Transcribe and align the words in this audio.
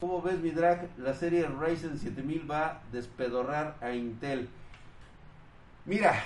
¿Cómo 0.00 0.20
ves 0.20 0.40
mi 0.40 0.50
drag? 0.50 0.90
La 0.98 1.14
serie 1.14 1.46
Ryzen 1.46 1.98
7000 1.98 2.50
va 2.50 2.66
a 2.66 2.82
despedorrar 2.90 3.76
a 3.80 3.92
Intel. 3.92 4.48
Mira, 5.84 6.22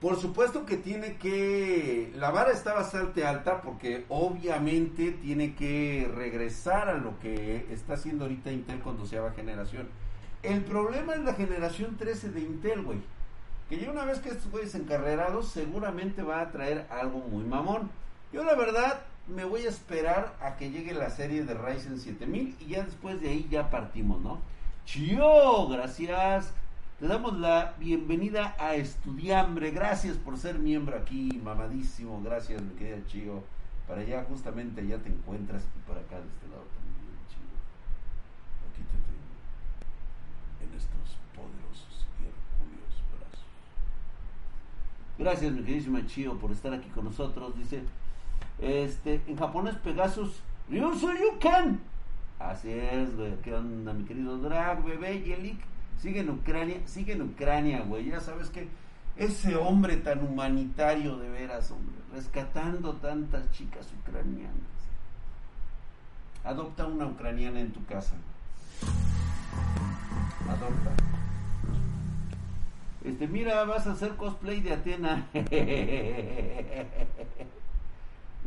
por 0.00 0.16
supuesto 0.16 0.66
que 0.66 0.78
tiene 0.78 1.16
que... 1.16 2.12
La 2.16 2.30
vara 2.30 2.50
está 2.50 2.74
bastante 2.74 3.24
alta 3.24 3.62
porque 3.62 4.04
obviamente 4.08 5.12
tiene 5.12 5.54
que 5.54 6.10
regresar 6.12 6.88
a 6.88 6.98
lo 6.98 7.18
que 7.20 7.72
está 7.72 7.94
haciendo 7.94 8.24
ahorita 8.24 8.50
Intel 8.50 8.80
con 8.80 8.98
doceava 8.98 9.30
generación. 9.30 9.88
El 10.42 10.64
problema 10.64 11.14
es 11.14 11.20
la 11.20 11.34
generación 11.34 11.96
13 11.96 12.30
de 12.30 12.40
Intel, 12.40 12.82
güey. 12.82 12.98
Que 13.68 13.78
ya 13.78 13.90
una 13.90 14.04
vez 14.04 14.18
que 14.18 14.30
estos 14.30 14.50
güeyes 14.50 14.74
encarrerados 14.74 15.48
seguramente 15.50 16.22
va 16.22 16.40
a 16.40 16.50
traer 16.50 16.86
algo 16.90 17.20
muy 17.20 17.44
mamón. 17.44 17.90
Yo 18.32 18.42
la 18.42 18.54
verdad 18.54 19.02
me 19.28 19.44
voy 19.44 19.66
a 19.66 19.68
esperar 19.68 20.34
a 20.40 20.56
que 20.56 20.70
llegue 20.70 20.94
la 20.94 21.10
serie 21.10 21.44
de 21.44 21.54
Ryzen 21.54 21.98
7000 21.98 22.56
y 22.60 22.66
ya 22.66 22.84
después 22.84 23.20
de 23.20 23.28
ahí 23.28 23.46
ya 23.50 23.70
partimos, 23.70 24.20
¿no? 24.20 24.40
Chio, 24.86 25.68
gracias. 25.68 26.54
Te 26.98 27.06
damos 27.06 27.38
la 27.38 27.74
bienvenida 27.78 28.56
a 28.58 28.74
Estudiambre. 28.74 29.70
Gracias 29.70 30.16
por 30.16 30.38
ser 30.38 30.58
miembro 30.58 30.96
aquí, 30.96 31.40
mamadísimo. 31.44 32.22
Gracias, 32.24 32.62
mi 32.62 32.74
querida 32.74 33.06
Chio. 33.06 33.44
Para 33.86 34.00
allá, 34.00 34.24
justamente, 34.28 34.86
ya 34.86 34.98
te 34.98 35.10
encuentras 35.10 35.62
y 35.62 35.86
por 35.86 35.98
acá 35.98 36.16
de 36.16 36.26
este 36.26 36.48
lado 36.48 36.64
también, 36.74 37.18
Chio. 37.28 37.44
Aquí 38.72 38.82
te 38.82 38.96
tengo. 38.96 39.28
En 40.64 40.76
estos 40.76 41.18
poderosos 41.36 42.06
y 42.18 42.24
hercúleos 42.24 43.02
brazos. 43.12 43.46
Gracias, 45.18 45.52
mi 45.52 45.62
queridísima 45.62 46.06
Chio, 46.06 46.38
por 46.38 46.50
estar 46.50 46.72
aquí 46.72 46.88
con 46.88 47.04
nosotros. 47.04 47.56
Dice, 47.58 47.84
este, 48.60 49.20
en 49.26 49.36
japonés 49.36 49.76
Pegasus, 49.76 50.42
Ryusu 50.68 51.12
Yuken. 51.12 51.80
Así 52.38 52.70
es, 52.70 53.16
güey. 53.16 53.34
¿Qué 53.42 53.54
onda, 53.54 53.92
mi 53.92 54.04
querido 54.04 54.38
Drag, 54.38 54.84
bebé, 54.84 55.22
Yelik? 55.22 55.60
Sigue 56.00 56.20
en 56.20 56.30
Ucrania, 56.30 56.80
sigue 56.86 57.14
en 57.14 57.22
Ucrania, 57.22 57.82
güey. 57.82 58.06
Ya 58.06 58.20
sabes 58.20 58.50
que 58.50 58.68
ese 59.16 59.56
hombre 59.56 59.96
tan 59.96 60.24
humanitario 60.24 61.18
de 61.18 61.28
veras, 61.28 61.72
hombre, 61.72 61.96
rescatando 62.12 62.94
tantas 62.94 63.50
chicas 63.50 63.88
ucranianas. 64.00 64.52
Adopta 66.44 66.86
una 66.86 67.06
ucraniana 67.06 67.58
en 67.60 67.72
tu 67.72 67.84
casa. 67.84 68.14
Adopta. 70.48 70.92
Este, 73.04 73.26
mira, 73.26 73.64
vas 73.64 73.86
a 73.88 73.92
hacer 73.92 74.14
cosplay 74.16 74.60
de 74.60 74.72
Atena. 74.72 75.26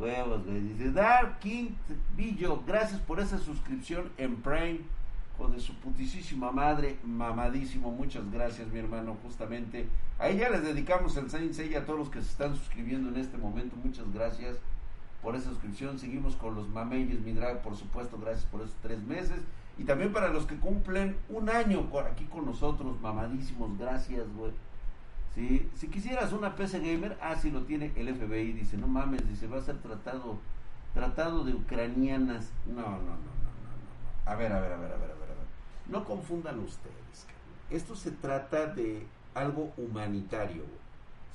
Huevos, 0.02 0.44
güey. 0.45 0.61
Dice 0.61 0.91
Dark 0.91 1.38
King 1.39 1.69
Billo, 2.17 2.63
gracias 2.66 2.99
por 3.02 3.19
esa 3.19 3.38
suscripción 3.38 4.09
en 4.17 4.38
Prime. 4.38 4.80
Con 5.38 5.53
de 5.53 5.59
su 5.59 5.73
putisísima 5.75 6.52
madre, 6.52 6.97
mamadísimo. 7.03 7.91
Muchas 7.91 8.30
gracias, 8.31 8.67
mi 8.67 8.80
hermano. 8.80 9.17
Justamente 9.23 9.87
ahí 10.20 10.37
ya 10.37 10.49
les 10.49 10.64
dedicamos 10.64 11.15
el 11.17 11.30
Saint 11.30 11.53
Seiya 11.53 11.80
a 11.80 11.86
todos 11.86 11.99
los 11.99 12.09
que 12.09 12.21
se 12.21 12.30
están 12.30 12.55
suscribiendo 12.55 13.09
en 13.09 13.17
este 13.17 13.37
momento. 13.37 13.76
Muchas 13.83 14.11
gracias 14.14 14.58
por 15.21 15.36
esa 15.36 15.49
suscripción. 15.49 15.99
Seguimos 15.99 16.36
con 16.36 16.55
los 16.55 16.67
mameyes, 16.70 17.21
mi 17.21 17.33
drag, 17.33 17.61
por 17.61 17.76
supuesto. 17.76 18.17
Gracias 18.20 18.45
por 18.45 18.61
esos 18.61 18.76
tres 18.81 19.02
meses. 19.03 19.39
Y 19.77 19.83
también 19.83 20.11
para 20.11 20.30
los 20.30 20.45
que 20.45 20.58
cumplen 20.58 21.15
un 21.30 21.49
año 21.49 21.87
aquí 22.11 22.26
con 22.26 22.45
nosotros, 22.45 22.99
mamadísimos. 23.02 23.77
Gracias, 23.77 24.26
güey. 24.36 24.52
¿Sí? 25.36 25.69
Si 25.75 25.87
quisieras 25.87 26.33
una 26.33 26.55
PC 26.55 26.80
gamer, 26.80 27.17
ah, 27.21 27.36
sí 27.36 27.52
lo 27.52 27.64
tiene 27.64 27.92
el 27.95 28.14
FBI, 28.14 28.53
dice, 28.53 28.77
no 28.77 28.87
mames, 28.87 29.27
dice, 29.27 29.47
va 29.47 29.58
a 29.58 29.61
ser 29.61 29.77
tratado, 29.80 30.39
tratado 30.93 31.43
de 31.43 31.53
ucranianas. 31.53 32.49
No, 32.67 32.81
no, 32.81 32.81
no, 32.81 32.97
no, 32.97 32.97
no, 32.97 33.15
no. 33.15 34.31
A 34.31 34.36
ver, 34.36 34.52
a 34.52 34.59
ver, 34.59 34.73
a 34.73 34.77
ver, 34.77 34.91
a 34.91 34.97
ver, 34.97 35.11
a 35.11 35.14
ver, 35.14 35.14
a 35.14 35.33
ver. 35.33 35.47
No 35.87 36.05
confundan 36.05 36.59
ustedes. 36.59 37.25
Esto 37.70 37.95
se 37.95 38.11
trata 38.11 38.67
de 38.67 39.05
algo 39.33 39.71
humanitario, 39.77 40.64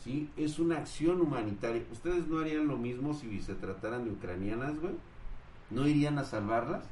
¿sí? 0.05 0.31
Es 0.37 0.59
una 0.59 0.79
acción 0.79 1.21
humanitaria. 1.21 1.83
¿Ustedes 1.91 2.27
no 2.27 2.41
harían 2.41 2.69
lo 2.69 2.77
mismo 2.77 3.15
si 3.15 3.41
se 3.41 3.55
trataran 3.55 4.05
de 4.05 4.11
ucranianas, 4.11 4.79
güey? 4.79 4.95
¿No 5.71 5.87
irían 5.87 6.19
a 6.19 6.25
salvarlas? 6.25 6.85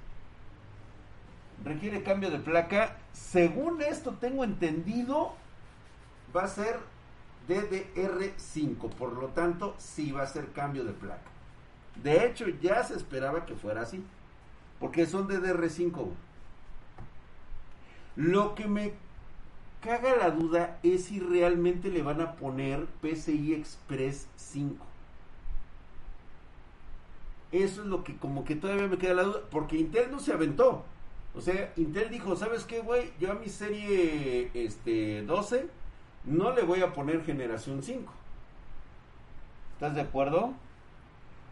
Requiere 1.62 2.02
cambio 2.02 2.30
de 2.30 2.38
placa. 2.38 2.96
Según 3.12 3.80
esto 3.82 4.12
tengo 4.12 4.44
entendido, 4.44 5.34
va 6.34 6.44
a 6.44 6.48
ser 6.48 6.78
DDR5, 7.48 8.90
por 8.90 9.12
lo 9.12 9.28
tanto, 9.28 9.74
sí 9.78 10.12
va 10.12 10.22
a 10.22 10.26
ser 10.26 10.52
cambio 10.52 10.84
de 10.84 10.92
placa. 10.92 11.30
De 12.02 12.26
hecho, 12.26 12.46
ya 12.60 12.82
se 12.82 12.94
esperaba 12.94 13.46
que 13.46 13.54
fuera 13.54 13.82
así, 13.82 14.02
porque 14.80 15.06
son 15.06 15.28
DDR5. 15.28 16.08
Lo 18.16 18.54
que 18.54 18.66
me 18.66 18.94
caga 19.80 20.16
la 20.16 20.30
duda 20.30 20.78
es 20.82 21.04
si 21.04 21.20
realmente 21.20 21.90
le 21.90 22.02
van 22.02 22.20
a 22.20 22.32
poner 22.32 22.86
PCI 23.02 23.54
Express 23.54 24.28
5. 24.36 24.84
Eso 27.52 27.82
es 27.82 27.86
lo 27.86 28.02
que 28.02 28.16
como 28.16 28.44
que 28.44 28.56
todavía 28.56 28.88
me 28.88 28.98
queda 28.98 29.14
la 29.14 29.22
duda, 29.24 29.40
porque 29.50 29.76
Intel 29.76 30.10
no 30.10 30.18
se 30.18 30.32
aventó. 30.32 30.84
O 31.36 31.40
sea, 31.40 31.72
Intel 31.76 32.10
dijo, 32.10 32.34
¿sabes 32.36 32.64
qué, 32.64 32.80
güey? 32.80 33.12
Yo 33.20 33.30
a 33.30 33.34
mi 33.34 33.48
serie 33.48 34.50
este 34.54 35.22
12 35.22 35.68
no 36.26 36.52
le 36.52 36.62
voy 36.62 36.80
a 36.80 36.92
poner 36.92 37.24
generación 37.24 37.82
5. 37.82 38.12
¿Estás 39.74 39.94
de 39.94 40.00
acuerdo? 40.00 40.54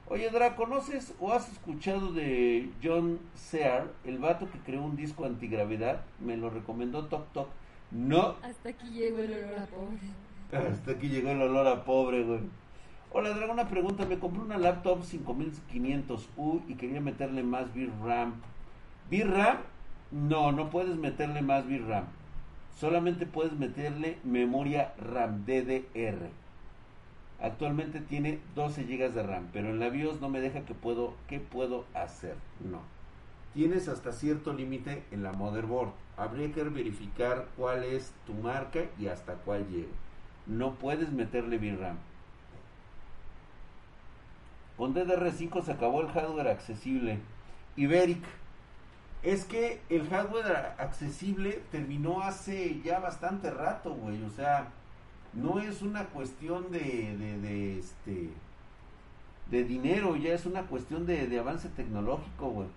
Oye, 0.08 0.30
Dra, 0.30 0.56
¿conoces 0.56 1.14
o 1.20 1.32
has 1.32 1.50
escuchado 1.50 2.12
de 2.12 2.70
John 2.82 3.18
Sear, 3.34 3.90
el 4.04 4.18
vato 4.18 4.50
que 4.50 4.58
creó 4.58 4.82
un 4.82 4.96
disco 4.96 5.24
antigravedad? 5.24 6.02
Me 6.20 6.36
lo 6.36 6.50
recomendó 6.50 7.06
Tok 7.06 7.32
Tok. 7.32 7.48
No. 7.90 8.36
Hasta 8.42 8.70
aquí 8.70 8.88
llegó 8.90 9.18
el 9.18 9.32
olor 9.32 9.58
a 9.58 9.66
pobre. 9.66 10.68
Hasta 10.70 10.92
aquí 10.92 11.08
llegó 11.08 11.30
el 11.30 11.42
olor 11.42 11.66
a 11.66 11.84
pobre, 11.84 12.24
güey. 12.24 12.40
Hola, 13.12 13.30
Dra, 13.30 13.50
una 13.52 13.68
pregunta. 13.68 14.06
Me 14.06 14.18
compré 14.18 14.42
una 14.42 14.58
laptop 14.58 15.02
5500U 15.02 16.62
y 16.68 16.74
quería 16.74 17.00
meterle 17.00 17.42
más 17.42 17.66
VRAM. 17.74 18.34
¿VRAM? 19.10 19.58
No, 20.10 20.52
no 20.52 20.70
puedes 20.70 20.96
meterle 20.96 21.42
más 21.42 21.66
VRAM 21.66 22.04
solamente 22.78 23.26
puedes 23.26 23.52
meterle 23.52 24.18
memoria 24.24 24.94
RAM 24.98 25.44
DDR. 25.44 26.30
Actualmente 27.40 28.00
tiene 28.00 28.38
12 28.54 28.84
GB 28.84 29.12
de 29.12 29.22
RAM, 29.22 29.48
pero 29.52 29.70
en 29.70 29.80
la 29.80 29.88
BIOS 29.88 30.20
no 30.20 30.28
me 30.28 30.40
deja 30.40 30.64
que 30.64 30.74
puedo, 30.74 31.14
¿qué 31.28 31.40
puedo 31.40 31.84
hacer? 31.94 32.36
No. 32.60 32.80
Tienes 33.54 33.88
hasta 33.88 34.12
cierto 34.12 34.52
límite 34.52 35.02
en 35.10 35.22
la 35.22 35.32
motherboard. 35.32 35.90
Habría 36.16 36.52
que 36.52 36.62
verificar 36.62 37.48
cuál 37.56 37.84
es 37.84 38.12
tu 38.26 38.32
marca 38.34 38.84
y 38.98 39.08
hasta 39.08 39.34
cuál 39.34 39.68
llega. 39.68 39.92
No 40.46 40.74
puedes 40.74 41.10
meterle 41.12 41.58
VRAM. 41.58 41.96
Con 44.76 44.94
DDR5 44.94 45.62
se 45.62 45.72
acabó 45.72 46.00
el 46.00 46.08
hardware 46.08 46.48
accesible. 46.48 47.18
Iberic 47.76 48.24
es 49.22 49.44
que 49.44 49.80
el 49.88 50.08
hardware 50.08 50.74
accesible 50.78 51.62
terminó 51.70 52.22
hace 52.22 52.80
ya 52.82 52.98
bastante 52.98 53.50
rato, 53.50 53.94
güey. 53.94 54.22
O 54.24 54.30
sea, 54.30 54.68
no 55.32 55.60
es 55.60 55.82
una 55.82 56.06
cuestión 56.06 56.70
de, 56.70 57.16
de, 57.16 57.38
de 57.38 57.78
este 57.78 58.30
de 59.52 59.64
dinero, 59.64 60.16
ya 60.16 60.32
es 60.32 60.46
una 60.46 60.62
cuestión 60.62 61.04
de, 61.04 61.38
avance 61.38 61.68
tecnológico, 61.68 62.48
güey. 62.48 62.68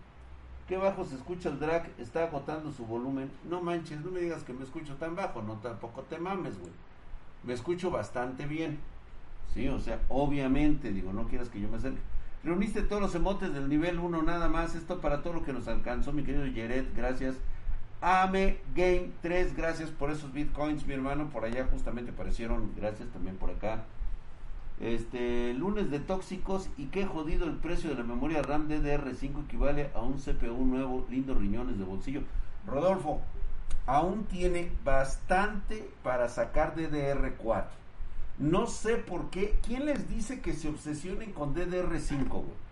Qué 0.67 0.75
bajo 0.77 1.05
se 1.05 1.15
escucha 1.15 1.49
el 1.49 1.59
drag, 1.59 1.89
está 1.97 2.23
agotando 2.23 2.71
su 2.71 2.85
volumen. 2.85 3.31
No 3.49 3.61
manches, 3.61 4.01
no 4.01 4.11
me 4.11 4.19
digas 4.19 4.43
que 4.43 4.51
me 4.51 4.63
escucho 4.63 4.95
tan 4.95 5.15
bajo, 5.15 5.41
no 5.41 5.53
tampoco 5.53 6.01
te 6.01 6.17
mames, 6.17 6.59
güey. 6.59 6.71
Me 7.43 7.53
escucho 7.53 7.91
bastante 7.91 8.45
bien. 8.45 8.79
Sí, 9.53 9.69
o 9.69 9.79
sea, 9.79 10.01
obviamente, 10.09 10.91
digo, 10.91 11.13
no 11.13 11.27
quieras 11.27 11.49
que 11.49 11.61
yo 11.61 11.69
me 11.69 11.77
acerque. 11.77 12.01
Reuniste 12.45 12.83
todos 12.83 13.01
los 13.01 13.15
emotes 13.15 13.51
del 13.55 13.67
nivel 13.67 13.97
1 13.97 14.21
nada 14.21 14.47
más. 14.47 14.75
Esto 14.75 15.01
para 15.01 15.23
todo 15.23 15.33
lo 15.33 15.43
que 15.43 15.51
nos 15.51 15.67
alcanzó, 15.67 16.13
mi 16.13 16.23
querido 16.23 16.45
Yeret. 16.45 16.95
Gracias. 16.95 17.35
Ame 18.01 18.59
Game 18.75 19.09
3, 19.23 19.55
gracias 19.57 19.89
por 19.89 20.11
esos 20.11 20.31
bitcoins, 20.31 20.85
mi 20.85 20.93
hermano. 20.93 21.31
Por 21.31 21.43
allá 21.43 21.65
justamente 21.71 22.11
aparecieron. 22.11 22.71
Gracias 22.77 23.09
también 23.09 23.37
por 23.37 23.49
acá. 23.49 23.85
Este, 24.79 25.55
lunes 25.55 25.89
de 25.89 25.99
tóxicos 25.99 26.69
y 26.77 26.85
qué 26.87 27.07
jodido 27.07 27.47
el 27.47 27.55
precio 27.55 27.89
de 27.89 27.95
la 27.95 28.03
memoria 28.03 28.43
RAM 28.43 28.69
DDR5 28.69 29.45
equivale 29.45 29.89
a 29.95 30.01
un 30.01 30.19
CPU 30.19 30.65
nuevo, 30.65 31.07
lindo 31.09 31.33
riñones 31.33 31.79
de 31.79 31.83
bolsillo. 31.83 32.21
Rodolfo, 32.67 33.21
aún 33.87 34.25
tiene 34.25 34.71
bastante 34.83 35.89
para 36.03 36.29
sacar 36.29 36.75
DDR4. 36.75 37.65
No 38.37 38.67
sé 38.67 38.95
por 38.97 39.29
qué. 39.29 39.59
¿Quién 39.65 39.85
les 39.85 40.09
dice 40.09 40.41
que 40.41 40.53
se 40.53 40.67
obsesionen 40.67 41.31
con 41.31 41.55
DDR5, 41.55 42.27
güey? 42.29 42.65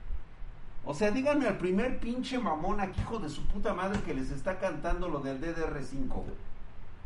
O 0.86 0.94
sea, 0.94 1.12
díganme 1.12 1.48
al 1.48 1.57
primer 1.57 2.00
pinche 2.00 2.38
mamón 2.38 2.81
aquí, 2.81 3.00
hijo 3.00 3.19
de 3.19 3.30
su 3.30 3.45
puta 3.48 3.74
madre, 3.74 4.01
que 4.01 4.13
les 4.13 4.31
está 4.31 4.60
cantando 4.60 5.07
lo 5.07 5.19
del 5.19 5.39
DDR5, 5.39 6.07
güey. 6.10 6.36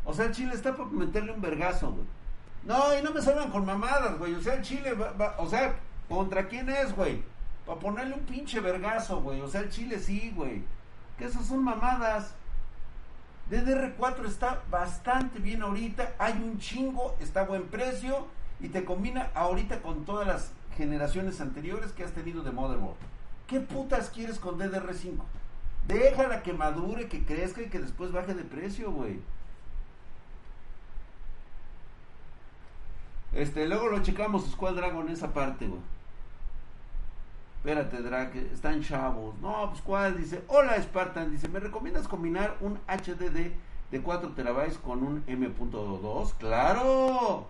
O 0.04 0.12
sea, 0.12 0.26
el 0.26 0.32
Chile 0.32 0.54
está 0.54 0.74
por 0.74 0.90
meterle 0.90 1.32
un 1.32 1.40
vergazo, 1.40 1.92
güey. 1.92 2.06
No, 2.64 2.98
y 2.98 3.02
no 3.02 3.12
me 3.12 3.22
salgan 3.22 3.50
con 3.50 3.64
mamadas, 3.64 4.18
güey. 4.18 4.34
O 4.34 4.40
sea, 4.40 4.54
el 4.54 4.62
Chile 4.62 4.94
va, 4.94 5.36
o 5.38 5.48
sea, 5.48 5.76
¿contra 6.08 6.48
quién 6.48 6.68
es, 6.68 6.94
güey? 6.94 7.22
Para 7.64 7.78
ponerle 7.78 8.14
un 8.14 8.22
pinche 8.22 8.58
vergazo, 8.58 9.20
güey. 9.20 9.40
O 9.40 9.48
sea, 9.48 9.60
el 9.60 9.70
Chile 9.70 10.00
sí, 10.00 10.32
güey. 10.34 10.64
Que 11.16 11.26
esas 11.26 11.46
son 11.46 11.62
mamadas. 11.62 12.34
DDR4 13.50 14.26
está 14.26 14.62
bastante 14.70 15.38
bien 15.38 15.62
ahorita. 15.62 16.14
Hay 16.18 16.32
un 16.32 16.58
chingo, 16.58 17.16
está 17.20 17.42
a 17.42 17.44
buen 17.44 17.68
precio. 17.68 18.26
Y 18.60 18.68
te 18.68 18.84
combina 18.84 19.30
ahorita 19.34 19.82
con 19.82 20.04
todas 20.04 20.26
las 20.26 20.52
generaciones 20.76 21.40
anteriores 21.40 21.92
que 21.92 22.04
has 22.04 22.12
tenido 22.12 22.42
de 22.42 22.50
motherboard. 22.50 22.96
¿Qué 23.46 23.60
putas 23.60 24.10
quieres 24.10 24.38
con 24.38 24.58
DDR5? 24.58 25.16
Déjala 25.86 26.42
que 26.42 26.52
madure, 26.52 27.08
que 27.08 27.24
crezca 27.24 27.62
y 27.62 27.68
que 27.68 27.78
después 27.78 28.12
baje 28.12 28.34
de 28.34 28.44
precio, 28.44 28.90
güey. 28.90 29.20
Este, 33.32 33.68
luego 33.68 33.88
lo 33.88 34.02
checamos 34.02 34.50
Squad 34.50 34.74
Dragon 34.74 35.08
esa 35.08 35.32
parte, 35.32 35.66
güey. 35.66 35.80
Espérate, 37.58 38.02
Drag, 38.02 38.36
están 38.36 38.82
chavos. 38.82 39.34
No, 39.40 39.68
pues 39.70 39.82
cuál, 39.82 40.16
dice, 40.16 40.42
hola 40.48 40.80
Spartan, 40.80 41.30
dice, 41.30 41.48
¿me 41.48 41.58
recomiendas 41.58 42.06
combinar 42.06 42.56
un 42.60 42.78
HDD 42.86 43.52
de 43.90 44.02
4 44.02 44.30
terabytes 44.30 44.78
con 44.78 45.02
un 45.02 45.24
M.2? 45.26 46.34
Claro, 46.38 47.48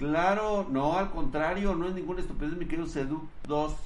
claro, 0.00 0.66
no, 0.68 0.98
al 0.98 1.10
contrario, 1.10 1.76
no 1.76 1.86
es 1.86 1.94
ninguna 1.94 2.20
estupidez, 2.20 2.56
mi 2.56 2.64
querido 2.64 2.88
Sedu 2.88 3.28
2. 3.46 3.76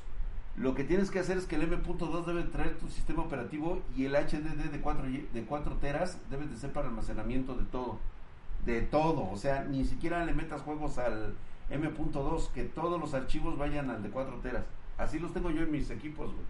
Lo 0.56 0.75
que 0.76 0.84
tienes 0.84 1.11
que 1.11 1.19
hacer 1.19 1.37
es 1.37 1.46
que 1.46 1.56
el 1.56 1.62
M.2 1.62 2.25
debe 2.25 2.44
traer 2.44 2.78
tu 2.78 2.88
sistema 2.88 3.25
operativo 3.25 3.82
y 3.96 4.05
el 4.05 4.14
HDD 4.14 4.70
de 4.70 4.81
4, 4.81 5.05
de 5.32 5.44
4 5.44 5.75
teras 5.81 6.19
debe 6.31 6.46
de 6.46 6.56
ser 6.56 6.72
para 6.72 6.87
almacenamiento 6.87 7.56
de 7.56 7.64
todo 7.64 7.99
de 8.64 8.81
todo, 8.81 9.28
o 9.31 9.37
sea, 9.37 9.64
ni 9.64 9.84
siquiera 9.84 10.25
le 10.25 10.32
metas 10.32 10.62
juegos 10.62 10.99
al 10.99 11.34
M.2, 11.70 12.50
que 12.52 12.64
todos 12.64 13.00
los 13.00 13.12
archivos 13.12 13.58
vayan 13.58 13.90
al 13.90 14.02
de 14.02 14.10
4 14.10 14.37
teras. 14.37 14.64
Así 14.96 15.19
los 15.19 15.34
tengo 15.34 15.50
yo 15.50 15.62
en 15.62 15.70
mis 15.70 15.90
equipos, 15.90 16.32
güey. 16.32 16.46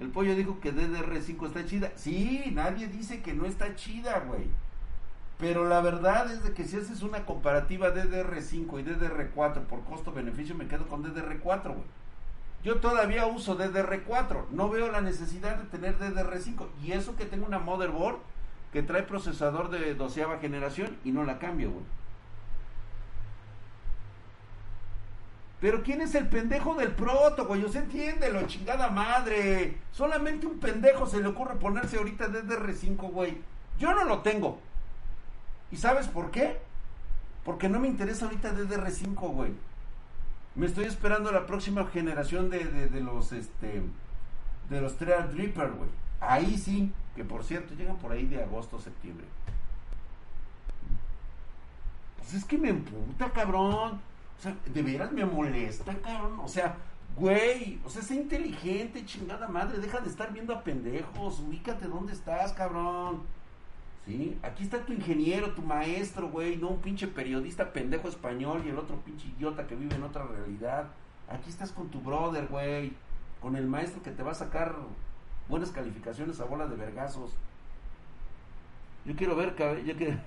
El 0.00 0.08
pollo 0.08 0.34
dijo 0.34 0.58
que 0.58 0.74
DDR5 0.74 1.46
está 1.46 1.64
chida. 1.66 1.92
Sí, 1.94 2.50
nadie 2.52 2.88
dice 2.88 3.22
que 3.22 3.34
no 3.34 3.44
está 3.44 3.76
chida, 3.76 4.20
güey. 4.20 4.46
Pero 5.42 5.68
la 5.68 5.80
verdad 5.80 6.30
es 6.30 6.44
de 6.44 6.52
que 6.52 6.64
si 6.64 6.76
haces 6.76 7.02
una 7.02 7.26
comparativa 7.26 7.92
DDR5 7.92 8.78
y 8.78 8.84
DDR4 8.84 9.64
por 9.64 9.82
costo-beneficio, 9.82 10.54
me 10.54 10.68
quedo 10.68 10.86
con 10.86 11.02
DDR4, 11.02 11.64
güey. 11.64 11.84
Yo 12.62 12.76
todavía 12.76 13.26
uso 13.26 13.58
DDR4. 13.58 14.50
No 14.52 14.68
veo 14.68 14.92
la 14.92 15.00
necesidad 15.00 15.56
de 15.56 15.64
tener 15.64 15.98
DDR5. 15.98 16.68
Y 16.84 16.92
eso 16.92 17.16
que 17.16 17.24
tengo 17.24 17.44
una 17.44 17.58
motherboard 17.58 18.18
que 18.72 18.84
trae 18.84 19.02
procesador 19.02 19.68
de 19.68 19.96
doceava 19.96 20.38
generación 20.38 20.96
y 21.04 21.10
no 21.10 21.24
la 21.24 21.40
cambio, 21.40 21.72
güey. 21.72 21.84
Pero 25.60 25.82
¿quién 25.82 26.02
es 26.02 26.14
el 26.14 26.28
pendejo 26.28 26.76
del 26.76 26.92
proto, 26.92 27.46
güey? 27.46 27.68
se 27.68 27.78
entiende, 27.78 28.32
lo 28.32 28.46
chingada 28.46 28.90
madre. 28.90 29.78
Solamente 29.90 30.46
un 30.46 30.60
pendejo 30.60 31.04
se 31.08 31.20
le 31.20 31.26
ocurre 31.26 31.56
ponerse 31.56 31.96
ahorita 31.96 32.28
DDR5, 32.28 33.10
güey. 33.10 33.38
Yo 33.80 33.92
no 33.92 34.04
lo 34.04 34.20
tengo. 34.20 34.60
¿Y 35.72 35.76
sabes 35.78 36.06
por 36.06 36.30
qué? 36.30 36.58
Porque 37.44 37.68
no 37.68 37.80
me 37.80 37.88
interesa 37.88 38.26
ahorita 38.26 38.52
DDR5, 38.52 39.14
güey. 39.32 39.52
Me 40.54 40.66
estoy 40.66 40.84
esperando 40.84 41.32
la 41.32 41.46
próxima 41.46 41.86
generación 41.86 42.50
de, 42.50 42.64
de, 42.66 43.00
los, 43.00 43.32
este, 43.32 43.82
de 44.68 44.80
los 44.80 44.96
Threadripper, 44.98 45.72
güey. 45.72 45.88
Ahí 46.20 46.58
sí, 46.58 46.92
que 47.16 47.24
por 47.24 47.42
cierto 47.42 47.74
llegan 47.74 47.96
por 47.96 48.12
ahí 48.12 48.26
de 48.26 48.42
agosto 48.42 48.78
septiembre. 48.78 49.26
Pues 52.18 52.34
es 52.34 52.44
que 52.44 52.58
me 52.58 52.68
emputa, 52.68 53.30
cabrón. 53.30 54.00
O 54.38 54.42
sea, 54.42 54.54
de 54.66 54.82
veras 54.82 55.10
me 55.10 55.24
molesta, 55.24 55.94
cabrón. 55.96 56.38
O 56.40 56.48
sea, 56.48 56.76
güey, 57.16 57.80
o 57.84 57.88
sea, 57.88 58.02
sé 58.02 58.14
inteligente, 58.14 59.06
chingada 59.06 59.48
madre. 59.48 59.78
Deja 59.78 60.00
de 60.00 60.10
estar 60.10 60.32
viendo 60.32 60.54
a 60.54 60.62
pendejos. 60.62 61.40
Ubícate 61.40 61.88
dónde 61.88 62.12
estás, 62.12 62.52
cabrón. 62.52 63.22
¿Sí? 64.06 64.38
Aquí 64.42 64.64
está 64.64 64.84
tu 64.84 64.92
ingeniero, 64.92 65.52
tu 65.54 65.62
maestro, 65.62 66.28
güey. 66.28 66.56
No 66.56 66.68
un 66.68 66.80
pinche 66.80 67.06
periodista 67.06 67.72
pendejo 67.72 68.08
español 68.08 68.62
y 68.66 68.70
el 68.70 68.78
otro 68.78 68.96
pinche 68.96 69.28
idiota 69.28 69.66
que 69.66 69.76
vive 69.76 69.94
en 69.94 70.02
otra 70.02 70.24
realidad. 70.24 70.88
Aquí 71.28 71.48
estás 71.48 71.70
con 71.72 71.88
tu 71.88 72.00
brother, 72.00 72.46
güey. 72.48 72.92
Con 73.40 73.56
el 73.56 73.66
maestro 73.66 74.02
que 74.02 74.10
te 74.10 74.22
va 74.22 74.32
a 74.32 74.34
sacar 74.34 74.74
buenas 75.48 75.70
calificaciones 75.70 76.40
a 76.40 76.44
bola 76.44 76.66
de 76.66 76.76
vergazos. 76.76 77.32
Yo 79.04 79.14
quiero 79.16 79.36
ver, 79.36 79.54
yo 79.84 79.96
quiero... 79.96 80.16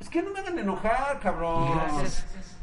es 0.00 0.08
que 0.08 0.22
no 0.22 0.30
me 0.30 0.40
hagan 0.40 0.58
enojar, 0.58 1.18
cabrón. 1.20 1.76
gracias 1.76 2.58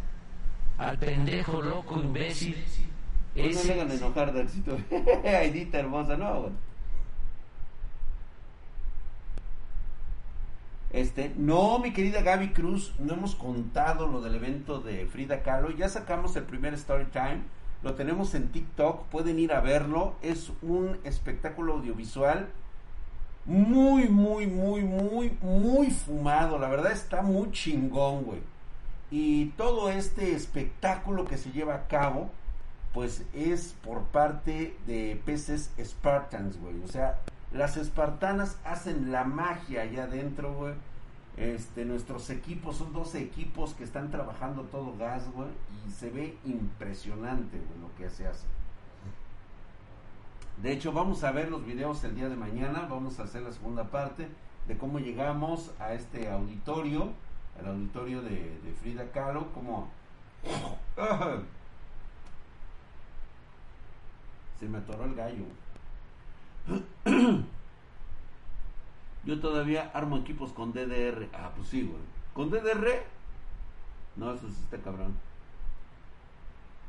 al 0.79 0.97
pendejo, 0.97 1.61
loco, 1.61 1.99
imbécil. 1.99 2.55
No 3.35 3.63
me 3.63 3.73
hagan 3.73 3.91
enojar, 3.91 4.33
Darcito. 4.33 4.77
Aidita 5.25 5.79
hermosa, 5.79 6.17
no, 6.17 6.51
No, 11.37 11.79
mi 11.79 11.93
querida 11.93 12.21
Gaby 12.21 12.49
Cruz, 12.49 12.93
no 12.99 13.13
hemos 13.13 13.35
contado 13.35 14.07
lo 14.07 14.21
del 14.21 14.35
evento 14.35 14.79
de 14.79 15.05
Frida 15.05 15.43
Kahlo. 15.43 15.71
Ya 15.71 15.89
sacamos 15.89 16.35
el 16.35 16.43
primer 16.43 16.73
story 16.73 17.05
time 17.05 17.41
lo 17.81 17.93
tenemos 17.95 18.35
en 18.35 18.49
TikTok, 18.49 19.05
pueden 19.05 19.39
ir 19.39 19.53
a 19.53 19.61
verlo. 19.61 20.15
Es 20.21 20.51
un 20.61 20.99
espectáculo 21.05 21.73
audiovisual 21.73 22.49
muy, 23.45 24.09
muy, 24.09 24.47
muy, 24.47 24.83
muy, 24.83 25.37
muy 25.41 25.89
fumado. 25.89 26.59
La 26.59 26.67
verdad 26.67 26.91
está 26.91 27.21
muy 27.21 27.51
chingón, 27.51 28.23
güey. 28.23 28.41
Y 29.11 29.45
todo 29.51 29.89
este 29.89 30.33
espectáculo 30.33 31.25
que 31.25 31.37
se 31.37 31.51
lleva 31.51 31.75
a 31.75 31.87
cabo, 31.87 32.29
pues 32.93 33.23
es 33.33 33.75
por 33.81 34.03
parte 34.03 34.75
de 34.85 35.19
peces 35.25 35.71
Spartans, 35.81 36.59
güey. 36.59 36.81
O 36.83 36.87
sea, 36.87 37.19
las 37.53 37.77
espartanas 37.77 38.57
hacen 38.65 39.11
la 39.11 39.23
magia 39.23 39.83
allá 39.83 40.03
adentro, 40.03 40.53
güey 40.53 40.73
este, 41.37 41.85
nuestros 41.85 42.29
equipos, 42.29 42.77
son 42.77 42.91
12 42.93 43.21
equipos 43.21 43.73
que 43.73 43.83
están 43.83 44.11
trabajando 44.11 44.63
todo 44.63 44.95
gas, 44.97 45.23
y 45.87 45.91
se 45.91 46.09
ve 46.09 46.37
impresionante, 46.45 47.57
lo 47.81 47.95
que 47.97 48.09
se 48.09 48.27
hace. 48.27 48.45
De 50.61 50.73
hecho, 50.73 50.91
vamos 50.91 51.23
a 51.23 51.31
ver 51.31 51.49
los 51.49 51.65
videos 51.65 52.03
el 52.03 52.15
día 52.15 52.27
de 52.27 52.35
mañana, 52.35 52.87
vamos 52.89 53.19
a 53.19 53.23
hacer 53.23 53.43
la 53.43 53.53
segunda 53.53 53.85
parte 53.85 54.27
de 54.67 54.77
cómo 54.77 54.99
llegamos 54.99 55.71
a 55.79 55.93
este 55.93 56.29
auditorio, 56.29 57.13
al 57.59 57.67
auditorio 57.67 58.21
de, 58.21 58.59
de 58.63 58.73
Frida 58.81 59.09
Kahlo, 59.11 59.51
como... 59.53 59.89
Se 64.59 64.67
me 64.67 64.79
atoró 64.79 65.05
el 65.05 65.15
gallo. 65.15 65.45
Yo 69.25 69.39
todavía 69.39 69.91
armo 69.93 70.17
equipos 70.17 70.53
con 70.53 70.73
DDR. 70.73 71.27
Ah, 71.33 71.51
pues 71.55 71.69
sí, 71.69 71.83
güey. 71.83 72.01
¿Con 72.33 72.49
DDR? 72.49 73.03
No, 74.15 74.33
eso 74.33 74.47
sí 74.47 74.55
está 74.63 74.77
cabrón. 74.77 75.13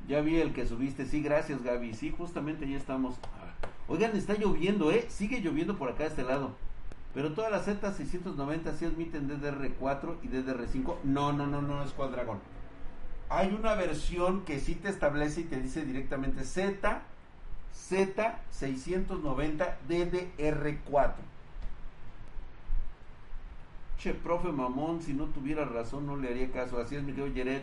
Ya 0.08 0.20
vi 0.20 0.40
el 0.40 0.52
que 0.52 0.66
subiste. 0.66 1.06
Sí, 1.06 1.22
gracias, 1.22 1.62
Gaby. 1.62 1.94
Sí, 1.94 2.14
justamente 2.16 2.68
ya 2.68 2.76
estamos. 2.76 3.16
Ah, 3.24 3.68
oigan, 3.88 4.16
está 4.16 4.34
lloviendo, 4.34 4.90
¿eh? 4.90 5.06
Sigue 5.08 5.40
lloviendo 5.40 5.76
por 5.76 5.90
acá 5.90 6.04
de 6.04 6.10
este 6.10 6.22
lado. 6.22 6.52
Pero 7.14 7.32
todas 7.32 7.50
las 7.50 7.66
Z690 7.66 8.76
sí 8.76 8.84
admiten 8.84 9.28
DDR4 9.28 10.16
y 10.22 10.28
DDR5. 10.28 10.96
No, 11.04 11.32
no, 11.32 11.46
no, 11.46 11.60
no 11.60 11.82
es 11.82 11.92
Quadragon. 11.92 12.38
Hay 13.28 13.52
una 13.52 13.74
versión 13.74 14.44
que 14.44 14.60
sí 14.60 14.74
te 14.74 14.88
establece 14.88 15.42
y 15.42 15.44
te 15.44 15.60
dice 15.60 15.84
directamente 15.84 16.44
Z, 16.44 17.02
Z690 17.72 19.76
DDR4. 19.88 21.14
Che, 24.00 24.14
profe 24.14 24.48
mamón, 24.48 25.02
si 25.02 25.12
no 25.12 25.26
tuviera 25.26 25.66
razón 25.66 26.06
no 26.06 26.16
le 26.16 26.30
haría 26.30 26.50
caso. 26.50 26.80
Así 26.80 26.96
es, 26.96 27.02
mi 27.02 27.12
querido 27.12 27.36
Jared. 27.36 27.60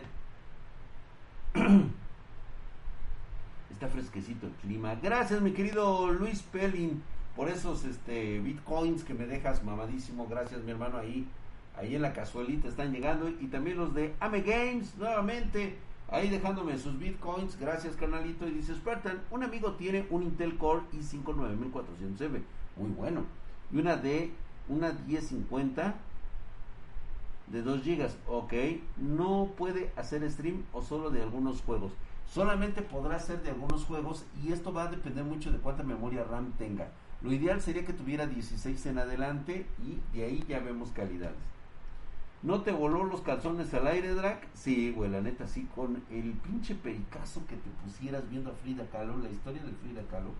Está 3.72 3.88
fresquecito 3.88 4.46
el 4.46 4.52
clima. 4.52 4.94
Gracias, 5.02 5.42
mi 5.42 5.50
querido 5.50 6.08
Luis 6.12 6.42
Pelin, 6.42 7.02
por 7.34 7.48
esos 7.48 7.84
este, 7.84 8.38
bitcoins 8.38 9.02
que 9.02 9.14
me 9.14 9.26
dejas 9.26 9.64
mamadísimo. 9.64 10.28
Gracias, 10.28 10.62
mi 10.62 10.70
hermano, 10.70 10.98
ahí 10.98 11.26
ahí 11.76 11.96
en 11.96 12.02
la 12.02 12.12
casualita 12.12 12.68
están 12.68 12.92
llegando. 12.92 13.28
Y 13.28 13.48
también 13.48 13.76
los 13.76 13.92
de 13.92 14.14
Ame 14.20 14.42
Games, 14.42 14.94
nuevamente, 14.96 15.76
ahí 16.08 16.28
dejándome 16.28 16.78
sus 16.78 17.00
bitcoins. 17.00 17.58
Gracias, 17.58 17.96
canalito. 17.96 18.46
Y 18.46 18.52
dice 18.52 18.76
Spartan, 18.76 19.22
un 19.32 19.42
amigo 19.42 19.72
tiene 19.72 20.06
un 20.08 20.22
Intel 20.22 20.56
Core 20.56 20.82
i5 20.92 21.24
9400M. 21.24 22.42
Muy 22.76 22.90
bueno. 22.96 23.24
Y 23.72 23.78
una 23.78 23.96
de 23.96 24.30
una 24.68 24.92
1050 24.92 25.96
de 27.50 27.62
2 27.62 27.84
GB. 27.84 28.08
Ok. 28.26 28.52
No 28.96 29.52
puede 29.56 29.92
hacer 29.96 30.28
stream 30.30 30.64
o 30.72 30.82
solo 30.82 31.10
de 31.10 31.22
algunos 31.22 31.62
juegos. 31.62 31.92
Solamente 32.32 32.82
podrá 32.82 33.18
ser 33.18 33.42
de 33.42 33.50
algunos 33.50 33.84
juegos 33.84 34.24
y 34.42 34.52
esto 34.52 34.72
va 34.72 34.84
a 34.84 34.90
depender 34.90 35.24
mucho 35.24 35.50
de 35.50 35.58
cuánta 35.58 35.82
memoria 35.82 36.24
RAM 36.24 36.52
tenga. 36.58 36.88
Lo 37.22 37.32
ideal 37.32 37.60
sería 37.60 37.84
que 37.84 37.92
tuviera 37.92 38.26
16 38.26 38.86
en 38.86 38.98
adelante 38.98 39.66
y 39.82 40.16
de 40.16 40.24
ahí 40.24 40.44
ya 40.46 40.60
vemos 40.60 40.90
calidades. 40.90 41.36
¿No 42.42 42.60
te 42.60 42.70
voló 42.70 43.02
los 43.02 43.22
calzones 43.22 43.74
al 43.74 43.88
aire, 43.88 44.14
Drac? 44.14 44.46
Sí, 44.54 44.92
güey, 44.92 45.10
la 45.10 45.20
neta, 45.20 45.48
sí, 45.48 45.68
con 45.74 46.02
el 46.10 46.32
pinche 46.34 46.76
pericazo 46.76 47.44
que 47.48 47.56
te 47.56 47.70
pusieras 47.82 48.28
viendo 48.30 48.50
a 48.50 48.54
Frida 48.54 48.86
Kahlo, 48.92 49.18
la 49.18 49.28
historia 49.28 49.60
de 49.62 49.72
Frida 49.72 50.02
Kahlo. 50.08 50.30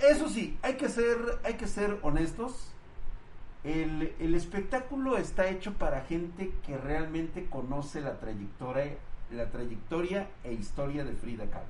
Eso 0.00 0.28
sí, 0.28 0.56
hay 0.62 0.74
que 0.74 0.88
ser, 0.88 1.18
hay 1.42 1.54
que 1.54 1.66
ser 1.66 1.98
honestos. 2.02 2.72
El, 3.64 4.34
espectáculo 4.34 5.16
está 5.16 5.48
hecho 5.48 5.74
para 5.74 6.00
gente 6.02 6.52
que 6.66 6.76
realmente 6.76 7.46
conoce 7.46 8.00
la 8.00 8.18
trayectoria, 8.18 8.96
la 9.30 9.50
trayectoria 9.50 10.28
e 10.42 10.52
historia 10.52 11.04
de 11.04 11.12
Frida 11.14 11.46
Kahlo. 11.46 11.66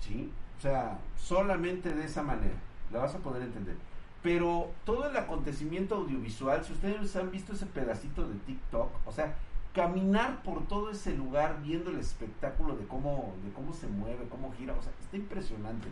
¿Sí? 0.00 0.32
O 0.56 0.60
sea, 0.60 0.98
solamente 1.16 1.92
de 1.92 2.04
esa 2.04 2.22
manera 2.22 2.54
la 2.92 3.00
vas 3.00 3.14
a 3.14 3.18
poder 3.18 3.42
entender. 3.42 3.76
Pero 4.22 4.70
todo 4.84 5.08
el 5.08 5.16
acontecimiento 5.16 5.96
audiovisual, 5.96 6.64
si 6.64 6.72
ustedes 6.72 7.14
han 7.16 7.30
visto 7.30 7.52
ese 7.52 7.66
pedacito 7.66 8.26
de 8.26 8.36
TikTok, 8.40 8.90
o 9.06 9.12
sea, 9.12 9.36
caminar 9.74 10.42
por 10.42 10.66
todo 10.66 10.90
ese 10.90 11.16
lugar 11.16 11.60
viendo 11.62 11.90
el 11.90 11.98
espectáculo 11.98 12.76
de 12.76 12.86
cómo, 12.86 13.34
de 13.44 13.52
cómo 13.52 13.72
se 13.72 13.86
mueve, 13.86 14.26
cómo 14.28 14.52
gira, 14.52 14.74
o 14.74 14.82
sea, 14.82 14.92
está 15.00 15.16
impresionante. 15.16 15.88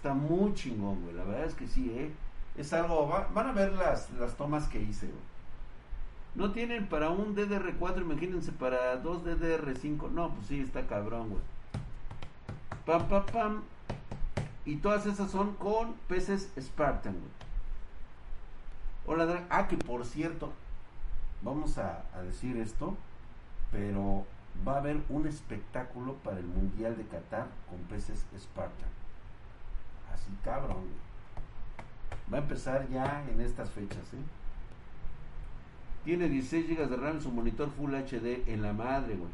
Está 0.00 0.14
muy 0.14 0.54
chingón, 0.54 1.02
güey. 1.02 1.14
La 1.14 1.24
verdad 1.24 1.44
es 1.44 1.52
que 1.52 1.68
sí, 1.68 1.92
¿eh? 1.94 2.10
Es 2.56 2.72
algo, 2.72 3.06
van 3.06 3.46
a 3.46 3.52
ver 3.52 3.74
las, 3.74 4.10
las 4.12 4.34
tomas 4.34 4.66
que 4.66 4.80
hice, 4.80 5.08
güey. 5.08 5.20
No 6.34 6.52
tienen 6.52 6.86
para 6.86 7.10
un 7.10 7.36
DDR4, 7.36 8.00
imagínense, 8.00 8.50
para 8.50 8.96
dos 8.96 9.22
DDR5. 9.26 10.10
No, 10.10 10.30
pues 10.30 10.46
sí, 10.46 10.60
está 10.60 10.86
cabrón, 10.86 11.28
güey. 11.28 11.42
Pam, 12.86 13.08
pam, 13.08 13.26
pam. 13.26 13.62
Y 14.64 14.76
todas 14.76 15.04
esas 15.04 15.30
son 15.30 15.52
con 15.56 15.92
peces 16.08 16.50
Spartan, 16.58 17.12
güey. 17.12 17.32
Hola, 19.04 19.44
Ah, 19.50 19.68
que 19.68 19.76
por 19.76 20.06
cierto, 20.06 20.50
vamos 21.42 21.76
a, 21.76 22.04
decir 22.24 22.56
esto, 22.56 22.96
pero 23.70 24.24
va 24.66 24.76
a 24.76 24.78
haber 24.78 25.02
un 25.10 25.26
espectáculo 25.26 26.14
para 26.24 26.38
el 26.38 26.46
Mundial 26.46 26.96
de 26.96 27.04
Qatar 27.04 27.48
con 27.68 27.80
peces 27.80 28.24
Spartan. 28.38 28.99
Así 30.20 30.36
cabrón. 30.44 30.84
Va 32.32 32.38
a 32.38 32.40
empezar 32.42 32.88
ya 32.90 33.24
en 33.32 33.40
estas 33.40 33.70
fechas, 33.70 34.12
¿eh? 34.12 34.22
Tiene 36.04 36.28
16 36.28 36.68
GB 36.68 36.88
de 36.88 36.96
RAM 36.96 37.20
su 37.20 37.30
monitor 37.30 37.70
Full 37.70 37.94
HD 37.94 38.48
en 38.48 38.62
la 38.62 38.72
madre, 38.72 39.16
güey. 39.16 39.30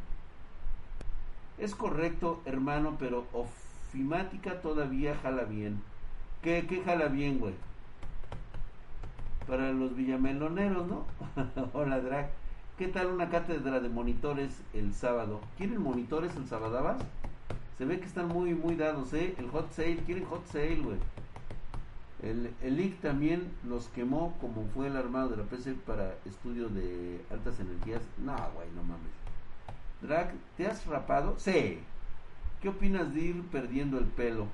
Es 1.58 1.74
correcto, 1.74 2.42
hermano, 2.44 2.96
pero 2.98 3.26
ofimática 3.32 4.60
todavía 4.60 5.16
jala 5.22 5.44
bien. 5.44 5.82
¿Qué, 6.42 6.66
qué 6.68 6.82
jala 6.82 7.06
bien, 7.06 7.38
güey? 7.38 7.54
Para 9.46 9.72
los 9.72 9.94
villameloneros, 9.94 10.86
¿no? 10.86 11.04
Hola, 11.72 12.00
Drag. 12.00 12.30
¿Qué 12.78 12.88
tal 12.88 13.06
una 13.06 13.30
cátedra 13.30 13.80
de 13.80 13.88
monitores 13.88 14.60
el 14.74 14.92
sábado? 14.92 15.40
¿Quieren 15.56 15.82
monitores 15.82 16.36
el 16.36 16.46
sábado? 16.46 16.96
Se 17.78 17.84
ve 17.84 18.00
que 18.00 18.06
están 18.06 18.28
muy, 18.28 18.54
muy 18.54 18.74
dados, 18.74 19.12
¿eh? 19.12 19.34
El 19.38 19.50
hot 19.50 19.70
sale, 19.72 19.98
quieren 20.06 20.24
hot 20.24 20.46
sale, 20.46 20.76
güey. 20.76 20.96
El, 22.22 22.50
el 22.62 22.80
IC 22.80 23.00
también 23.02 23.52
los 23.68 23.88
quemó 23.88 24.34
como 24.40 24.64
fue 24.74 24.86
el 24.86 24.96
armado 24.96 25.28
de 25.28 25.36
la 25.36 25.42
PC 25.42 25.74
para 25.86 26.14
estudio 26.24 26.68
de 26.68 27.20
altas 27.30 27.60
energías. 27.60 28.00
No, 28.16 28.34
güey, 28.54 28.68
no 28.74 28.82
mames. 28.82 29.12
Drag, 30.00 30.32
¿te 30.56 30.66
has 30.66 30.86
rapado? 30.86 31.34
Sí. 31.38 31.78
¿Qué 32.62 32.70
opinas 32.70 33.12
de 33.12 33.20
ir 33.20 33.42
perdiendo 33.48 33.98
el 33.98 34.06
pelo? 34.06 34.46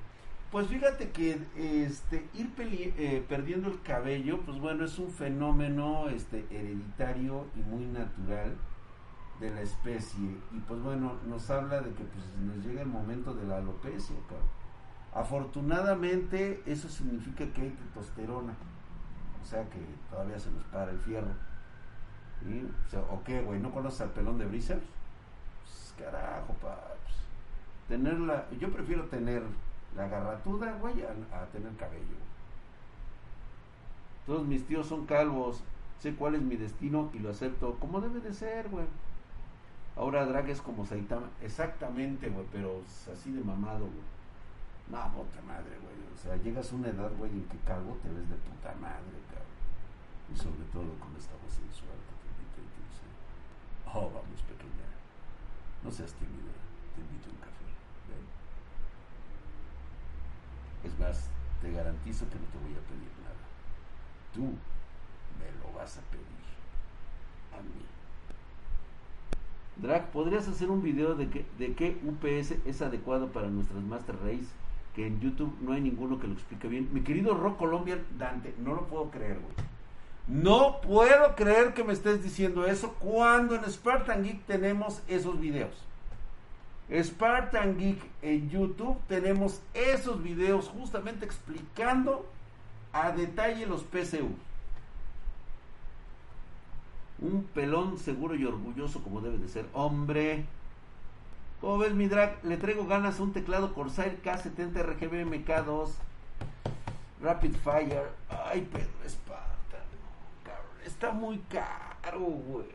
Pues 0.51 0.67
fíjate 0.67 1.09
que 1.09 1.39
este 1.57 2.27
ir 2.33 2.51
eh, 2.59 3.23
perdiendo 3.27 3.69
el 3.69 3.81
cabello, 3.81 4.41
pues 4.41 4.59
bueno, 4.59 4.85
es 4.85 4.99
un 4.99 5.09
fenómeno 5.09 6.09
este 6.09 6.45
hereditario 6.51 7.45
y 7.55 7.61
muy 7.61 7.85
natural 7.85 8.53
de 9.43 9.51
la 9.51 9.61
especie 9.61 10.37
y 10.51 10.59
pues 10.67 10.81
bueno, 10.81 11.17
nos 11.27 11.49
habla 11.49 11.81
de 11.81 11.91
que 11.93 12.03
pues 12.05 12.25
nos 12.39 12.65
llega 12.65 12.81
el 12.81 12.87
momento 12.87 13.33
de 13.33 13.45
la 13.45 13.57
alopecia, 13.57 14.15
cabrón. 14.29 14.47
Afortunadamente, 15.13 16.63
eso 16.65 16.87
significa 16.87 17.45
que 17.53 17.61
hay 17.61 17.69
testosterona. 17.69 18.53
O 19.41 19.45
sea 19.45 19.69
que 19.69 19.79
todavía 20.09 20.39
se 20.39 20.49
nos 20.49 20.63
para 20.65 20.91
el 20.91 20.97
fierro. 20.97 21.27
O, 21.27 22.89
sea, 22.89 23.01
¿O 23.11 23.21
qué, 23.23 23.41
güey? 23.41 23.59
¿No 23.59 23.71
conoces 23.71 24.01
al 24.01 24.11
pelón 24.11 24.37
de 24.37 24.45
Brisers? 24.45 24.81
Pues, 25.61 25.93
carajo, 25.97 26.53
paps. 26.61 27.13
Tenerla, 27.89 28.45
yo 28.59 28.71
prefiero 28.71 29.03
tener 29.05 29.43
la 29.95 30.07
garratuda, 30.07 30.71
güey, 30.79 31.03
a, 31.03 31.45
tener 31.51 31.75
cabello. 31.75 32.17
Todos 34.25 34.45
mis 34.45 34.65
tíos 34.65 34.87
son 34.87 35.05
calvos. 35.05 35.61
Sé 35.99 36.15
cuál 36.15 36.35
es 36.35 36.41
mi 36.41 36.55
destino 36.55 37.11
y 37.13 37.19
lo 37.19 37.29
acepto 37.29 37.75
como 37.79 37.99
debe 37.99 38.21
de 38.21 38.33
ser, 38.33 38.69
güey. 38.69 38.85
Ahora 39.95 40.25
Drag 40.25 40.49
es 40.49 40.61
como 40.61 40.85
Saitama. 40.85 41.29
Exactamente, 41.41 42.29
güey, 42.29 42.45
pero 42.51 42.81
así 43.11 43.31
de 43.31 43.43
mamado, 43.43 43.85
güey. 43.85 44.13
No, 44.89 44.99
puta 45.13 45.41
madre, 45.41 45.77
güey. 45.81 45.93
O 46.13 46.17
sea, 46.17 46.35
llegas 46.37 46.71
a 46.71 46.75
una 46.75 46.89
edad, 46.89 47.11
güey, 47.17 47.31
en 47.31 47.45
que 47.45 47.57
cago 47.59 47.97
te 48.01 48.09
ves 48.09 48.29
de 48.29 48.35
puta 48.35 48.73
madre, 48.81 49.21
cabrón. 49.29 49.53
Y 50.33 50.37
sobre 50.37 50.65
todo 50.73 50.97
con 50.99 51.15
esta 51.15 51.33
voz 51.37 51.53
sensual 51.53 51.97
que 52.09 52.15
te 52.19 52.27
invita 52.33 52.57
y 52.57 52.69
te 52.73 52.81
dice, 52.89 53.05
oh, 53.85 54.09
vamos, 54.09 54.41
pequeña. 54.49 54.89
No 55.83 55.91
seas 55.91 56.13
tímida, 56.13 56.53
te 56.95 57.01
invito 57.01 57.29
a 57.29 57.33
un 57.33 57.37
café. 57.37 57.69
Ven. 58.09 58.25
Es 60.89 60.99
más, 60.99 61.29
te 61.61 61.71
garantizo 61.71 62.27
que 62.29 62.39
no 62.39 62.45
te 62.49 62.57
voy 62.57 62.73
a 62.73 62.83
pedir 62.89 63.13
nada. 63.21 63.45
Tú 64.33 64.57
me 65.37 65.51
lo 65.61 65.71
vas 65.77 65.97
a 65.97 66.01
pedir 66.09 66.43
a 67.53 67.61
mí. 67.61 67.85
Drag, 69.77 70.11
¿podrías 70.11 70.47
hacer 70.47 70.69
un 70.69 70.81
video 70.81 71.15
de, 71.15 71.29
que, 71.29 71.45
qué 71.75 71.97
UPS 72.03 72.55
es 72.65 72.81
adecuado 72.81 73.27
para 73.31 73.47
nuestras 73.47 73.83
Master 73.83 74.15
Race? 74.23 74.47
que 74.95 75.07
en 75.07 75.19
YouTube 75.19 75.55
no 75.61 75.73
hay 75.73 75.81
ninguno 75.81 76.19
que 76.19 76.27
lo 76.27 76.33
explique 76.33 76.67
bien. 76.67 76.89
Mi 76.91 77.01
querido 77.01 77.33
Rock 77.33 77.57
Colombian 77.57 78.03
Dante, 78.17 78.53
no 78.59 78.73
lo 78.75 78.87
puedo 78.87 79.09
creer, 79.09 79.39
güey. 79.39 79.53
No 80.27 80.79
puedo 80.81 81.35
creer 81.35 81.73
que 81.73 81.83
me 81.83 81.93
estés 81.93 82.23
diciendo 82.23 82.65
eso 82.65 82.93
cuando 82.99 83.55
en 83.55 83.69
Spartan 83.69 84.23
Geek 84.23 84.45
tenemos 84.45 85.01
esos 85.07 85.39
videos. 85.39 85.73
Spartan 86.91 87.77
Geek 87.77 87.99
en 88.21 88.49
YouTube 88.49 88.97
tenemos 89.07 89.61
esos 89.73 90.21
videos 90.21 90.69
justamente 90.69 91.25
explicando 91.25 92.25
a 92.93 93.11
detalle 93.11 93.65
los 93.65 93.83
PCU. 93.83 94.29
Un 97.23 97.43
pelón 97.43 97.97
seguro 97.97 98.35
y 98.35 98.45
orgulloso 98.45 99.01
como 99.01 99.21
debe 99.21 99.39
de 99.39 99.47
ser. 99.47 99.65
Hombre, 99.73 100.45
¿Cómo 101.63 101.77
ves 101.77 101.93
mi 101.93 102.09
drag? 102.09 102.43
Le 102.43 102.57
traigo 102.57 102.85
ganas 102.85 103.21
a 103.21 103.23
un 103.23 103.31
teclado 103.31 103.73
Corsair 103.73 104.21
K70 104.21 104.83
RGB 104.83 105.25
MK2 105.25 105.91
Rapid 107.21 107.55
Fire. 107.55 108.09
Ay, 108.27 108.67
Pedro 108.69 108.91
Esparta. 109.05 109.77
está 110.85 111.13
muy 111.13 111.37
caro, 111.49 112.19
güey. 112.19 112.65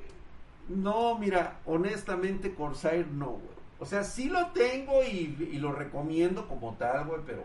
No, 0.70 1.18
mira, 1.18 1.58
honestamente 1.66 2.54
Corsair 2.54 3.06
no, 3.08 3.26
güey. 3.26 3.58
O 3.78 3.84
sea, 3.84 4.04
sí 4.04 4.30
lo 4.30 4.46
tengo 4.52 5.04
y 5.04 5.58
lo 5.58 5.72
recomiendo 5.72 6.48
como 6.48 6.72
tal, 6.76 7.04
güey, 7.04 7.20
pero... 7.26 7.44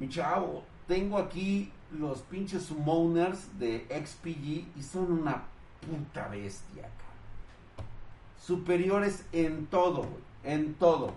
Mi 0.00 0.08
chavo, 0.08 0.64
tengo 0.86 1.18
aquí 1.18 1.70
los 1.92 2.20
pinches 2.22 2.64
summoners 2.64 3.58
de 3.58 3.86
XPG 3.88 4.78
y 4.78 4.82
son 4.82 5.12
una 5.12 5.44
puta 5.80 6.28
bestia, 6.28 6.88
superiores 8.40 9.24
en 9.32 9.66
todo, 9.66 10.06
en 10.44 10.74
todo. 10.74 11.14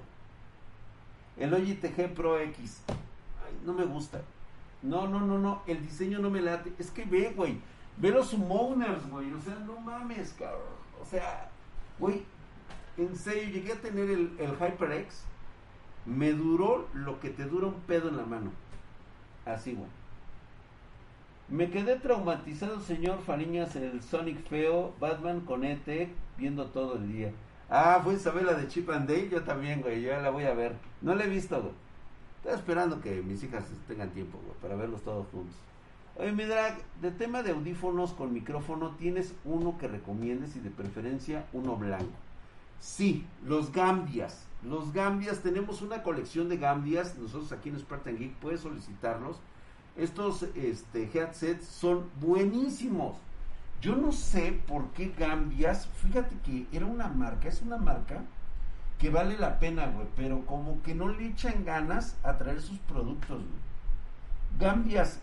El 1.37 1.51
Logitech 1.51 2.13
Pro 2.13 2.39
X, 2.39 2.81
no 3.65 3.73
me 3.73 3.85
gusta. 3.85 4.21
No, 4.81 5.07
no, 5.07 5.19
no, 5.19 5.37
no, 5.37 5.61
el 5.67 5.81
diseño 5.81 6.19
no 6.19 6.29
me 6.29 6.41
late. 6.41 6.73
Es 6.79 6.89
que 6.89 7.05
ve, 7.05 7.33
güey, 7.35 7.59
ve 7.97 8.09
los 8.09 8.29
summoners, 8.29 9.07
güey, 9.09 9.31
o 9.33 9.41
sea, 9.41 9.55
no 9.55 9.79
mames, 9.79 10.33
cabrón. 10.33 10.61
O 11.01 11.05
sea, 11.05 11.49
güey, 11.99 12.23
en 12.97 13.15
serio, 13.15 13.49
llegué 13.49 13.73
a 13.73 13.81
tener 13.81 14.09
el, 14.09 14.35
el 14.39 14.51
HyperX, 14.57 15.23
me 16.05 16.31
duró 16.31 16.87
lo 16.93 17.19
que 17.19 17.29
te 17.29 17.45
dura 17.45 17.67
un 17.67 17.81
pedo 17.81 18.09
en 18.09 18.17
la 18.17 18.25
mano. 18.25 18.51
Así, 19.45 19.73
güey. 19.73 19.89
Me 21.51 21.69
quedé 21.69 21.97
traumatizado, 21.97 22.79
señor 22.79 23.19
Fariñas, 23.19 23.75
el 23.75 24.01
Sonic 24.01 24.47
feo, 24.47 24.93
Batman 25.01 25.41
con 25.41 25.65
ET, 25.65 26.07
viendo 26.37 26.67
todo 26.67 26.95
el 26.95 27.11
día. 27.11 27.33
Ah, 27.69 27.99
fue 28.01 28.13
Isabela 28.13 28.53
de 28.53 28.69
Chip 28.69 28.89
and 28.89 29.05
Dale, 29.09 29.27
yo 29.27 29.43
también, 29.43 29.81
güey, 29.81 30.01
ya 30.01 30.21
la 30.21 30.29
voy 30.29 30.45
a 30.45 30.53
ver. 30.53 30.77
No 31.01 31.13
la 31.13 31.25
he 31.25 31.27
visto, 31.27 31.61
güey. 31.61 31.73
Estoy 32.37 32.53
esperando 32.53 33.01
que 33.01 33.21
mis 33.21 33.43
hijas 33.43 33.65
tengan 33.85 34.11
tiempo, 34.11 34.39
güey, 34.45 34.57
para 34.61 34.75
verlos 34.75 35.01
todos 35.01 35.27
juntos. 35.27 35.53
Oye, 36.15 36.31
mi 36.31 36.45
drag, 36.45 36.77
de 37.01 37.11
tema 37.11 37.43
de 37.43 37.51
audífonos 37.51 38.13
con 38.13 38.31
micrófono, 38.31 38.95
¿tienes 38.97 39.33
uno 39.43 39.77
que 39.77 39.89
recomiendes 39.89 40.55
y 40.55 40.61
de 40.61 40.69
preferencia 40.69 41.47
uno 41.51 41.75
blanco? 41.75 42.15
Sí, 42.79 43.25
los 43.43 43.73
Gambias. 43.73 44.47
Los 44.63 44.93
Gambias, 44.93 45.41
tenemos 45.41 45.81
una 45.81 46.01
colección 46.01 46.47
de 46.47 46.55
Gambias, 46.55 47.17
nosotros 47.17 47.51
aquí 47.51 47.67
en 47.67 47.77
Spartan 47.77 48.17
Geek, 48.17 48.35
puedes 48.35 48.61
solicitarlos. 48.61 49.41
Estos 49.95 50.43
este, 50.55 51.09
headsets 51.13 51.65
son 51.65 52.09
buenísimos. 52.19 53.17
Yo 53.81 53.95
no 53.95 54.11
sé 54.11 54.59
por 54.67 54.89
qué 54.91 55.13
Gambias, 55.17 55.87
fíjate 55.87 56.35
que 56.45 56.67
era 56.71 56.85
una 56.85 57.07
marca, 57.07 57.47
es 57.49 57.61
una 57.61 57.77
marca 57.77 58.21
que 58.99 59.09
vale 59.09 59.37
la 59.37 59.59
pena, 59.59 59.87
güey, 59.87 60.07
pero 60.15 60.45
como 60.45 60.81
que 60.83 60.93
no 60.93 61.09
le 61.09 61.27
echan 61.27 61.65
ganas 61.65 62.15
a 62.23 62.37
traer 62.37 62.61
sus 62.61 62.77
productos, 62.79 63.39
güey. 63.39 64.59
Gambias 64.59 65.19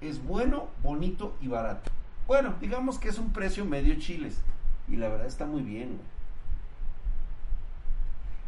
es 0.00 0.24
bueno, 0.24 0.68
bonito 0.82 1.36
y 1.40 1.48
barato. 1.48 1.90
Bueno, 2.26 2.54
digamos 2.60 2.98
que 2.98 3.08
es 3.08 3.18
un 3.18 3.32
precio 3.32 3.64
medio 3.64 3.94
chiles. 3.98 4.40
Y 4.88 4.96
la 4.96 5.08
verdad 5.08 5.26
está 5.26 5.44
muy 5.44 5.62
bien, 5.62 5.88
güey. 5.88 6.17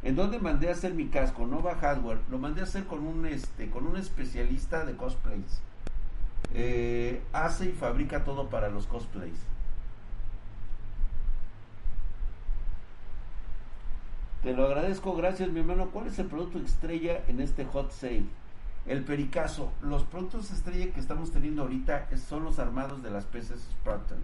¿En 0.02 0.16
dónde 0.16 0.38
mandé 0.38 0.69
a 0.69 0.73
hacer 0.73 0.95
mi 0.95 1.09
casco? 1.09 1.47
Nova 1.47 1.76
Hardware. 1.76 2.21
Lo 2.30 2.38
mandé 2.38 2.62
a 2.62 2.64
hacer 2.64 2.87
con 2.87 3.07
un, 3.07 3.26
este, 3.26 3.69
con 3.71 3.87
un 3.87 3.97
especialista 3.97 4.85
de 4.85 4.97
cosplays. 4.97 5.61
Eh, 6.54 7.23
hace 7.33 7.66
y 7.66 7.73
fabrica 7.73 8.25
todo 8.25 8.49
para 8.49 8.71
los 8.71 8.87
cosplays. 8.87 9.38
Te 14.42 14.54
lo 14.54 14.64
agradezco, 14.64 15.14
gracias 15.14 15.50
mi 15.50 15.61
hermano. 15.61 15.90
¿Cuál 15.90 16.07
es 16.07 16.19
el 16.19 16.26
producto 16.26 16.59
estrella 16.59 17.23
en 17.28 17.40
este 17.40 17.66
hot 17.66 17.92
sale? 17.92 18.25
El 18.87 19.04
pericazo. 19.04 19.71
Los 19.83 20.04
productos 20.04 20.50
estrella 20.50 20.95
que 20.95 21.00
estamos 21.00 21.30
teniendo 21.30 21.62
ahorita 21.62 22.09
son 22.16 22.45
los 22.45 22.59
armados 22.59 23.02
de 23.02 23.11
las 23.11 23.26
peces 23.26 23.61
Spartans. 23.61 24.23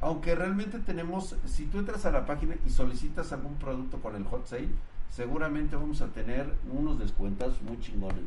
Aunque 0.00 0.34
realmente 0.34 0.78
tenemos, 0.78 1.36
si 1.44 1.66
tú 1.66 1.78
entras 1.78 2.06
a 2.06 2.10
la 2.10 2.24
página 2.24 2.56
y 2.66 2.70
solicitas 2.70 3.32
algún 3.32 3.56
producto 3.56 4.00
con 4.00 4.16
el 4.16 4.24
hot 4.24 4.46
sale, 4.46 4.70
seguramente 5.10 5.76
vamos 5.76 6.00
a 6.00 6.08
tener 6.08 6.54
unos 6.72 6.98
descuentos 6.98 7.60
muy 7.62 7.78
chingones. 7.80 8.24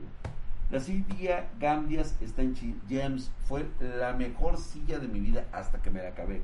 La 0.72 0.80
silla 0.80 1.50
Gambias 1.60 2.16
está 2.22 2.42
en 2.42 2.56
Gems. 2.88 3.32
Fue 3.48 3.68
la 3.80 4.14
mejor 4.14 4.58
silla 4.58 5.00
de 5.00 5.08
mi 5.08 5.20
vida 5.20 5.46
hasta 5.52 5.82
que 5.82 5.92
me 5.92 6.02
la 6.02 6.10
acabé. 6.10 6.42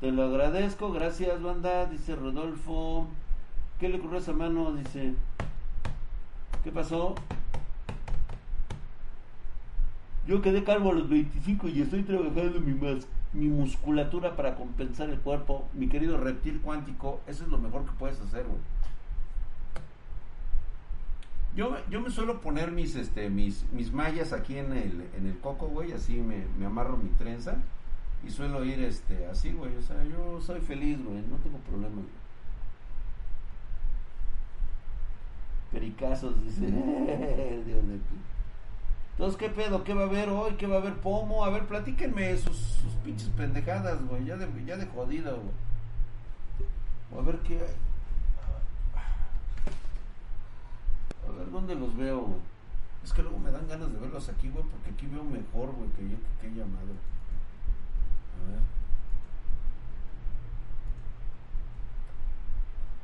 Te 0.00 0.10
lo 0.12 0.24
agradezco, 0.24 0.90
gracias 0.92 1.42
banda, 1.42 1.86
dice 1.86 2.16
Rodolfo. 2.16 3.06
¿Qué 3.78 3.88
le 3.88 3.98
ocurrió 3.98 4.18
a 4.18 4.20
esa 4.22 4.32
mano? 4.32 4.72
Dice. 4.72 5.14
¿Qué 6.64 6.72
pasó? 6.72 7.14
Yo 10.26 10.40
quedé 10.42 10.64
calvo 10.64 10.90
a 10.90 10.94
los 10.94 11.08
25 11.08 11.68
y 11.68 11.82
estoy 11.82 12.02
trabajando 12.02 12.60
mi, 12.60 12.72
mi 13.32 13.48
musculatura 13.48 14.36
para 14.36 14.56
compensar 14.56 15.10
el 15.10 15.20
cuerpo. 15.20 15.68
Mi 15.72 15.88
querido 15.88 16.18
reptil 16.18 16.60
cuántico, 16.60 17.20
eso 17.26 17.44
es 17.44 17.50
lo 17.50 17.58
mejor 17.58 17.84
que 17.84 17.92
puedes 17.92 18.20
hacer, 18.20 18.44
güey. 18.44 18.60
Yo, 21.56 21.76
yo 21.90 22.00
me 22.00 22.10
suelo 22.10 22.40
poner 22.40 22.70
mis, 22.70 22.94
este, 22.94 23.28
mis, 23.28 23.64
mis 23.72 23.92
mallas 23.92 24.32
aquí 24.32 24.56
en 24.56 24.72
el, 24.72 25.08
en 25.16 25.26
el 25.26 25.38
coco, 25.40 25.66
güey, 25.66 25.92
así 25.92 26.14
me, 26.16 26.44
me 26.58 26.66
amarro 26.66 26.96
mi 26.96 27.10
trenza 27.10 27.56
y 28.24 28.30
suelo 28.30 28.64
ir 28.64 28.80
este, 28.80 29.26
así, 29.26 29.52
güey. 29.52 29.76
O 29.76 29.82
sea, 29.82 30.02
yo 30.04 30.40
soy 30.40 30.60
feliz, 30.60 31.02
güey, 31.04 31.22
no 31.22 31.36
tengo 31.38 31.58
problemas, 31.58 32.04
Pericazos, 35.72 36.42
dice. 36.42 36.62
Dios 36.66 37.84
mío. 37.84 37.98
Entonces, 39.20 39.38
¿qué 39.38 39.50
pedo? 39.50 39.84
¿Qué 39.84 39.92
va 39.92 40.04
a 40.04 40.06
haber 40.06 40.30
hoy? 40.30 40.54
¿Qué 40.54 40.66
va 40.66 40.76
a 40.76 40.78
haber 40.78 40.94
pomo? 40.94 41.44
A 41.44 41.50
ver, 41.50 41.66
platíquenme 41.66 42.38
sus, 42.38 42.78
pinches 43.04 43.28
pendejadas, 43.28 44.02
güey. 44.06 44.24
Ya 44.24 44.38
de, 44.38 44.48
ya 44.64 44.78
de 44.78 44.86
jodido, 44.86 45.36
güey. 45.36 47.20
A 47.20 47.26
ver 47.26 47.38
qué 47.40 47.58
hay. 47.58 47.76
A 51.28 51.32
ver 51.32 51.50
dónde 51.50 51.74
los 51.74 51.94
veo, 51.98 52.22
güey. 52.22 52.40
Es 53.04 53.12
que 53.12 53.20
luego 53.20 53.38
me 53.38 53.50
dan 53.50 53.68
ganas 53.68 53.92
de 53.92 53.98
verlos 53.98 54.26
aquí, 54.30 54.48
güey, 54.48 54.64
porque 54.64 54.88
aquí 54.88 55.06
veo 55.06 55.22
mejor, 55.22 55.70
güey, 55.74 55.90
que 55.90 56.08
yo 56.08 56.16
que 56.16 56.46
aquella 56.46 56.64
madre. 56.64 56.94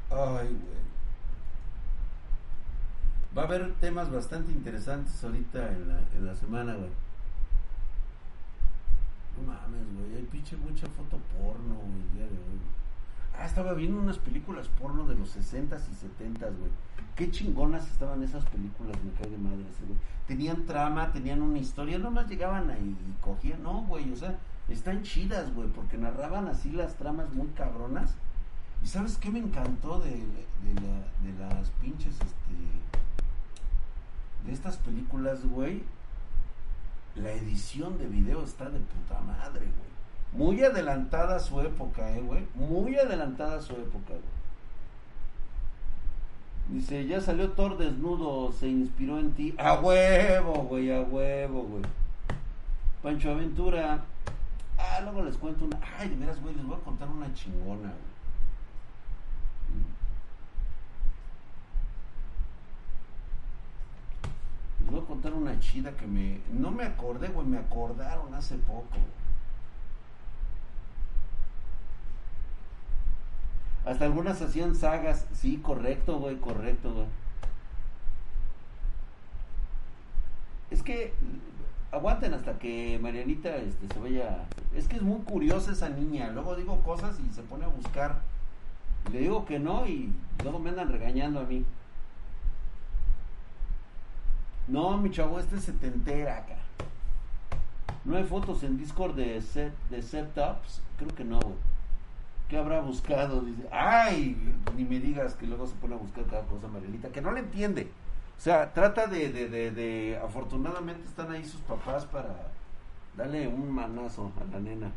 A 0.09 0.17
ver. 0.17 0.41
Ay, 0.41 0.49
güey. 0.49 0.86
Va 3.37 3.43
a 3.43 3.45
haber 3.45 3.75
temas 3.75 4.11
bastante 4.11 4.51
interesantes 4.51 5.23
ahorita 5.23 5.71
en 5.71 5.89
la, 5.89 6.01
en 6.17 6.27
la 6.27 6.35
semana, 6.35 6.75
güey. 6.75 6.89
No 9.37 9.53
mames, 9.53 9.85
güey. 9.95 10.17
Hay 10.17 10.25
pinche 10.25 10.57
mucha 10.57 10.87
foto 10.87 11.19
porno, 11.37 11.75
güey. 11.75 12.31
Ah, 13.39 13.45
estaba 13.45 13.75
viendo 13.75 14.01
unas 14.01 14.17
películas 14.17 14.69
porno 14.81 15.07
de 15.07 15.17
los 15.17 15.37
60s 15.37 15.83
y 15.91 16.25
70s, 16.25 16.59
güey. 16.59 16.71
Qué 17.15 17.31
chingonas 17.31 17.87
estaban 17.91 18.23
esas 18.23 18.47
películas, 18.47 18.97
me 19.05 19.13
cae 19.13 19.31
de 19.31 19.37
madre 19.37 19.61
ese, 19.71 19.85
güey. 19.85 19.99
Tenían 20.27 20.65
trama, 20.65 21.13
tenían 21.13 21.43
una 21.43 21.59
historia, 21.59 21.99
nomás 21.99 22.29
llegaban 22.29 22.71
ahí 22.71 22.97
y 22.99 23.23
cogían, 23.23 23.63
no, 23.63 23.83
güey, 23.83 24.11
o 24.13 24.17
sea, 24.17 24.39
están 24.71 25.03
chidas, 25.03 25.55
güey, 25.55 25.69
porque 25.69 25.99
narraban 25.99 26.49
así 26.49 26.73
las 26.73 26.95
tramas 26.95 27.31
muy 27.35 27.49
cabronas. 27.49 28.15
¿Y 28.83 28.87
sabes 28.87 29.19
qué 29.19 29.31
me 29.31 29.41
encantó 29.41 30.01
de, 30.01 30.11
de 30.11 31.39
las 31.39 31.71
pinches, 31.83 32.15
este, 32.15 32.55
de 34.47 34.53
estas 34.53 34.77
películas, 34.79 35.45
güey? 35.47 35.83
La 37.15 37.33
edición 37.33 37.99
de 37.99 38.07
video 38.07 38.45
está 38.45 38.69
de 38.69 38.79
puta 38.79 39.21
madre, 39.21 39.61
güey. 39.61 39.87
Muy 40.33 40.63
adelantada 40.63 41.39
su 41.39 41.61
época, 41.61 42.15
eh, 42.17 42.21
güey. 42.21 42.47
Muy 42.55 42.97
adelantada 42.97 43.61
su 43.61 43.73
época, 43.73 44.11
güey. 44.11 44.37
Dice, 46.69 47.07
ya 47.07 47.21
salió 47.21 47.53
Thor 47.53 47.79
desnudo, 47.79 48.53
se 48.53 48.69
inspiró 48.69 49.19
en 49.19 49.33
ti. 49.33 49.55
A 49.57 49.75
huevo, 49.75 50.65
güey, 50.65 50.93
a 50.93 51.01
huevo, 51.01 51.63
güey. 51.63 51.83
Pancho 53.03 53.31
Aventura. 53.31 54.05
Ah, 54.77 55.01
luego 55.03 55.23
les 55.23 55.37
cuento 55.37 55.65
una. 55.65 55.79
Ay, 55.99 56.09
de 56.09 56.17
veras, 56.17 56.41
güey, 56.43 56.55
les 56.55 56.67
voy 56.67 56.77
a 56.77 56.85
contar 56.85 57.09
una 57.09 57.33
chingona, 57.35 57.89
güey. 57.89 58.16
Les 64.87 64.93
voy 64.93 65.03
a 65.03 65.05
contar 65.05 65.35
una 65.35 65.59
chida 65.59 65.97
que 65.97 66.07
me. 66.07 66.39
No 66.53 66.71
me 66.71 66.85
acordé, 66.85 67.27
güey, 67.27 67.45
me 67.45 67.59
acordaron 67.59 68.33
hace 68.35 68.57
poco. 68.57 68.97
Hasta 73.85 74.05
algunas 74.05 74.41
hacían 74.41 74.77
sagas. 74.77 75.27
Sí, 75.33 75.59
correcto, 75.59 76.21
güey, 76.21 76.37
correcto, 76.37 76.95
güey. 76.95 77.07
Es 80.71 80.85
que 80.85 81.13
aguanten 81.91 82.35
hasta 82.35 82.57
que 82.61 83.01
Marianita 83.03 83.57
este, 83.57 83.89
se 83.93 83.99
vaya. 83.99 84.45
Es 84.73 84.87
que 84.87 84.97
es 84.97 85.03
muy 85.03 85.19
curiosa 85.23 85.73
esa 85.73 85.89
niña. 85.89 86.31
Luego 86.31 86.55
digo 86.55 86.81
cosas 86.85 87.19
y 87.19 87.33
se 87.35 87.43
pone 87.43 87.65
a 87.65 87.69
buscar. 87.69 88.21
Le 89.13 89.19
digo 89.19 89.45
que 89.47 89.59
no 89.59 89.85
y 89.89 90.13
luego 90.45 90.61
me 90.61 90.71
andan 90.71 90.93
regañando 90.93 91.41
a 91.41 91.45
mí. 91.45 91.65
No, 94.69 94.97
mi 94.97 95.11
chavo, 95.11 95.39
este 95.39 95.59
se 95.61 95.73
te 95.73 95.87
entera 95.87 96.39
acá. 96.39 96.57
No 98.05 98.17
hay 98.17 98.25
fotos 98.25 98.63
en 98.63 98.77
Discord 98.77 99.15
de 99.15 99.41
set, 99.43 99.73
de 99.91 100.03
setups. 100.03 100.83
Creo 100.99 101.15
que 101.15 101.25
no, 101.25 101.41
güey. 101.41 101.57
¿Qué 102.49 102.57
habrá 102.57 102.81
buscado? 102.81 103.41
Dice, 103.41 103.69
ay, 103.73 104.37
ni 104.77 104.85
me 104.85 105.01
digas 105.01 105.35
que 105.35 105.47
luego 105.47 105.67
se 105.67 105.75
pone 105.75 105.95
a 105.95 105.99
buscar 105.99 106.25
cada 106.27 106.45
cosa, 106.45 106.69
Marianita, 106.69 107.09
que 107.09 107.21
no 107.21 107.33
le 107.33 107.41
entiende. 107.41 107.91
O 108.39 108.41
sea, 108.41 108.73
trata 108.73 109.07
de, 109.09 109.33
de, 109.33 109.49
de, 109.49 109.71
de, 109.73 110.21
afortunadamente 110.23 111.09
están 111.09 111.33
ahí 111.33 111.45
sus 111.45 111.61
papás 111.63 112.05
para 112.05 112.53
darle 113.17 113.49
un 113.49 113.71
manazo 113.71 114.31
a 114.41 114.53
la 114.53 114.61
nena. 114.61 114.93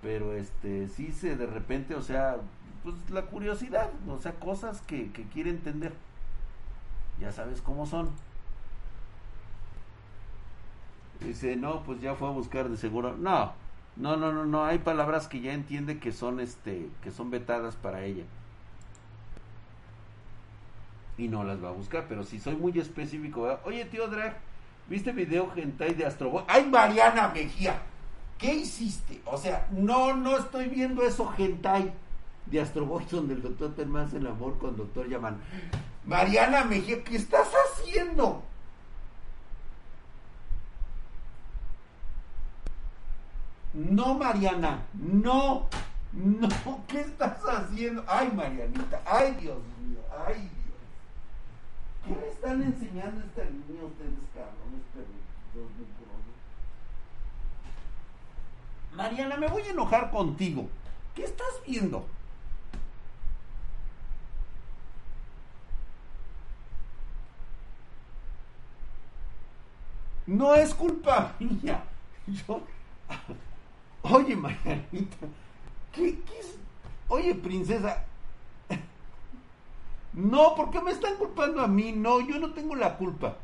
Pero 0.00 0.32
este, 0.32 0.88
sí 0.88 1.12
se 1.12 1.36
de 1.36 1.46
repente, 1.46 1.94
o 1.94 2.02
sea, 2.02 2.36
pues 2.82 2.94
la 3.10 3.22
curiosidad, 3.22 3.90
o 4.08 4.18
sea, 4.18 4.32
cosas 4.32 4.80
que, 4.82 5.10
que 5.12 5.24
quiere 5.24 5.50
entender. 5.50 5.92
Ya 7.20 7.32
sabes 7.32 7.60
cómo 7.60 7.84
son. 7.84 8.10
Dice, 11.20 11.56
no, 11.56 11.82
pues 11.82 12.00
ya 12.00 12.14
fue 12.14 12.28
a 12.28 12.32
buscar 12.32 12.68
de 12.68 12.76
seguro. 12.76 13.16
No, 13.16 13.52
no, 13.96 14.16
no, 14.16 14.32
no, 14.32 14.44
no, 14.44 14.64
hay 14.64 14.78
palabras 14.78 15.28
que 15.28 15.40
ya 15.40 15.52
entiende 15.52 15.98
que 15.98 16.12
son 16.12 16.40
este, 16.40 16.88
que 17.02 17.10
son 17.10 17.30
vetadas 17.30 17.76
para 17.76 18.04
ella. 18.04 18.24
Y 21.18 21.28
no 21.28 21.44
las 21.44 21.62
va 21.64 21.70
a 21.70 21.72
buscar, 21.72 22.06
pero 22.08 22.24
si 22.24 22.38
soy 22.38 22.56
muy 22.56 22.78
específico, 22.78 23.58
oye 23.64 23.86
tío 23.86 24.06
Drag, 24.08 24.36
¿Viste 24.88 25.10
video 25.10 25.50
hentai 25.56 25.94
de 25.94 26.06
Astro 26.06 26.30
Boy? 26.30 26.44
¡Ay, 26.46 26.64
Mariana 26.66 27.28
Mejía! 27.28 27.82
¿Qué 28.38 28.54
hiciste? 28.54 29.20
O 29.24 29.36
sea, 29.36 29.66
no, 29.72 30.14
no 30.14 30.36
estoy 30.36 30.68
viendo 30.68 31.02
eso 31.02 31.32
hentai 31.36 31.92
de 32.46 32.60
Astro 32.60 32.86
Boy 32.86 33.04
donde 33.10 33.34
el 33.34 33.42
doctor 33.42 33.74
hace 33.96 34.18
el 34.18 34.26
amor 34.28 34.58
con 34.58 34.76
doctor 34.76 35.08
Yaman. 35.08 35.40
Mariana 36.04 36.64
Mejía, 36.64 37.02
¿qué 37.02 37.16
estás 37.16 37.48
haciendo? 37.52 38.42
No, 43.76 44.14
Mariana, 44.14 44.86
no, 44.94 45.68
no, 46.14 46.48
¿qué 46.88 47.00
estás 47.00 47.38
haciendo? 47.46 48.02
Ay, 48.08 48.32
Marianita, 48.34 49.02
ay, 49.04 49.34
Dios 49.34 49.58
mío, 49.82 49.98
ay, 50.26 50.40
Dios. 50.40 50.80
¿Qué 52.06 52.18
le 52.18 52.30
están 52.30 52.62
enseñando 52.62 53.20
a 53.20 53.24
esta 53.26 53.44
niña 53.44 53.84
ustedes, 53.84 54.14
cabrones, 54.32 54.80
perros, 54.94 55.10
Mariana, 58.94 59.36
me 59.36 59.46
voy 59.46 59.60
a 59.60 59.70
enojar 59.72 60.10
contigo. 60.10 60.70
¿Qué 61.14 61.24
estás 61.24 61.60
viendo? 61.66 62.06
No 70.26 70.54
es 70.54 70.74
culpa 70.74 71.34
mía. 71.40 71.84
Yo, 72.26 72.62
Oye, 74.12 74.36
Marianita, 74.36 75.26
¿qué, 75.92 76.18
qué 76.20 76.38
es? 76.38 76.58
Oye, 77.08 77.34
princesa, 77.34 78.04
no, 80.12 80.54
¿por 80.54 80.70
qué 80.70 80.80
me 80.80 80.92
están 80.92 81.16
culpando 81.16 81.60
a 81.60 81.66
mí? 81.66 81.92
No, 81.92 82.20
yo 82.20 82.38
no 82.38 82.52
tengo 82.52 82.74
la 82.74 82.96
culpa. 82.96 83.36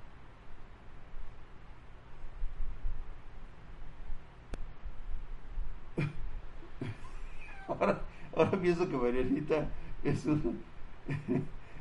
Ahora, 7.68 8.00
ahora 8.36 8.50
pienso 8.52 8.88
que 8.88 8.96
Marianita 8.96 9.68
es 10.04 10.26
una, 10.26 10.52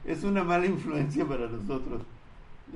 es 0.05 0.23
una 0.23 0.43
mala 0.43 0.65
influencia 0.65 1.25
para 1.25 1.47
nosotros. 1.47 2.01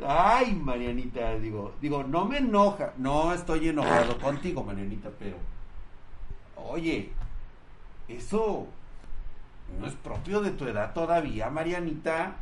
Ay, 0.06 0.54
Marianita, 0.54 1.38
digo, 1.40 1.74
digo, 1.82 2.04
no 2.04 2.26
me 2.26 2.40
enoja, 2.40 2.94
no 2.98 3.34
estoy 3.34 3.70
enojado 3.70 4.20
contigo, 4.20 4.64
Marianita, 4.64 5.10
pero 5.18 5.38
Oye, 6.56 7.12
eso 8.08 8.68
no 9.80 9.88
es 9.88 9.94
propio 9.94 10.42
de 10.42 10.52
tu 10.52 10.66
edad 10.66 10.94
todavía, 10.94 11.50
Marianita. 11.50 12.36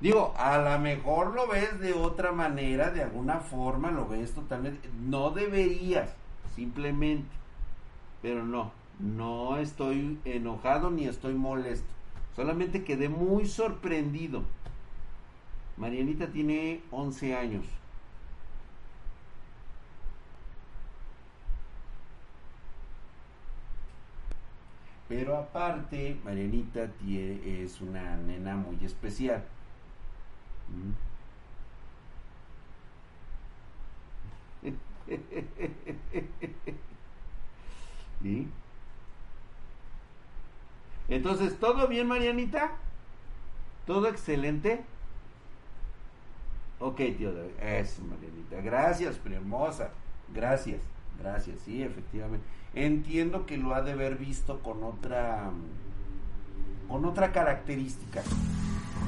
Digo, 0.00 0.32
a 0.36 0.58
lo 0.58 0.78
mejor 0.78 1.34
lo 1.34 1.48
ves 1.48 1.80
de 1.80 1.92
otra 1.92 2.30
manera, 2.30 2.90
de 2.90 3.02
alguna 3.02 3.40
forma 3.40 3.90
lo 3.90 4.06
ves 4.06 4.32
totalmente. 4.32 4.88
No 5.00 5.30
deberías, 5.30 6.14
simplemente. 6.54 7.28
Pero 8.22 8.44
no, 8.44 8.72
no 9.00 9.58
estoy 9.58 10.18
enojado 10.24 10.90
ni 10.90 11.06
estoy 11.06 11.34
molesto. 11.34 11.88
Solamente 12.36 12.84
quedé 12.84 13.08
muy 13.08 13.46
sorprendido. 13.46 14.42
Marianita 15.76 16.28
tiene 16.28 16.80
11 16.92 17.34
años. 17.34 17.64
Pero 25.08 25.36
aparte, 25.36 26.18
Marianita 26.24 26.88
es 27.64 27.80
una 27.80 28.16
nena 28.16 28.56
muy 28.56 28.84
especial. 28.84 29.44
¿Mm? 30.68 30.92
Entonces, 41.08 41.58
¿todo 41.58 41.88
bien, 41.88 42.06
Marianita? 42.06 42.72
¿Todo 43.86 44.08
excelente? 44.08 44.84
Ok, 46.80 46.96
tío 46.96 47.32
Eso, 47.60 48.02
Marianita. 48.02 48.60
Gracias, 48.60 49.16
hermosa. 49.36 49.90
Gracias, 50.34 50.80
gracias. 51.18 51.58
Sí, 51.64 51.82
efectivamente. 51.82 52.46
Entiendo 52.74 53.46
que 53.46 53.56
lo 53.56 53.74
ha 53.74 53.82
de 53.82 53.92
haber 53.92 54.16
visto 54.16 54.60
con 54.60 54.84
otra 54.84 55.50
con 56.88 57.04
otra 57.04 57.32
característica. 57.32 58.22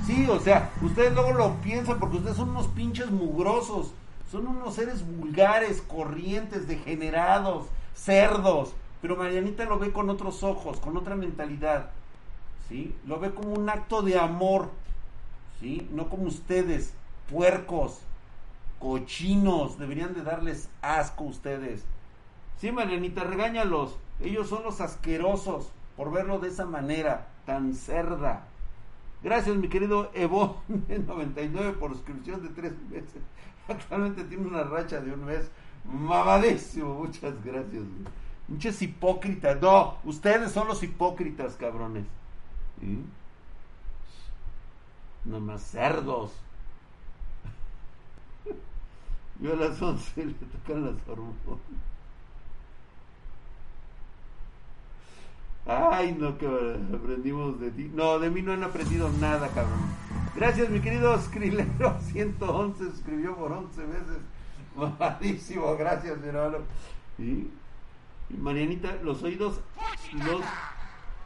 Sí, 0.06 0.26
o 0.28 0.38
sea, 0.38 0.70
ustedes 0.82 1.12
luego 1.14 1.32
lo 1.32 1.54
piensan 1.62 1.98
porque 1.98 2.18
ustedes 2.18 2.36
son 2.36 2.50
unos 2.50 2.68
pinches 2.68 3.10
mugrosos, 3.10 3.92
son 4.30 4.46
unos 4.46 4.74
seres 4.74 5.04
vulgares, 5.04 5.82
corrientes, 5.82 6.68
degenerados, 6.68 7.66
cerdos, 7.94 8.74
pero 9.00 9.16
Marianita 9.16 9.64
lo 9.64 9.78
ve 9.78 9.92
con 9.92 10.10
otros 10.10 10.42
ojos, 10.42 10.78
con 10.78 10.96
otra 10.96 11.16
mentalidad. 11.16 11.90
¿Sí? 12.68 12.94
Lo 13.06 13.18
ve 13.18 13.32
como 13.32 13.54
un 13.54 13.68
acto 13.68 14.02
de 14.02 14.18
amor, 14.18 14.70
¿sí? 15.58 15.88
No 15.92 16.08
como 16.08 16.24
ustedes, 16.24 16.92
puercos, 17.28 17.98
cochinos, 18.78 19.76
deberían 19.78 20.14
de 20.14 20.22
darles 20.22 20.68
asco 20.80 21.24
ustedes. 21.24 21.84
Sí, 22.60 22.70
Marianita, 22.72 23.24
regáñalos. 23.24 23.96
Ellos 24.20 24.50
son 24.50 24.62
los 24.64 24.82
asquerosos 24.82 25.72
por 25.96 26.12
verlo 26.12 26.38
de 26.38 26.48
esa 26.48 26.66
manera, 26.66 27.28
tan 27.46 27.74
cerda. 27.74 28.44
Gracias, 29.22 29.56
mi 29.56 29.68
querido 29.68 30.10
Evo 30.12 30.62
99 30.88 31.72
por 31.80 31.92
suscripción 31.92 32.42
de 32.42 32.50
tres 32.50 32.72
meses. 32.90 33.22
Actualmente 33.66 34.24
tiene 34.24 34.46
una 34.46 34.62
racha 34.62 35.00
de 35.00 35.10
un 35.10 35.24
mes. 35.24 35.50
Mamadísimo, 35.84 36.94
muchas 36.94 37.32
gracias. 37.42 37.82
Muchas 38.46 38.82
hipócritas. 38.82 39.58
No, 39.62 39.96
ustedes 40.04 40.52
son 40.52 40.68
los 40.68 40.82
hipócritas, 40.82 41.56
cabrones. 41.56 42.04
¿Sí? 42.78 43.02
Nomás 45.24 45.62
cerdos. 45.62 46.32
Yo 49.40 49.54
a 49.54 49.56
las 49.56 49.80
11 49.80 50.26
le 50.26 50.34
tocan 50.34 50.84
las 50.84 51.08
hormonas. 51.08 51.80
Ay, 55.72 56.16
no, 56.18 56.36
que 56.36 56.46
aprendimos 56.46 57.60
de 57.60 57.70
ti. 57.70 57.88
No, 57.94 58.18
de 58.18 58.28
mí 58.28 58.42
no 58.42 58.52
han 58.52 58.64
aprendido 58.64 59.08
nada, 59.20 59.46
cabrón. 59.48 59.78
Gracias, 60.34 60.68
mi 60.68 60.80
querido 60.80 61.16
Skrilero 61.16 61.96
111, 62.00 62.88
escribió 62.92 63.36
por 63.36 63.52
11 63.52 63.80
veces. 63.82 64.18
Mamadísimo, 64.76 65.76
gracias, 65.76 66.18
hermano. 66.24 66.58
Y, 67.20 67.46
Marianita, 68.36 68.96
los 69.04 69.22
oídos 69.22 69.60
los, 70.24 70.42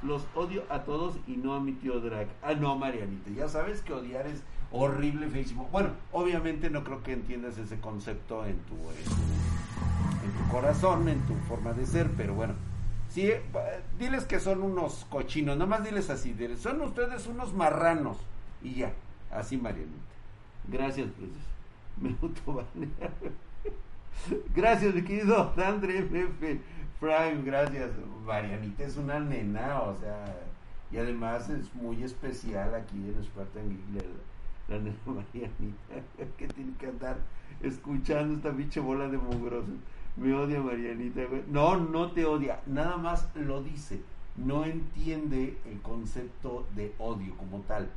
los 0.03 0.27
odio 0.35 0.65
a 0.69 0.81
todos 0.81 1.17
y 1.27 1.39
no 1.39 1.55
a 1.55 1.61
mi 1.61 1.73
tío 1.73 2.01
Drag. 2.01 2.29
Ah, 2.43 2.53
no, 2.53 2.77
Marianita, 2.77 3.31
ya 3.31 3.49
sabes 3.49 3.81
que 3.81 3.95
odiar 3.95 4.27
es 4.27 4.43
horrible, 4.73 5.27
feísimo. 5.29 5.71
Bueno, 5.73 5.89
obviamente 6.13 6.69
no 6.69 6.85
creo 6.85 7.03
que 7.03 7.15
entiendas 7.15 7.57
ese 7.57 7.81
concepto 7.81 8.45
en 8.45 8.59
tu, 8.65 8.75
en 8.75 10.33
tu 10.33 10.53
corazón, 10.53 11.09
en 11.09 11.21
tu 11.21 11.35
forma 11.49 11.73
de 11.73 11.87
ser, 11.87 12.11
pero 12.15 12.35
bueno 12.35 12.74
Sí, 13.15 13.31
diles 13.97 14.25
que 14.25 14.41
son 14.41 14.65
unos 14.65 15.05
cochinos, 15.05 15.57
nada 15.57 15.71
más 15.71 15.85
diles 15.85 16.11
así, 16.11 16.35
son 16.59 16.81
ustedes 16.81 17.29
unos 17.29 17.55
marranos. 17.55 18.17
Y 18.61 18.75
ya, 18.75 18.93
así 19.31 19.57
Marianita. 19.57 19.95
Gracias, 20.67 21.07
pues. 21.17 21.31
Me 22.75 22.89
Gracias, 24.53 24.93
mi 24.97 25.03
querido 25.03 25.53
Andre 25.57 26.03
MF 26.03 26.59
Prime, 26.99 27.43
gracias. 27.45 27.91
Marianita 28.27 28.83
es 28.83 28.97
una 28.97 29.21
nena, 29.21 29.83
o 29.83 29.95
sea, 29.95 30.25
y 30.91 30.97
además 30.97 31.49
es 31.51 31.73
muy 31.73 32.03
especial 32.03 32.75
aquí 32.75 32.97
en 32.97 33.23
Spartan 33.23 33.69
Geek, 33.69 34.03
la, 34.69 34.75
la 34.77 34.83
nena 34.83 34.97
Marianita, 35.07 36.35
que 36.37 36.49
tiene 36.49 36.73
que 36.79 36.89
andar 36.89 37.19
escuchando 37.63 38.35
esta 38.35 38.51
biche 38.51 38.81
bola 38.81 39.07
de 39.07 39.19
mugrosos. 39.19 39.77
Me 40.17 40.33
odia 40.33 40.61
Marianita, 40.61 41.23
No, 41.49 41.77
no 41.77 42.13
te 42.13 42.25
odia, 42.25 42.61
nada 42.67 42.97
más 42.97 43.29
lo 43.35 43.63
dice. 43.63 44.01
No 44.37 44.65
entiende 44.65 45.59
el 45.65 45.81
concepto 45.81 46.67
de 46.75 46.93
odio 46.99 47.37
como 47.37 47.61
tal. 47.63 47.89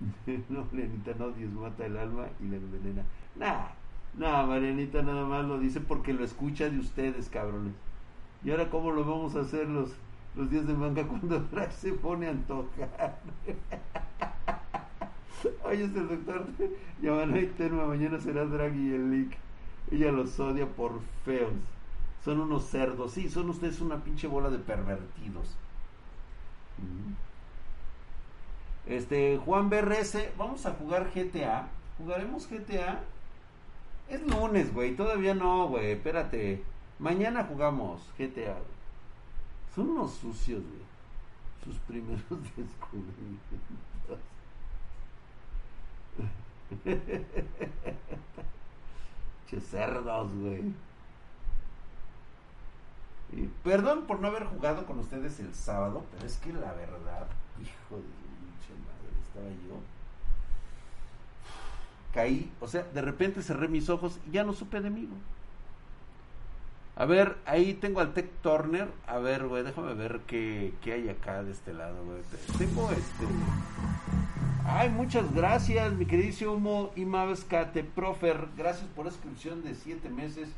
no, 0.48 0.66
Marianita, 0.72 1.12
no 1.18 1.30
Dios 1.30 1.52
mata 1.52 1.86
el 1.86 1.96
alma 1.96 2.26
y 2.40 2.48
la 2.48 2.56
envenena. 2.56 3.04
Nah, 3.36 3.66
nah, 4.16 4.46
Marianita 4.46 5.02
nada 5.02 5.24
más 5.24 5.44
lo 5.44 5.58
dice 5.58 5.80
porque 5.80 6.12
lo 6.12 6.24
escucha 6.24 6.70
de 6.70 6.78
ustedes, 6.78 7.28
cabrones. 7.28 7.74
¿Y 8.44 8.50
ahora 8.50 8.70
cómo 8.70 8.92
lo 8.92 9.04
vamos 9.04 9.34
a 9.36 9.40
hacer 9.40 9.68
los, 9.68 9.90
los 10.36 10.50
días 10.50 10.66
de 10.66 10.74
manga 10.74 11.02
cuando 11.08 11.44
se 11.70 11.92
pone 11.92 12.26
a 12.26 12.30
antojar? 12.30 13.18
Oye, 15.64 15.84
es 15.84 15.94
el 15.94 16.08
doctor 16.08 16.46
Terma, 17.56 17.86
mañana 17.86 18.18
será 18.18 18.44
Drag 18.44 18.74
y 18.74 18.94
el 18.94 19.10
Leak. 19.10 19.47
Ella 19.90 20.12
los 20.12 20.38
odia 20.40 20.66
por 20.66 21.00
feos. 21.24 21.52
Son 22.24 22.40
unos 22.40 22.64
cerdos. 22.66 23.12
Sí, 23.12 23.28
son 23.30 23.50
ustedes 23.50 23.80
una 23.80 24.02
pinche 24.02 24.26
bola 24.26 24.50
de 24.50 24.58
pervertidos. 24.58 25.56
Este, 28.86 29.38
Juan 29.38 29.68
BRS, 29.70 30.16
vamos 30.36 30.64
a 30.66 30.72
jugar 30.72 31.10
GTA. 31.14 31.68
¿Jugaremos 31.98 32.48
GTA? 32.48 33.02
Es 34.08 34.26
lunes, 34.26 34.72
güey. 34.72 34.96
Todavía 34.96 35.34
no, 35.34 35.68
güey. 35.68 35.92
Espérate. 35.92 36.62
Mañana 36.98 37.44
jugamos 37.44 38.00
GTA. 38.18 38.56
Son 39.74 39.90
unos 39.90 40.12
sucios, 40.14 40.62
güey. 40.62 40.82
Sus 41.64 41.78
primeros 41.80 42.22
descubrimientos. 42.56 43.40
che 49.48 49.60
cerdos, 49.60 50.32
güey. 50.34 50.62
Perdón 53.62 54.06
por 54.06 54.20
no 54.20 54.28
haber 54.28 54.44
jugado 54.44 54.86
con 54.86 54.98
ustedes 54.98 55.38
el 55.40 55.54
sábado, 55.54 56.04
pero 56.12 56.26
es 56.26 56.36
que 56.38 56.52
la 56.52 56.72
verdad, 56.72 57.26
hijo 57.60 57.96
de 57.96 58.02
pinche 58.02 58.72
madre, 58.86 59.10
estaba 59.22 59.48
yo. 59.68 59.80
Caí, 62.14 62.50
o 62.60 62.66
sea, 62.66 62.84
de 62.84 63.02
repente 63.02 63.42
cerré 63.42 63.68
mis 63.68 63.90
ojos 63.90 64.18
y 64.26 64.32
ya 64.32 64.44
no 64.44 64.52
supe 64.54 64.80
de 64.80 64.90
mí. 64.90 65.08
A 66.96 67.04
ver, 67.04 67.36
ahí 67.44 67.74
tengo 67.74 68.00
al 68.00 68.12
Tech 68.12 68.28
Turner. 68.42 68.88
A 69.06 69.18
ver, 69.18 69.46
güey, 69.46 69.62
déjame 69.62 69.94
ver 69.94 70.20
qué, 70.26 70.74
qué 70.82 70.94
hay 70.94 71.08
acá 71.08 71.44
de 71.44 71.52
este 71.52 71.72
lado, 71.72 72.04
güey. 72.04 72.22
Tengo 72.58 72.90
este. 72.90 73.26
Ay, 74.70 74.90
muchas 74.90 75.32
gracias, 75.32 75.94
mi 75.94 76.04
queridísimo 76.04 76.90
Imavescate 76.94 77.82
Profer. 77.82 78.48
Gracias 78.54 78.86
por 78.90 79.06
la 79.06 79.10
inscripción 79.10 79.64
de 79.64 79.74
siete 79.74 80.10
meses. 80.10 80.50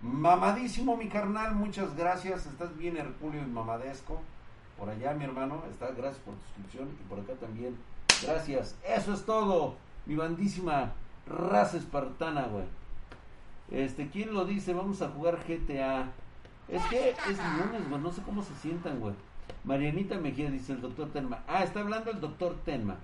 Mamadísimo, 0.00 0.96
mi 0.96 1.08
carnal, 1.08 1.54
muchas 1.54 1.94
gracias. 1.94 2.46
Estás 2.46 2.74
bien, 2.78 2.96
Herculio 2.96 3.42
y 3.42 3.44
mamadesco. 3.44 4.22
Por 4.78 4.88
allá, 4.88 5.12
mi 5.12 5.24
hermano, 5.24 5.62
está, 5.70 5.88
gracias 5.88 6.16
por 6.24 6.32
tu 6.34 6.40
inscripción. 6.46 6.88
Y 6.98 7.08
por 7.10 7.20
acá 7.20 7.34
también. 7.34 7.76
Gracias. 8.22 8.74
Eso 8.88 9.12
es 9.12 9.26
todo, 9.26 9.76
mi 10.06 10.16
bandísima 10.16 10.94
raza 11.26 11.76
espartana, 11.76 12.46
güey. 12.46 12.64
Este, 13.70 14.08
¿quién 14.08 14.32
lo 14.32 14.46
dice? 14.46 14.72
Vamos 14.72 15.02
a 15.02 15.10
jugar 15.10 15.40
GTA. 15.46 16.10
Es 16.68 16.82
que 16.86 17.10
es 17.10 17.38
lunes, 17.58 17.86
güey. 17.90 18.00
No 18.00 18.12
sé 18.12 18.22
cómo 18.22 18.42
se 18.42 18.54
sientan, 18.54 18.98
güey. 18.98 19.14
Marianita 19.64 20.16
Mejía 20.16 20.50
dice 20.50 20.72
el 20.72 20.80
doctor 20.80 21.10
Tenma. 21.10 21.40
Ah, 21.46 21.64
está 21.64 21.80
hablando 21.80 22.10
el 22.10 22.20
doctor 22.20 22.56
Tenma. 22.64 22.96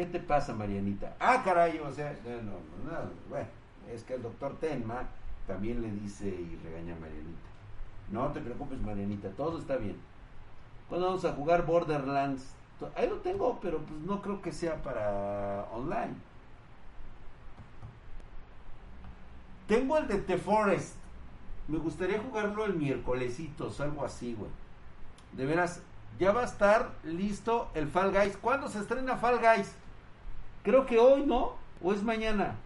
¿Qué 0.00 0.06
te 0.06 0.18
pasa, 0.18 0.54
Marianita? 0.54 1.14
Ah, 1.20 1.42
caray, 1.44 1.78
o 1.78 1.92
sea, 1.92 2.18
no, 2.24 2.30
no, 2.40 2.90
no, 2.90 3.10
bueno, 3.28 3.46
es 3.92 4.02
que 4.02 4.14
el 4.14 4.22
doctor 4.22 4.56
Tenma 4.58 5.02
también 5.46 5.82
le 5.82 5.90
dice 5.90 6.26
y 6.26 6.58
regaña 6.64 6.96
a 6.96 7.00
Marianita. 7.00 7.48
No 8.10 8.32
te 8.32 8.40
preocupes, 8.40 8.80
Marianita, 8.80 9.28
todo 9.32 9.58
está 9.58 9.76
bien. 9.76 9.98
¿Cuándo 10.88 11.08
vamos 11.08 11.26
a 11.26 11.34
jugar 11.34 11.66
Borderlands? 11.66 12.54
Ahí 12.96 13.10
lo 13.10 13.16
tengo, 13.16 13.58
pero 13.60 13.76
pues 13.80 14.00
no 14.00 14.22
creo 14.22 14.40
que 14.40 14.52
sea 14.52 14.82
para 14.82 15.66
online. 15.70 16.14
Tengo 19.66 19.98
el 19.98 20.08
de 20.08 20.16
The 20.16 20.38
Forest. 20.38 20.94
Me 21.68 21.76
gustaría 21.76 22.22
jugarlo 22.22 22.64
el 22.64 22.72
miércolesitos, 22.72 23.78
algo 23.82 24.02
así, 24.02 24.32
güey. 24.32 24.50
De 25.32 25.44
veras, 25.44 25.82
ya 26.18 26.32
va 26.32 26.40
a 26.40 26.46
estar 26.46 26.92
listo 27.04 27.70
el 27.74 27.86
Fall 27.86 28.12
Guys. 28.12 28.38
¿Cuándo 28.38 28.66
se 28.68 28.78
estrena 28.78 29.18
Fall 29.18 29.40
Guys? 29.40 29.76
Creo 30.62 30.86
que 30.86 30.98
hoy, 30.98 31.24
¿no? 31.24 31.54
¿O 31.82 31.92
es 31.92 32.02
mañana? 32.02 32.56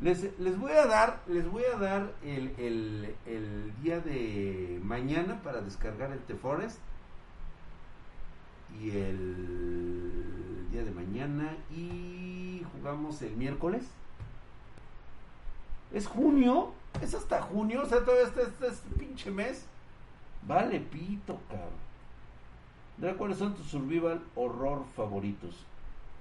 Les, 0.00 0.38
les 0.38 0.58
voy 0.58 0.72
a 0.72 0.86
dar, 0.86 1.20
les 1.26 1.50
voy 1.50 1.62
a 1.64 1.78
dar 1.78 2.12
el, 2.22 2.54
el, 3.26 3.72
día 3.82 4.00
de 4.00 4.80
mañana 4.82 5.42
para 5.42 5.60
descargar 5.60 6.12
el 6.12 6.20
The 6.20 6.34
Forest. 6.34 6.78
Y 8.80 8.90
el 8.90 10.70
día 10.70 10.84
de 10.84 10.90
mañana. 10.90 11.56
Y 11.70 12.64
jugamos 12.72 13.20
el 13.22 13.36
miércoles. 13.36 13.84
Es 15.92 16.06
junio. 16.06 16.72
Es 17.00 17.14
hasta 17.14 17.40
junio. 17.42 17.82
O 17.82 17.86
sea, 17.86 18.04
todo 18.04 18.20
este, 18.22 18.42
este, 18.42 18.66
este 18.68 18.90
pinche 18.98 19.30
mes. 19.30 19.66
Vale, 20.46 20.80
pito, 20.80 21.38
cabrón. 21.48 23.16
¿Cuáles 23.16 23.38
son 23.38 23.54
tus 23.54 23.66
survival 23.66 24.22
horror 24.34 24.84
favoritos? 24.94 25.66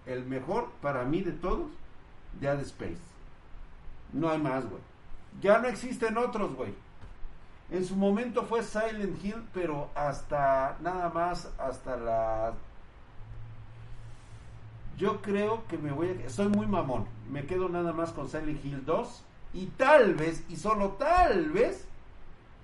El 0.10 0.26
mejor 0.26 0.72
para 0.82 1.04
mí 1.04 1.22
de 1.22 1.34
todos, 1.34 1.70
Dead 2.42 2.60
Space. 2.62 2.98
No 4.12 4.28
hay 4.32 4.40
más, 4.40 4.68
güey. 4.68 4.82
Ya 5.40 5.60
no 5.60 5.68
existen 5.68 6.18
otros, 6.18 6.56
güey. 6.56 6.74
En 7.70 7.86
su 7.86 7.96
momento 7.96 8.44
fue 8.44 8.64
Silent 8.64 9.24
Hill, 9.24 9.48
pero 9.54 9.92
hasta 9.94 10.78
nada 10.82 11.10
más, 11.10 11.54
hasta 11.60 11.96
la... 11.96 12.54
Yo 14.98 15.22
creo 15.22 15.68
que 15.68 15.78
me 15.78 15.92
voy 15.92 16.20
a... 16.26 16.30
Soy 16.32 16.48
muy 16.48 16.66
mamón. 16.66 17.06
Me 17.30 17.46
quedo 17.46 17.70
nada 17.70 17.94
más 17.94 18.12
con 18.12 18.28
Silent 18.28 18.66
Hill 18.66 18.84
2 18.86 19.24
y 19.54 19.68
tal 19.68 20.16
vez, 20.16 20.44
y 20.50 20.56
solo 20.56 20.94
tal 20.94 21.52
vez, 21.52 21.86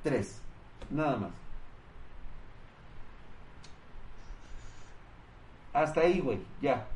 3. 0.02 0.42
Nada 0.90 1.18
más. 1.18 1.32
Hasta 5.74 6.02
ahí, 6.02 6.20
güey, 6.22 6.40
ya. 6.60 6.88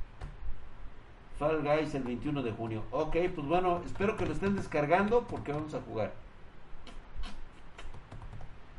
Fall 1.39 1.63
Guys 1.63 1.95
el 1.95 2.03
21 2.03 2.43
de 2.43 2.51
junio. 2.51 2.83
Ok, 2.91 3.15
pues 3.33 3.47
bueno, 3.47 3.81
espero 3.85 4.17
que 4.17 4.25
lo 4.25 4.33
estén 4.33 4.57
descargando 4.57 5.25
porque 5.25 5.53
vamos 5.53 5.73
a 5.73 5.81
jugar. 5.81 6.11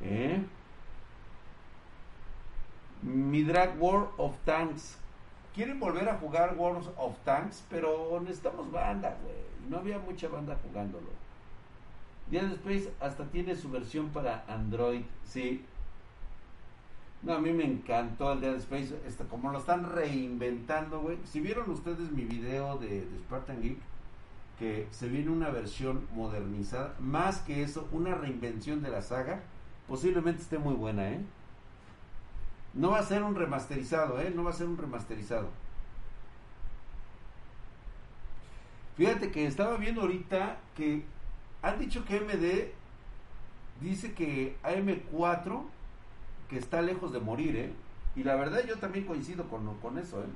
¿Eh? 0.02 0.42
Mi 3.02 3.42
Drag 3.42 3.82
War 3.82 4.08
of 4.18 4.36
Tanks. 4.44 4.98
Quieren 5.54 5.80
volver 5.80 6.08
a 6.08 6.18
jugar 6.18 6.54
Wars 6.56 6.88
of 6.96 7.18
Tanks, 7.24 7.64
pero 7.68 8.20
necesitamos 8.20 8.70
banda, 8.70 9.16
güey. 9.22 9.34
No 9.68 9.78
había 9.78 9.98
mucha 9.98 10.28
banda 10.28 10.56
jugándolo. 10.62 11.08
Dead 12.30 12.52
Space 12.52 12.92
hasta 13.00 13.24
tiene 13.24 13.56
su 13.56 13.70
versión 13.70 14.10
para 14.10 14.44
Android, 14.46 15.02
sí. 15.24 15.64
No, 17.22 17.34
a 17.34 17.38
mí 17.38 17.52
me 17.52 17.64
encantó 17.64 18.32
el 18.32 18.40
Dead 18.40 18.54
Space, 18.56 18.98
este, 19.06 19.24
como 19.24 19.52
lo 19.52 19.58
están 19.58 19.92
reinventando, 19.92 21.00
güey. 21.00 21.18
Si 21.24 21.40
vieron 21.40 21.70
ustedes 21.70 22.10
mi 22.12 22.24
video 22.24 22.78
de, 22.78 23.02
de 23.04 23.18
Spartan 23.18 23.60
Geek, 23.60 23.78
que 24.58 24.88
se 24.90 25.08
viene 25.08 25.30
una 25.30 25.50
versión 25.50 26.06
modernizada, 26.14 26.94
más 26.98 27.40
que 27.40 27.62
eso, 27.62 27.88
una 27.92 28.14
reinvención 28.14 28.82
de 28.82 28.90
la 28.90 29.02
saga, 29.02 29.42
posiblemente 29.86 30.42
esté 30.42 30.58
muy 30.58 30.74
buena, 30.74 31.10
¿eh? 31.10 31.20
No 32.72 32.90
va 32.90 33.00
a 33.00 33.02
ser 33.04 33.22
un 33.22 33.34
remasterizado, 33.34 34.20
¿eh? 34.20 34.32
No 34.34 34.44
va 34.44 34.50
a 34.50 34.54
ser 34.54 34.66
un 34.66 34.78
remasterizado. 34.78 35.48
Fíjate 38.96 39.30
que 39.30 39.46
estaba 39.46 39.76
viendo 39.76 40.02
ahorita 40.02 40.58
que 40.76 41.04
han 41.62 41.78
dicho 41.78 42.04
que 42.04 42.20
MD 42.20 42.70
dice 43.80 44.12
que 44.12 44.56
AM4 44.62 45.62
que 46.50 46.58
está 46.58 46.82
lejos 46.82 47.12
de 47.12 47.20
morir, 47.20 47.56
¿eh? 47.56 47.72
Y 48.16 48.24
la 48.24 48.34
verdad 48.34 48.62
yo 48.66 48.76
también 48.76 49.06
coincido 49.06 49.48
con, 49.48 49.72
con 49.76 49.98
eso, 49.98 50.20
¿eh? 50.20 50.26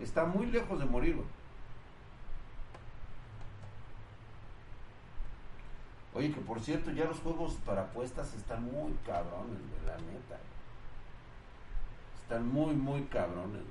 Está 0.00 0.24
muy 0.24 0.46
lejos 0.46 0.80
de 0.80 0.84
morir, 0.84 1.14
güey. 1.14 1.28
Oye, 6.14 6.32
que 6.32 6.40
por 6.40 6.60
cierto, 6.60 6.90
ya 6.90 7.04
los 7.04 7.20
juegos 7.20 7.54
para 7.64 7.82
apuestas 7.82 8.34
están 8.34 8.64
muy 8.64 8.92
cabrones, 9.06 9.58
güey, 9.58 9.86
la 9.86 9.96
neta. 9.96 10.38
Están 12.22 12.52
muy, 12.52 12.74
muy 12.74 13.02
cabrones. 13.04 13.62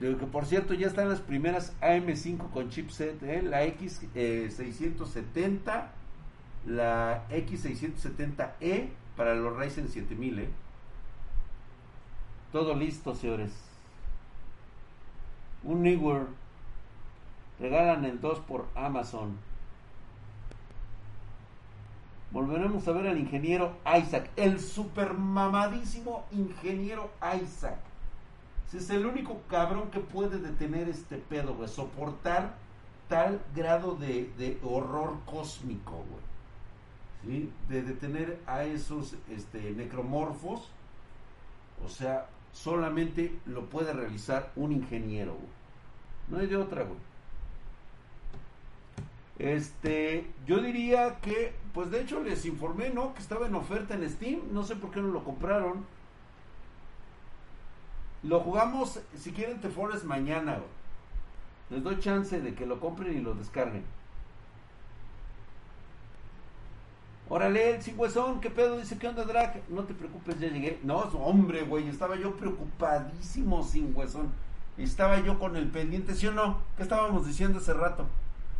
Digo 0.00 0.18
que 0.18 0.26
por 0.26 0.46
cierto 0.46 0.74
ya 0.74 0.86
están 0.86 1.10
las 1.10 1.20
primeras 1.20 1.74
AM5 1.82 2.50
con 2.50 2.70
chipset, 2.70 3.22
¿eh? 3.22 3.42
la 3.42 3.66
X670, 3.66 5.88
la 6.66 7.28
X670E 7.30 8.88
para 9.16 9.34
los 9.34 9.56
Ryzen 9.56 9.88
7000. 9.88 10.38
¿eh? 10.40 10.48
Todo 12.52 12.74
listo, 12.74 13.14
señores. 13.14 13.52
Un 15.62 15.82
Newer. 15.82 16.26
Regalan 17.58 18.04
el 18.04 18.20
2 18.20 18.40
por 18.40 18.66
Amazon. 18.74 19.36
Volveremos 22.32 22.86
a 22.86 22.92
ver 22.92 23.08
al 23.08 23.18
ingeniero 23.18 23.72
Isaac, 23.98 24.30
el 24.36 24.60
super 24.60 25.14
mamadísimo 25.14 26.24
ingeniero 26.30 27.10
Isaac. 27.42 27.78
Ese 28.68 28.78
es 28.78 28.90
el 28.90 29.04
único 29.04 29.40
cabrón 29.48 29.90
que 29.90 29.98
puede 29.98 30.38
detener 30.38 30.88
este 30.88 31.16
pedo, 31.16 31.54
güey. 31.54 31.68
Soportar 31.68 32.54
tal 33.08 33.42
grado 33.54 33.96
de, 33.96 34.32
de 34.38 34.60
horror 34.62 35.18
cósmico, 35.26 36.04
güey. 36.08 36.29
De 37.22 37.82
detener 37.82 38.40
a 38.46 38.64
esos 38.64 39.14
este, 39.28 39.72
necromorfos. 39.72 40.68
O 41.84 41.88
sea, 41.88 42.28
solamente 42.52 43.38
lo 43.46 43.66
puede 43.66 43.92
realizar 43.92 44.52
un 44.56 44.72
ingeniero. 44.72 45.36
No 46.28 46.38
hay 46.38 46.46
de 46.46 46.56
otra. 46.56 46.86
Este, 49.38 50.26
yo 50.46 50.60
diría 50.60 51.18
que, 51.20 51.54
pues 51.72 51.90
de 51.90 52.02
hecho 52.02 52.22
les 52.22 52.44
informé, 52.44 52.90
¿no? 52.90 53.14
Que 53.14 53.20
estaba 53.20 53.46
en 53.46 53.54
oferta 53.54 53.94
en 53.94 54.08
Steam. 54.08 54.40
No 54.52 54.62
sé 54.64 54.76
por 54.76 54.90
qué 54.90 55.00
no 55.00 55.08
lo 55.08 55.24
compraron. 55.24 55.84
Lo 58.22 58.40
jugamos, 58.40 59.00
si 59.16 59.32
quieren, 59.32 59.60
The 59.60 59.70
Forest 59.70 60.04
mañana. 60.04 60.58
Les 61.70 61.82
doy 61.82 61.98
chance 62.00 62.40
de 62.40 62.54
que 62.54 62.66
lo 62.66 62.80
compren 62.80 63.16
y 63.16 63.20
lo 63.20 63.34
descarguen. 63.34 63.84
Órale, 67.32 67.76
el 67.76 67.94
huesón, 67.96 68.40
¿qué 68.40 68.50
pedo? 68.50 68.76
Dice, 68.76 68.98
¿qué 68.98 69.06
onda, 69.06 69.22
Drag? 69.22 69.62
No 69.68 69.84
te 69.84 69.94
preocupes, 69.94 70.40
ya 70.40 70.48
llegué. 70.48 70.80
No, 70.82 70.98
hombre, 70.98 71.62
güey, 71.62 71.88
estaba 71.88 72.16
yo 72.16 72.34
preocupadísimo 72.36 73.62
sin 73.62 73.94
huesón. 73.94 74.32
Estaba 74.76 75.20
yo 75.20 75.38
con 75.38 75.54
el 75.54 75.68
pendiente, 75.68 76.16
¿sí 76.16 76.26
o 76.26 76.32
no? 76.32 76.58
¿Qué 76.76 76.82
estábamos 76.82 77.24
diciendo 77.24 77.58
hace 77.58 77.72
rato? 77.72 78.06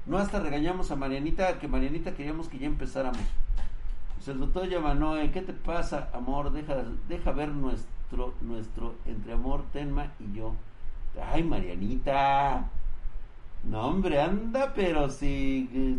No 0.07 0.19
hasta 0.19 0.39
regañamos 0.39 0.93
a 0.93 0.97
Marianita, 0.97 1.59
que 1.59 1.67
Marianita 1.67 2.15
queríamos 2.15 2.49
que 2.49 2.61
ya 2.61 2.69
empezáramos. 2.69 3.19
Pues 4.15 4.29
el 4.29 4.39
doctor 4.39 4.69
Yamanoe, 4.69 5.33
¿qué 5.33 5.43
te 5.43 5.53
pasa, 5.53 6.09
amor? 6.15 6.53
Deja, 6.53 6.85
deja 7.09 7.33
ver 7.33 7.49
nuestro, 7.49 8.35
nuestro 8.41 8.95
entre 9.05 9.33
amor, 9.33 9.65
Tenma 9.73 10.13
y 10.21 10.37
yo. 10.37 10.55
Ay, 11.21 11.43
Marianita. 11.43 12.71
No, 13.65 13.89
hombre, 13.89 14.21
anda, 14.21 14.73
pero 14.77 15.11
si... 15.11 15.99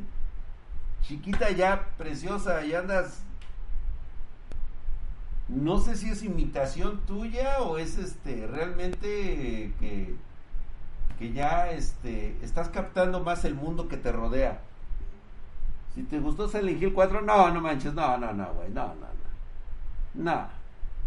Chiquita 1.04 1.50
ya, 1.52 1.88
preciosa, 1.98 2.66
y 2.66 2.74
andas... 2.74 3.24
No 5.48 5.80
sé 5.80 5.98
si 5.98 6.10
es 6.10 6.24
imitación 6.24 7.02
tuya 7.02 7.62
o 7.62 7.78
es 7.78 7.98
este 7.98 8.48
realmente 8.48 9.74
que, 9.80 10.16
que 11.20 11.34
ya 11.34 11.70
este 11.72 12.38
estás 12.42 12.70
captando 12.70 13.20
más 13.20 13.44
el 13.44 13.56
mundo 13.56 13.90
que 13.90 13.98
te 13.98 14.14
rodea. 14.14 14.62
Si 15.94 16.04
te 16.04 16.20
gustó 16.20 16.48
Silent 16.48 16.82
Hill 16.82 16.94
4, 16.94 17.22
no, 17.22 17.52
no 17.52 17.60
manches, 17.60 17.94
no, 17.94 18.18
no, 18.18 18.32
no, 18.32 18.54
güey, 18.54 18.70
no, 18.70 18.88
no, 18.88 18.94
no. 18.94 20.24
No, 20.24 20.48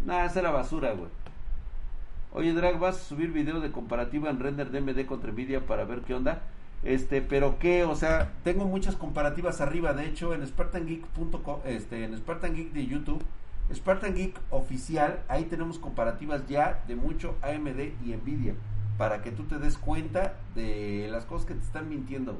no, 0.04 0.24
esa 0.24 0.40
era 0.40 0.50
basura, 0.50 0.92
güey. 0.92 1.10
Oye, 2.32 2.52
Drag, 2.52 2.78
¿vas 2.78 2.96
a 2.96 3.00
subir 3.00 3.32
video 3.32 3.60
de 3.60 3.72
comparativa 3.72 4.28
en 4.28 4.40
render 4.40 4.70
DMD 4.70 5.06
contra 5.06 5.30
Nvidia 5.30 5.66
para 5.66 5.84
ver 5.84 6.00
qué 6.00 6.14
onda? 6.14 6.42
Este, 6.84 7.22
pero 7.22 7.58
qué, 7.58 7.84
o 7.84 7.96
sea, 7.96 8.32
tengo 8.44 8.66
muchas 8.66 8.94
comparativas 8.94 9.62
arriba, 9.62 9.94
de 9.94 10.06
hecho, 10.06 10.34
en 10.34 10.46
SpartanGeek.com, 10.46 11.60
este, 11.64 12.04
en 12.04 12.14
Spartan 12.16 12.54
Geek 12.54 12.72
de 12.72 12.86
YouTube, 12.86 13.24
Spartan 13.72 14.14
Geek 14.14 14.38
oficial, 14.50 15.22
ahí 15.28 15.44
tenemos 15.44 15.78
comparativas 15.78 16.46
ya 16.46 16.84
de 16.86 16.94
mucho 16.94 17.36
AMD 17.40 17.80
y 18.04 18.14
Nvidia, 18.14 18.54
para 18.98 19.22
que 19.22 19.30
tú 19.30 19.44
te 19.44 19.58
des 19.58 19.78
cuenta 19.78 20.34
de 20.54 21.08
las 21.10 21.24
cosas 21.24 21.46
que 21.46 21.54
te 21.54 21.64
están 21.64 21.88
mintiendo. 21.88 22.38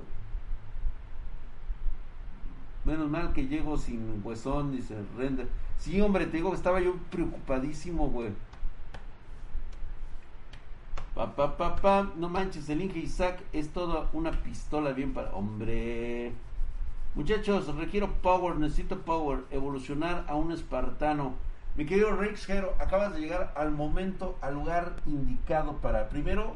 Menos 2.85 3.09
mal 3.09 3.33
que 3.33 3.47
llego 3.47 3.79
sin 3.79 4.21
huesón, 4.23 4.73
dice 4.73 4.95
render. 5.17 5.49
Sí, 5.79 6.03
hombre, 6.03 6.27
te 6.27 6.37
digo 6.37 6.51
que 6.51 6.57
estaba 6.57 6.81
yo 6.81 6.97
preocupadísimo, 7.11 8.09
güey. 8.11 8.33
Pa, 11.15 11.37
pa, 11.37 11.57
pa, 11.57 11.77
pa, 11.77 12.11
no 12.17 12.29
manches, 12.29 12.69
el 12.69 12.83
Inge 12.83 12.99
Isaac 12.99 13.41
es 13.53 13.69
toda 13.69 14.11
una 14.13 14.33
pistola 14.33 14.91
bien 14.91 15.15
para... 15.15 15.31
Hombre. 15.31 16.33
Muchachos, 17.15 17.73
requiero 17.77 18.13
power, 18.15 18.57
necesito 18.57 18.99
power, 18.99 19.45
evolucionar 19.53 20.25
a 20.27 20.35
un 20.35 20.51
espartano. 20.51 21.35
Mi 21.77 21.87
querido 21.87 22.17
Rex 22.17 22.49
Hero, 22.49 22.75
acabas 22.81 23.15
de 23.15 23.21
llegar 23.21 23.53
al 23.57 23.71
momento, 23.71 24.37
al 24.41 24.55
lugar 24.55 24.97
indicado 25.07 25.77
para... 25.77 26.09
Primero, 26.09 26.55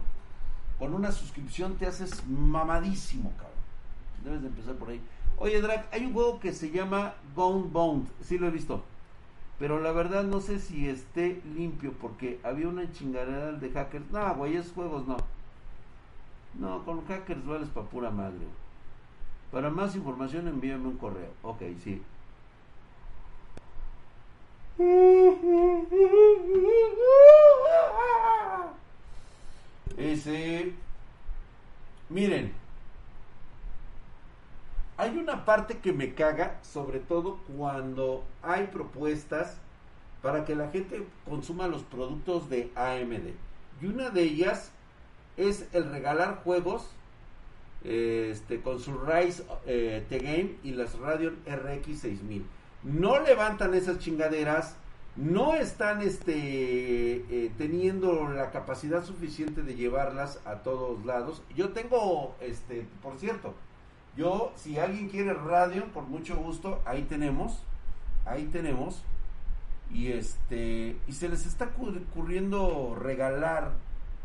con 0.81 0.93
una 0.93 1.13
suscripción 1.13 1.77
te 1.77 1.87
haces 1.87 2.27
mamadísimo, 2.27 3.31
cabrón. 3.37 3.59
Debes 4.25 4.43
de 4.43 4.49
empezar 4.49 4.75
por 4.75 4.91
ahí. 4.91 5.01
Oye, 5.37 5.61
Drac, 5.61 5.87
hay 5.93 6.05
un 6.05 6.13
juego 6.13 6.41
que 6.41 6.53
se 6.53 6.73
llama 6.73 7.15
Gone 7.37 7.69
Bound. 7.71 8.09
Sí 8.23 8.39
lo 8.39 8.49
he 8.49 8.51
visto. 8.51 8.83
Pero 9.59 9.81
la 9.81 9.93
verdad 9.93 10.25
no 10.25 10.41
sé 10.41 10.61
si 10.61 10.89
esté 10.89 11.43
limpio 11.55 11.93
porque 12.01 12.39
había 12.45 12.69
una 12.69 12.91
chingadera 12.93 13.53
de 13.53 13.71
hackers. 13.71 14.11
No, 14.11 14.35
güey, 14.37 14.57
esos 14.57 14.73
juegos 14.73 15.07
no. 15.07 15.17
No, 16.59 16.85
con 16.85 17.05
hackers 17.07 17.45
vales 17.45 17.69
pa' 17.71 17.83
pura 17.83 18.11
madre. 18.11 18.47
Para 19.51 19.71
más 19.71 19.97
información 19.97 20.47
envíame 20.47 20.89
un 20.89 20.97
correo. 20.97 21.33
Ok, 21.43 21.63
sí. 21.83 22.01
Ese. 29.97 30.73
Miren. 32.09 32.53
Hay 34.99 35.17
una 35.17 35.45
parte 35.45 35.79
que 35.79 35.93
me 35.93 36.15
caga, 36.15 36.59
sobre 36.63 36.99
todo 36.99 37.39
cuando 37.57 38.25
hay 38.43 38.67
propuestas 38.67 39.57
para 40.23 40.45
que 40.45 40.57
la 40.57 40.71
gente 40.71 41.07
consuma 41.25 41.69
los 41.69 41.85
productos 41.85 42.51
de 42.51 42.73
AMD. 42.75 43.29
Y 43.81 43.87
una 43.87 44.11
de 44.11 44.23
ellas 44.23 44.73
es 45.37 45.69
el 45.73 45.89
regalar 45.93 46.41
juegos 46.43 46.91
este, 47.85 48.61
con 48.61 48.81
su 48.81 48.99
Rise 48.99 49.45
eh, 49.67 50.05
The 50.09 50.19
Game 50.19 50.57
y 50.65 50.73
las 50.73 50.99
Radeon 50.99 51.37
RX 51.47 52.01
6000. 52.01 52.45
No 52.83 53.21
levantan 53.21 53.75
esas 53.75 54.01
chingaderas, 54.01 54.75
no 55.15 55.55
están 55.55 56.03
este, 56.03 56.35
eh, 56.35 57.53
teniendo 57.57 58.29
la 58.29 58.51
capacidad 58.51 59.05
suficiente 59.05 59.63
de 59.63 59.77
llevarlas 59.77 60.41
a 60.45 60.57
todos 60.57 61.07
lados. 61.07 61.41
Yo 61.55 61.69
tengo, 61.69 62.35
este, 62.41 62.85
por 63.01 63.17
cierto, 63.17 63.55
yo, 64.19 64.53
si 64.57 64.79
alguien 64.79 65.09
quiere 65.09 65.33
radio, 65.33 65.85
por 65.95 66.03
mucho 66.03 66.37
gusto, 66.37 66.83
ahí 66.85 67.03
tenemos, 67.03 67.63
ahí 68.27 68.47
tenemos. 68.47 69.05
Y 69.93 70.09
este, 70.09 70.97
y 71.07 71.13
se 71.13 71.29
les 71.29 71.47
está 71.47 71.71
ocurriendo 72.11 72.97
regalar 73.01 73.73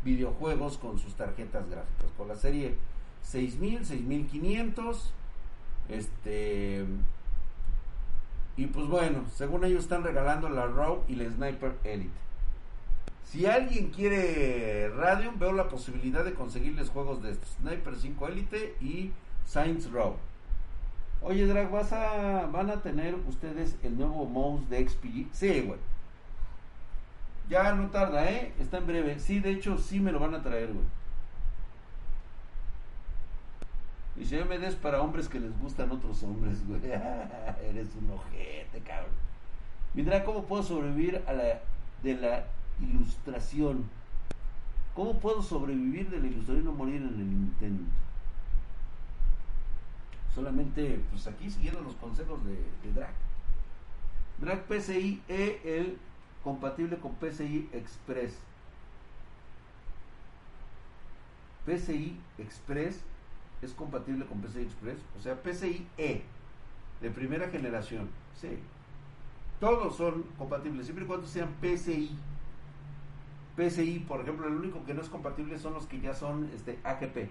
videojuegos 0.02 0.78
con 0.78 0.98
sus 0.98 1.14
tarjetas 1.14 1.70
gráficas, 1.70 2.10
con 2.18 2.26
la 2.26 2.34
serie 2.34 2.74
6000, 3.22 3.86
6500, 3.86 5.12
este, 5.88 6.84
y 8.56 8.66
pues 8.66 8.88
bueno, 8.88 9.24
según 9.34 9.64
ellos 9.64 9.84
están 9.84 10.02
regalando 10.02 10.48
la 10.48 10.66
RAW 10.66 11.04
y 11.08 11.14
la 11.14 11.30
Sniper 11.30 11.78
Elite. 11.84 12.24
Si 13.24 13.46
alguien 13.46 13.90
quiere 13.90 14.88
Radeon, 14.88 15.38
veo 15.38 15.52
la 15.52 15.68
posibilidad 15.68 16.24
de 16.24 16.34
conseguirles 16.34 16.90
juegos 16.90 17.22
de 17.22 17.34
Sniper 17.34 17.96
5 17.96 18.28
Elite 18.28 18.76
y 18.80 19.12
Saints 19.46 19.90
Row. 19.90 20.16
Oye, 21.22 21.46
Drag, 21.46 21.70
¿vas 21.70 21.92
a, 21.92 22.46
¿van 22.52 22.70
a 22.70 22.82
tener 22.82 23.14
ustedes 23.26 23.76
el 23.82 23.96
nuevo 23.96 24.26
mouse 24.26 24.68
de 24.68 24.86
XPG? 24.86 25.32
Sí, 25.32 25.60
güey. 25.62 25.78
Ya 27.48 27.72
no 27.72 27.88
tarda, 27.88 28.30
¿eh? 28.30 28.52
Está 28.58 28.78
en 28.78 28.86
breve. 28.86 29.18
Sí, 29.18 29.40
de 29.40 29.50
hecho, 29.50 29.78
sí 29.78 30.00
me 30.00 30.12
lo 30.12 30.18
van 30.18 30.34
a 30.34 30.42
traer, 30.42 30.72
güey. 30.72 30.84
Y 34.16 34.24
si 34.24 34.36
me 34.36 34.58
des 34.58 34.74
para 34.74 35.02
hombres 35.02 35.28
que 35.28 35.40
les 35.40 35.58
gustan 35.60 35.90
otros 35.90 36.22
hombres, 36.22 36.66
güey. 36.66 36.80
Eres 36.84 37.88
un 37.96 38.10
ojete, 38.12 38.80
cabrón. 38.86 39.10
Mira, 39.94 40.24
¿cómo 40.24 40.44
puedo 40.44 40.62
sobrevivir 40.62 41.22
a 41.26 41.32
la 41.32 41.60
de 42.02 42.14
la 42.14 42.44
ilustración? 42.80 43.88
¿Cómo 44.94 45.18
puedo 45.18 45.42
sobrevivir 45.42 46.10
de 46.10 46.20
la 46.20 46.26
ilustración 46.26 46.60
y 46.60 46.64
no 46.64 46.72
morir 46.72 46.96
en 46.96 47.14
el 47.14 47.32
intento? 47.32 48.03
Solamente, 50.34 51.00
pues 51.10 51.26
aquí 51.26 51.50
siguiendo 51.50 51.80
los 51.80 51.94
consejos 51.96 52.44
de, 52.44 52.56
de 52.82 52.92
Drag. 52.92 53.14
Drag 54.38 54.64
PCI 54.64 55.22
E, 55.28 55.60
el 55.64 55.98
compatible 56.42 56.98
con 56.98 57.14
PCI 57.14 57.70
Express. 57.72 58.38
PCI 61.66 62.18
Express 62.38 63.00
es 63.62 63.72
compatible 63.72 64.26
con 64.26 64.40
PCI 64.40 64.62
Express, 64.62 64.98
o 65.18 65.22
sea, 65.22 65.40
PCI 65.42 65.86
E 65.96 66.22
de 67.00 67.10
primera 67.10 67.48
generación. 67.48 68.10
Sí. 68.40 68.58
Todos 69.60 69.96
son 69.96 70.24
compatibles, 70.36 70.86
siempre 70.86 71.04
y 71.04 71.08
cuando 71.08 71.26
sean 71.26 71.48
PCI. 71.60 72.10
PCI, 73.56 74.00
por 74.00 74.20
ejemplo, 74.20 74.48
el 74.48 74.54
único 74.56 74.84
que 74.84 74.94
no 74.94 75.00
es 75.00 75.08
compatible 75.08 75.58
son 75.58 75.74
los 75.74 75.86
que 75.86 76.00
ya 76.00 76.12
son 76.12 76.50
este 76.54 76.78
AGP. 76.82 77.30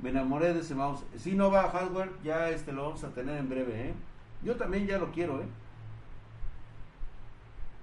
Me 0.00 0.10
enamoré 0.10 0.54
de 0.54 0.60
ese 0.60 0.74
mouse. 0.74 1.04
Si 1.16 1.34
no 1.34 1.50
va 1.50 1.64
a 1.64 1.70
hardware, 1.70 2.12
ya 2.22 2.50
este 2.50 2.72
lo 2.72 2.84
vamos 2.84 3.04
a 3.04 3.08
tener 3.08 3.36
en 3.36 3.48
breve, 3.48 3.88
¿eh? 3.88 3.94
Yo 4.44 4.56
también 4.56 4.86
ya 4.86 4.98
lo 4.98 5.10
quiero, 5.10 5.40
¿eh? 5.40 5.46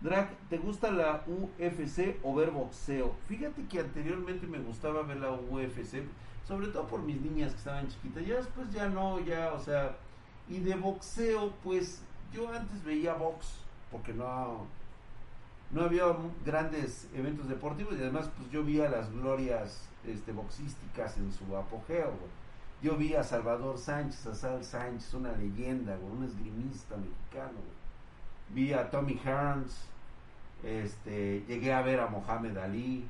Drag, 0.01 0.29
¿te 0.49 0.57
gusta 0.57 0.91
la 0.91 1.23
UFC 1.27 2.17
o 2.23 2.35
ver 2.35 2.51
boxeo? 2.51 3.15
Fíjate 3.27 3.65
que 3.65 3.79
anteriormente 3.79 4.45
me 4.45 4.59
gustaba 4.59 5.01
ver 5.01 5.17
la 5.17 5.31
UFC, 5.31 6.03
sobre 6.47 6.67
todo 6.67 6.87
por 6.87 7.01
mis 7.01 7.19
niñas 7.19 7.51
que 7.51 7.57
estaban 7.57 7.87
chiquitas. 7.87 8.25
Ya 8.25 8.35
después 8.35 8.71
ya 8.71 8.87
no, 8.87 9.19
ya, 9.19 9.53
o 9.53 9.59
sea, 9.59 9.95
y 10.47 10.59
de 10.59 10.75
boxeo, 10.75 11.53
pues 11.63 12.03
yo 12.31 12.53
antes 12.53 12.83
veía 12.83 13.13
box, 13.13 13.47
porque 13.91 14.13
no, 14.13 14.67
no 15.71 15.81
había 15.81 16.05
grandes 16.45 17.07
eventos 17.15 17.47
deportivos 17.49 17.95
y 17.97 18.01
además 18.01 18.29
pues 18.37 18.49
yo 18.51 18.63
veía 18.63 18.89
las 18.89 19.11
glorias 19.11 19.87
este, 20.07 20.31
boxísticas 20.31 21.17
en 21.17 21.31
su 21.31 21.55
apogeo. 21.55 22.13
Yo 22.81 22.97
vi 22.97 23.15
a 23.15 23.23
Salvador 23.23 23.77
Sánchez, 23.77 24.27
a 24.27 24.35
Sal 24.35 24.63
Sánchez, 24.63 25.13
una 25.13 25.31
leyenda, 25.31 25.97
un 25.97 26.23
esgrimista 26.23 26.95
mexicano. 26.97 27.59
Vi 28.49 28.73
a 28.73 28.89
Tommy 28.89 29.19
Hearns, 29.23 29.87
Este, 30.63 31.43
llegué 31.47 31.73
a 31.73 31.81
ver 31.81 31.99
a 31.99 32.07
Mohamed 32.07 32.57
Ali. 32.57 33.05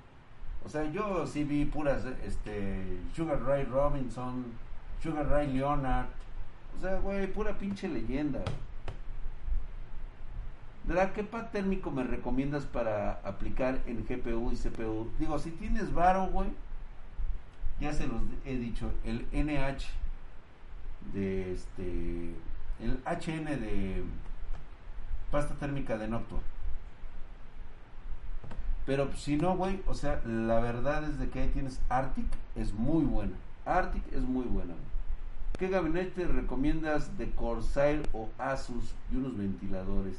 O 0.65 0.69
sea, 0.69 0.83
yo 0.91 1.25
sí 1.27 1.43
vi 1.43 1.65
puras, 1.65 2.03
este, 2.25 2.99
Sugar 3.15 3.41
Ray 3.43 3.63
Robinson, 3.65 4.45
Sugar 5.01 5.27
Ray 5.27 5.53
Leonard. 5.53 6.07
O 6.77 6.81
sea, 6.81 6.99
güey, 6.99 7.27
pura 7.31 7.57
pinche 7.57 7.87
leyenda. 7.87 8.41
¿Verdad? 10.85 11.13
¿Qué 11.13 11.23
pad 11.23 11.45
térmico 11.51 11.89
me 11.91 12.03
recomiendas 12.03 12.65
para 12.65 13.19
aplicar 13.23 13.79
en 13.87 14.05
GPU 14.05 14.51
y 14.51 14.55
CPU? 14.55 15.09
Digo, 15.17 15.39
si 15.39 15.51
tienes 15.51 15.93
varo, 15.93 16.27
güey, 16.27 16.49
ya 17.79 17.93
se 17.93 18.07
los 18.07 18.21
he 18.45 18.55
dicho, 18.57 18.91
el 19.03 19.25
NH 19.31 19.85
de 21.13 21.53
este, 21.53 22.35
el 22.79 22.99
HN 23.05 23.45
de 23.59 24.03
pasta 25.31 25.55
térmica 25.55 25.97
de 25.97 26.07
Noctua. 26.07 26.39
Pero 28.85 29.11
si 29.15 29.35
no, 29.35 29.57
güey, 29.57 29.81
o 29.87 29.93
sea, 29.93 30.21
la 30.25 30.59
verdad 30.59 31.03
es 31.03 31.17
de 31.17 31.29
que 31.29 31.41
ahí 31.41 31.49
tienes 31.49 31.81
Arctic, 31.89 32.27
es 32.55 32.73
muy 32.73 33.03
buena. 33.03 33.33
Arctic 33.65 34.03
es 34.13 34.21
muy 34.21 34.45
buena. 34.45 34.73
¿Qué 35.57 35.69
gabinete 35.69 36.27
recomiendas 36.27 37.17
de 37.17 37.31
Corsair 37.31 38.07
o 38.13 38.29
Asus 38.37 38.93
y 39.11 39.15
unos 39.15 39.37
ventiladores? 39.37 40.17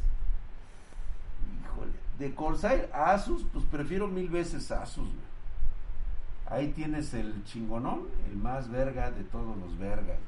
Híjole, 1.63 1.93
de 2.19 2.35
Corsair 2.35 2.91
a 2.93 3.13
Asus, 3.13 3.45
pues 3.53 3.65
prefiero 3.67 4.09
mil 4.09 4.29
veces 4.29 4.73
Asus. 4.73 5.09
Ahí 6.49 6.69
tienes 6.73 7.13
el 7.15 7.45
chingonón, 7.45 8.07
el 8.29 8.37
más 8.37 8.71
verga 8.71 9.11
de 9.11 9.25
todos 9.25 9.57
los 9.59 9.77
vergas. 9.79 10.19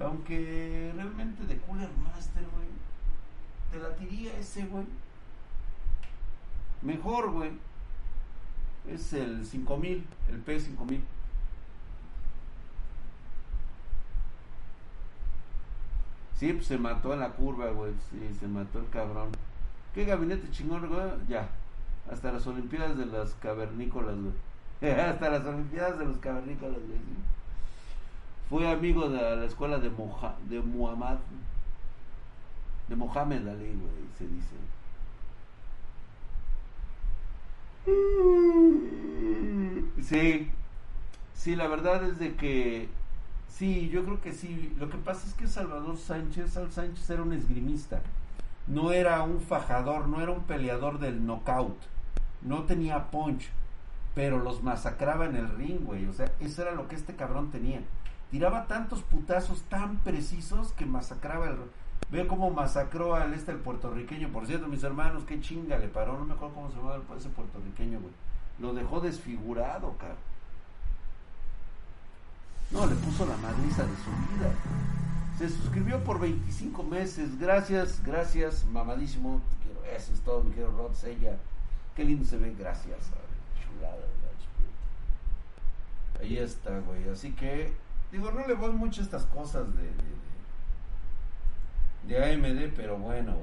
Aunque 0.00 0.92
realmente 0.94 1.44
de 1.44 1.56
Cooler 1.58 1.90
Master, 2.02 2.44
güey, 2.54 2.68
te 3.70 3.78
la 3.78 3.94
tiría 3.96 4.36
ese, 4.38 4.66
güey. 4.66 4.84
Mejor, 6.82 7.30
güey. 7.30 7.52
Es 8.88 9.12
el 9.12 9.44
5000, 9.44 10.06
el 10.28 10.44
P5000. 10.44 11.00
Sí, 16.36 16.52
pues 16.54 16.66
se 16.66 16.78
mató 16.78 17.12
en 17.12 17.20
la 17.20 17.32
curva, 17.32 17.68
güey. 17.70 17.92
Sí, 18.10 18.34
se 18.38 18.48
mató 18.48 18.78
el 18.78 18.88
cabrón. 18.88 19.30
¿Qué 19.94 20.06
gabinete 20.06 20.50
chingón, 20.50 20.88
güey? 20.88 21.10
Ya. 21.28 21.48
Hasta 22.10 22.32
las 22.32 22.46
Olimpiadas 22.46 22.96
de 22.96 23.06
las 23.06 23.34
Cavernícolas, 23.34 24.16
güey. 24.16 24.32
Hasta 24.82 25.30
las 25.30 25.44
Olimpiadas 25.44 25.98
de 25.98 26.06
los 26.06 26.16
Cavernícolas. 26.18 26.78
Fui 28.48 28.66
amigo 28.66 29.08
de 29.08 29.36
la 29.36 29.44
escuela 29.44 29.78
de, 29.78 29.90
Moja, 29.90 30.34
de 30.48 30.60
Muhammad. 30.60 31.18
De 32.88 32.96
Mohamed 32.96 33.46
Ali, 33.46 33.74
güey, 33.74 34.08
se 34.18 34.26
dice. 34.26 34.56
Sí, 40.02 40.50
sí, 41.34 41.56
la 41.56 41.68
verdad 41.68 42.02
es 42.04 42.18
de 42.18 42.34
que 42.34 42.88
sí, 43.48 43.88
yo 43.90 44.04
creo 44.04 44.20
que 44.20 44.32
sí. 44.32 44.74
Lo 44.78 44.88
que 44.90 44.98
pasa 44.98 45.26
es 45.26 45.34
que 45.34 45.46
Salvador 45.46 45.96
Sánchez, 45.96 46.52
Sal 46.52 46.72
Sánchez 46.72 47.08
era 47.10 47.22
un 47.22 47.32
esgrimista, 47.32 48.00
no 48.66 48.92
era 48.92 49.22
un 49.22 49.40
fajador, 49.40 50.08
no 50.08 50.20
era 50.20 50.32
un 50.32 50.42
peleador 50.44 50.98
del 50.98 51.24
knockout, 51.24 51.78
no 52.42 52.64
tenía 52.64 53.10
punch, 53.10 53.50
pero 54.14 54.38
los 54.38 54.62
masacraba 54.62 55.26
en 55.26 55.36
el 55.36 55.48
ring, 55.50 55.84
güey. 55.84 56.06
O 56.06 56.12
sea, 56.12 56.32
eso 56.40 56.62
era 56.62 56.72
lo 56.72 56.88
que 56.88 56.96
este 56.96 57.16
cabrón 57.16 57.50
tenía. 57.50 57.80
Tiraba 58.30 58.66
tantos 58.66 59.02
putazos 59.02 59.62
tan 59.62 59.98
precisos 59.98 60.72
que 60.72 60.86
masacraba 60.86 61.48
el 61.48 61.56
Ve 62.10 62.26
cómo 62.26 62.50
masacró 62.50 63.14
al 63.14 63.34
este 63.34 63.52
el 63.52 63.58
puertorriqueño. 63.58 64.30
Por 64.30 64.46
cierto, 64.46 64.66
mis 64.66 64.82
hermanos, 64.82 65.22
qué 65.24 65.40
chinga 65.40 65.78
le 65.78 65.88
paró. 65.88 66.18
No 66.18 66.24
me 66.24 66.34
acuerdo 66.34 66.54
cómo 66.54 66.70
se 66.70 66.76
llamaba 66.76 67.00
ese 67.16 67.28
puertorriqueño, 67.28 68.00
güey. 68.00 68.12
Lo 68.58 68.74
dejó 68.74 69.00
desfigurado, 69.00 69.96
cabrón. 69.96 70.18
No, 72.72 72.86
le 72.86 72.94
puso 72.96 73.26
la 73.26 73.36
madriza 73.36 73.84
de 73.84 73.94
su 73.96 74.10
vida. 74.34 74.52
Se 75.38 75.48
suscribió 75.48 76.02
por 76.02 76.20
25 76.20 76.82
meses. 76.82 77.38
Gracias, 77.38 78.02
gracias, 78.04 78.64
mamadísimo. 78.66 79.40
Quiero. 79.62 79.84
Eso 79.96 80.12
es 80.12 80.20
todo, 80.20 80.42
mi 80.42 80.50
querido 80.50 80.70
Rod 80.72 80.92
Sella. 80.94 81.36
Qué 81.94 82.04
lindo 82.04 82.24
se 82.24 82.38
ve, 82.38 82.54
gracias. 82.58 83.10
Ahí 86.20 86.36
está, 86.38 86.78
güey. 86.80 87.08
Así 87.08 87.32
que, 87.32 87.72
digo, 88.12 88.30
no 88.30 88.46
le 88.46 88.54
voy 88.54 88.72
mucho 88.72 89.00
a 89.00 89.04
estas 89.04 89.24
cosas 89.26 89.66
de, 89.74 89.90
de 92.14 92.34
AMD, 92.34 92.74
pero 92.76 92.98
bueno, 92.98 93.36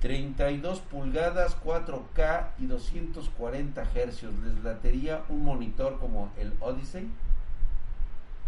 32 0.00 0.80
pulgadas, 0.80 1.56
4K 1.62 2.50
y 2.58 2.66
240 2.66 3.86
hercios. 3.94 4.32
¿Les 4.38 4.62
latería 4.62 5.24
un 5.28 5.44
monitor 5.44 5.98
como 5.98 6.30
el 6.38 6.54
Odyssey? 6.60 7.10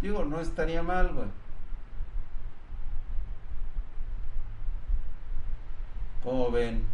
Digo, 0.01 0.25
no 0.25 0.41
estaría 0.41 0.83
mal, 0.83 1.13
güey. 1.13 1.29
¿Cómo 6.23 6.51
ven? 6.51 6.85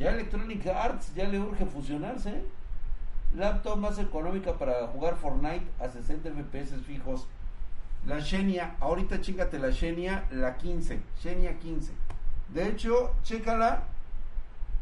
Ya 0.00 0.12
Electronic 0.12 0.66
Arts 0.66 1.14
ya 1.14 1.28
le 1.28 1.38
urge 1.38 1.66
fusionarse. 1.66 2.30
¿eh? 2.30 2.42
Laptop 3.36 3.76
más 3.76 3.98
económica 3.98 4.54
para 4.54 4.86
jugar 4.86 5.16
Fortnite 5.16 5.66
a 5.78 5.88
60 5.90 6.30
FPS 6.30 6.82
fijos. 6.86 7.26
La 8.06 8.18
Xenia, 8.18 8.76
ahorita 8.80 9.20
chingate 9.20 9.58
la 9.58 9.70
Xenia, 9.70 10.24
la 10.30 10.56
15. 10.56 11.00
Xenia 11.22 11.58
15. 11.58 11.92
De 12.54 12.66
hecho, 12.66 13.14
chécala. 13.24 13.82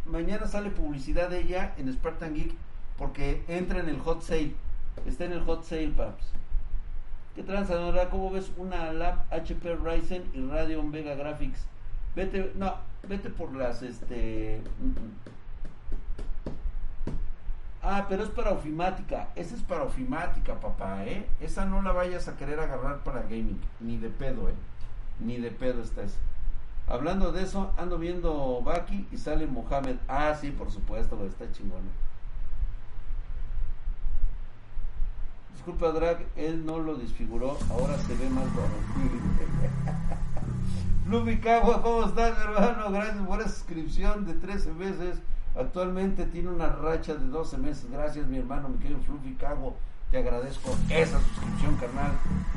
Mañana 0.06 0.46
sale 0.46 0.70
publicidad 0.70 1.28
de 1.28 1.40
ella 1.40 1.74
en 1.76 1.92
Spartan 1.92 2.34
Geek 2.34 2.54
porque 2.96 3.42
entra 3.48 3.80
en 3.80 3.88
el 3.88 3.98
hot 3.98 4.22
sale. 4.22 4.54
Está 5.04 5.24
en 5.24 5.32
el 5.32 5.40
hot 5.40 5.64
sale, 5.64 5.88
paps. 5.88 6.30
¿Qué 7.34 7.42
transadora? 7.42 8.08
¿Cómo 8.08 8.30
ves 8.30 8.52
una 8.56 8.92
lap 8.92 9.32
HP 9.32 9.74
Ryzen 9.74 10.30
y 10.32 10.46
Radeon 10.46 10.92
Vega 10.92 11.16
Graphics? 11.16 11.66
Vete, 12.14 12.52
no, 12.54 12.76
vete 13.08 13.30
por 13.30 13.54
las 13.54 13.82
este. 13.82 14.62
Mm, 14.80 14.86
mm. 14.86 15.12
Ah, 17.82 18.06
pero 18.08 18.22
es 18.22 18.28
para 18.30 18.50
ofimática. 18.50 19.28
Esa 19.34 19.54
es 19.54 19.62
para 19.62 19.84
ofimática, 19.84 20.60
papá, 20.60 21.04
¿eh? 21.06 21.26
Esa 21.40 21.64
no 21.64 21.80
la 21.80 21.92
vayas 21.92 22.28
a 22.28 22.36
querer 22.36 22.60
agarrar 22.60 22.98
para 22.98 23.22
gaming. 23.22 23.60
Ni 23.80 23.96
de 23.96 24.10
pedo, 24.10 24.48
¿eh? 24.48 24.54
Ni 25.20 25.38
de 25.38 25.50
pedo 25.50 25.82
está 25.82 26.02
esa. 26.02 26.18
Hablando 26.86 27.32
de 27.32 27.42
eso, 27.42 27.72
ando 27.76 27.98
viendo 27.98 28.62
Baki 28.62 29.06
y 29.12 29.18
sale 29.18 29.46
Mohamed. 29.46 29.96
Ah, 30.08 30.34
sí, 30.40 30.50
por 30.50 30.70
supuesto, 30.70 31.24
está 31.26 31.50
chingón. 31.52 31.82
Disculpa, 35.52 35.92
Drag, 35.92 36.24
él 36.36 36.64
no 36.64 36.78
lo 36.78 36.94
desfiguró, 36.94 37.58
ahora 37.70 37.98
se 37.98 38.14
ve 38.14 38.30
más 38.30 38.44
Luby 38.44 39.20
Cagua, 41.08 41.80
¿cómo 41.80 42.04
estás, 42.04 42.38
hermano? 42.38 42.90
Gracias 42.90 43.26
por 43.26 43.40
esa 43.40 43.48
suscripción 43.48 44.26
de 44.26 44.34
13 44.34 44.74
meses. 44.74 45.18
Actualmente 45.56 46.26
tiene 46.26 46.50
una 46.50 46.68
racha 46.68 47.14
de 47.14 47.24
12 47.28 47.56
meses. 47.56 47.90
Gracias, 47.90 48.26
mi 48.26 48.36
hermano, 48.36 48.68
mi 48.68 48.76
querido 48.76 49.00
Fluffy 49.00 49.32
Cago. 49.36 49.74
Te 50.10 50.18
agradezco 50.18 50.76
esa 50.90 51.18
suscripción, 51.18 51.76
carnal. 51.76 52.12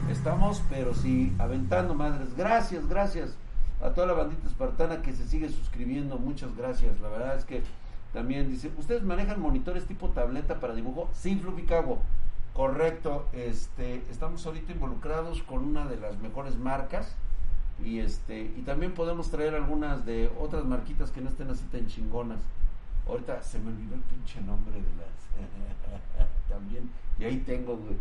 Estamos, 0.09 0.61
pero 0.69 0.93
sí, 0.93 1.33
aventando 1.39 1.93
madres. 1.93 2.35
Gracias, 2.35 2.89
gracias 2.89 3.37
a 3.81 3.91
toda 3.91 4.07
la 4.07 4.13
bandita 4.13 4.45
espartana 4.45 5.01
que 5.01 5.13
se 5.13 5.25
sigue 5.29 5.47
suscribiendo. 5.47 6.17
Muchas 6.17 6.53
gracias. 6.53 6.99
La 6.99 7.07
verdad 7.07 7.37
es 7.37 7.45
que 7.45 7.63
también 8.11 8.49
dice, 8.49 8.69
¿ustedes 8.77 9.03
manejan 9.03 9.39
monitores 9.39 9.85
tipo 9.85 10.09
tableta 10.09 10.59
para 10.59 10.75
dibujo? 10.75 11.09
Sí, 11.13 11.37
Fluffy 11.37 11.63
Cago. 11.63 11.99
Correcto. 12.53 13.27
Este, 13.31 14.03
estamos 14.11 14.45
ahorita 14.45 14.73
involucrados 14.73 15.41
con 15.43 15.63
una 15.63 15.85
de 15.85 15.95
las 15.95 16.17
mejores 16.17 16.57
marcas 16.57 17.15
y 17.83 17.99
este 17.99 18.43
y 18.57 18.61
también 18.61 18.93
podemos 18.93 19.29
traer 19.29 19.55
algunas 19.55 20.05
de 20.05 20.31
otras 20.39 20.65
marquitas 20.65 21.11
que 21.11 21.21
no 21.21 21.29
estén 21.29 21.49
así 21.49 21.63
tan 21.65 21.87
chingonas. 21.87 22.39
Ahorita 23.07 23.41
se 23.41 23.59
me 23.59 23.69
olvidó 23.69 23.95
el 23.95 24.01
pinche 24.01 24.41
nombre 24.41 24.73
de 24.75 24.81
las. 24.81 25.21
También. 26.49 26.89
Y 27.19 27.23
ahí 27.23 27.37
tengo, 27.37 27.77
güey. 27.77 27.95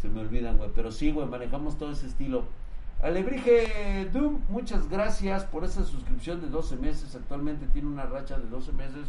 Se 0.00 0.08
me 0.08 0.20
olvidan, 0.20 0.56
güey. 0.56 0.70
Pero 0.74 0.90
sí, 0.90 1.10
güey, 1.10 1.26
manejamos 1.26 1.76
todo 1.78 1.92
ese 1.92 2.06
estilo. 2.06 2.44
Alebrije 3.02 4.08
Doom, 4.12 4.40
muchas 4.48 4.88
gracias 4.88 5.44
por 5.44 5.64
esa 5.64 5.84
suscripción 5.84 6.40
de 6.40 6.48
12 6.48 6.76
meses. 6.76 7.14
Actualmente 7.14 7.66
tiene 7.66 7.88
una 7.88 8.06
racha 8.06 8.38
de 8.38 8.48
12 8.48 8.72
meses 8.72 9.06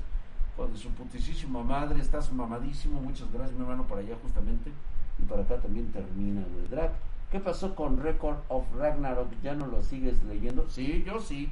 con 0.55 0.75
su 0.77 0.89
putísima 0.89 1.63
madre. 1.63 1.99
Estás 1.99 2.31
mamadísimo. 2.31 3.01
Muchas 3.01 3.31
gracias, 3.31 3.57
mi 3.57 3.61
hermano, 3.61 3.87
para 3.87 4.01
allá 4.01 4.15
justamente. 4.21 4.71
Y 5.17 5.23
para 5.23 5.41
acá 5.41 5.57
también 5.57 5.91
termina, 5.91 6.43
güey. 6.53 6.67
Drag, 6.67 6.91
¿qué 7.31 7.39
pasó 7.39 7.75
con 7.75 8.01
Record 8.01 8.37
of 8.47 8.65
Ragnarok? 8.77 9.29
¿Ya 9.41 9.55
no 9.55 9.67
lo 9.67 9.83
sigues 9.83 10.23
leyendo? 10.23 10.69
Sí, 10.69 11.03
yo 11.05 11.19
sí. 11.19 11.51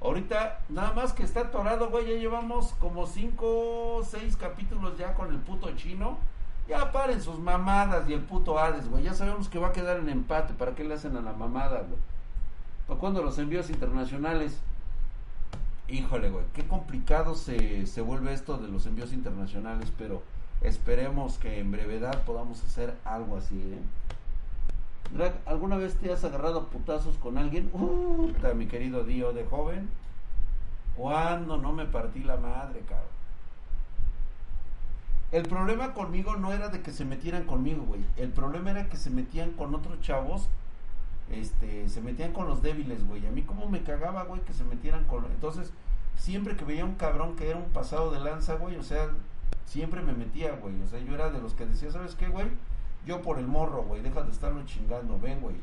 Ahorita, 0.00 0.60
nada 0.68 0.92
más 0.92 1.12
que 1.12 1.24
está 1.24 1.40
atorado, 1.40 1.90
güey. 1.90 2.08
Ya 2.08 2.16
llevamos 2.16 2.72
como 2.78 3.06
5 3.06 3.96
o 3.96 4.04
6 4.04 4.36
capítulos 4.36 4.96
ya 4.96 5.14
con 5.14 5.32
el 5.32 5.38
puto 5.38 5.74
chino. 5.76 6.18
Ya 6.68 6.92
paren 6.92 7.20
sus 7.20 7.38
mamadas 7.38 8.08
y 8.08 8.12
el 8.12 8.20
puto 8.20 8.58
Hades, 8.58 8.88
güey. 8.88 9.02
Ya 9.02 9.14
sabemos 9.14 9.48
que 9.48 9.58
va 9.58 9.68
a 9.68 9.72
quedar 9.72 9.98
en 9.98 10.08
empate. 10.08 10.54
¿Para 10.54 10.74
qué 10.74 10.84
le 10.84 10.94
hacen 10.94 11.16
a 11.16 11.20
la 11.20 11.32
mamada, 11.32 11.82
güey? 11.82 11.98
¿Para 12.86 13.20
los 13.20 13.38
envíos 13.38 13.70
internacionales? 13.70 14.58
Híjole, 15.88 16.30
güey. 16.30 16.44
Qué 16.54 16.66
complicado 16.66 17.34
se, 17.34 17.86
se 17.86 18.00
vuelve 18.00 18.32
esto 18.32 18.58
de 18.58 18.68
los 18.68 18.86
envíos 18.86 19.12
internacionales. 19.12 19.92
Pero 19.98 20.22
esperemos 20.60 21.38
que 21.38 21.58
en 21.58 21.72
brevedad 21.72 22.22
podamos 22.22 22.62
hacer 22.62 22.94
algo 23.04 23.36
así, 23.36 23.56
¿eh? 23.56 23.78
¿Alguna 25.46 25.76
vez 25.76 25.96
te 25.96 26.12
has 26.12 26.24
agarrado 26.24 26.68
putazos 26.68 27.16
con 27.18 27.38
alguien? 27.38 27.70
Uh, 27.72 28.30
mi 28.54 28.66
querido 28.66 29.04
Dio 29.04 29.32
de 29.32 29.44
joven. 29.44 29.88
¿Cuándo 30.96 31.56
no 31.56 31.72
me 31.72 31.86
partí 31.86 32.24
la 32.24 32.36
madre, 32.36 32.80
cabrón? 32.80 33.06
El 35.30 35.42
problema 35.42 35.92
conmigo 35.92 36.36
no 36.36 36.52
era 36.52 36.68
de 36.68 36.80
que 36.80 36.90
se 36.90 37.04
metieran 37.04 37.44
conmigo, 37.44 37.82
güey. 37.82 38.04
El 38.16 38.30
problema 38.30 38.70
era 38.70 38.88
que 38.88 38.96
se 38.96 39.10
metían 39.10 39.52
con 39.52 39.74
otros 39.74 40.00
chavos. 40.00 40.48
Este, 41.30 41.88
se 41.88 42.00
metían 42.00 42.32
con 42.32 42.48
los 42.48 42.62
débiles, 42.62 43.06
güey. 43.06 43.26
A 43.26 43.30
mí 43.30 43.42
como 43.42 43.68
me 43.68 43.82
cagaba, 43.82 44.24
güey, 44.24 44.40
que 44.40 44.54
se 44.54 44.64
metieran 44.64 45.04
con... 45.04 45.26
Entonces, 45.26 45.72
siempre 46.16 46.56
que 46.56 46.64
veía 46.64 46.84
un 46.84 46.94
cabrón 46.94 47.36
que 47.36 47.50
era 47.50 47.58
un 47.58 47.70
pasado 47.70 48.10
de 48.10 48.20
lanza, 48.20 48.54
güey, 48.54 48.76
o 48.76 48.82
sea, 48.82 49.10
siempre 49.66 50.00
me 50.00 50.14
metía, 50.14 50.52
güey. 50.52 50.80
O 50.82 50.88
sea, 50.88 50.98
yo 50.98 51.14
era 51.14 51.30
de 51.30 51.40
los 51.40 51.52
que 51.52 51.66
decía, 51.66 51.90
¿sabes 51.92 52.14
qué, 52.14 52.28
güey? 52.28 52.46
Yo 53.08 53.22
por 53.22 53.38
el 53.38 53.46
morro, 53.46 53.84
güey, 53.84 54.02
deja 54.02 54.22
de 54.22 54.30
estarlo 54.30 54.62
chingando, 54.66 55.18
ven, 55.18 55.40
güey. 55.40 55.56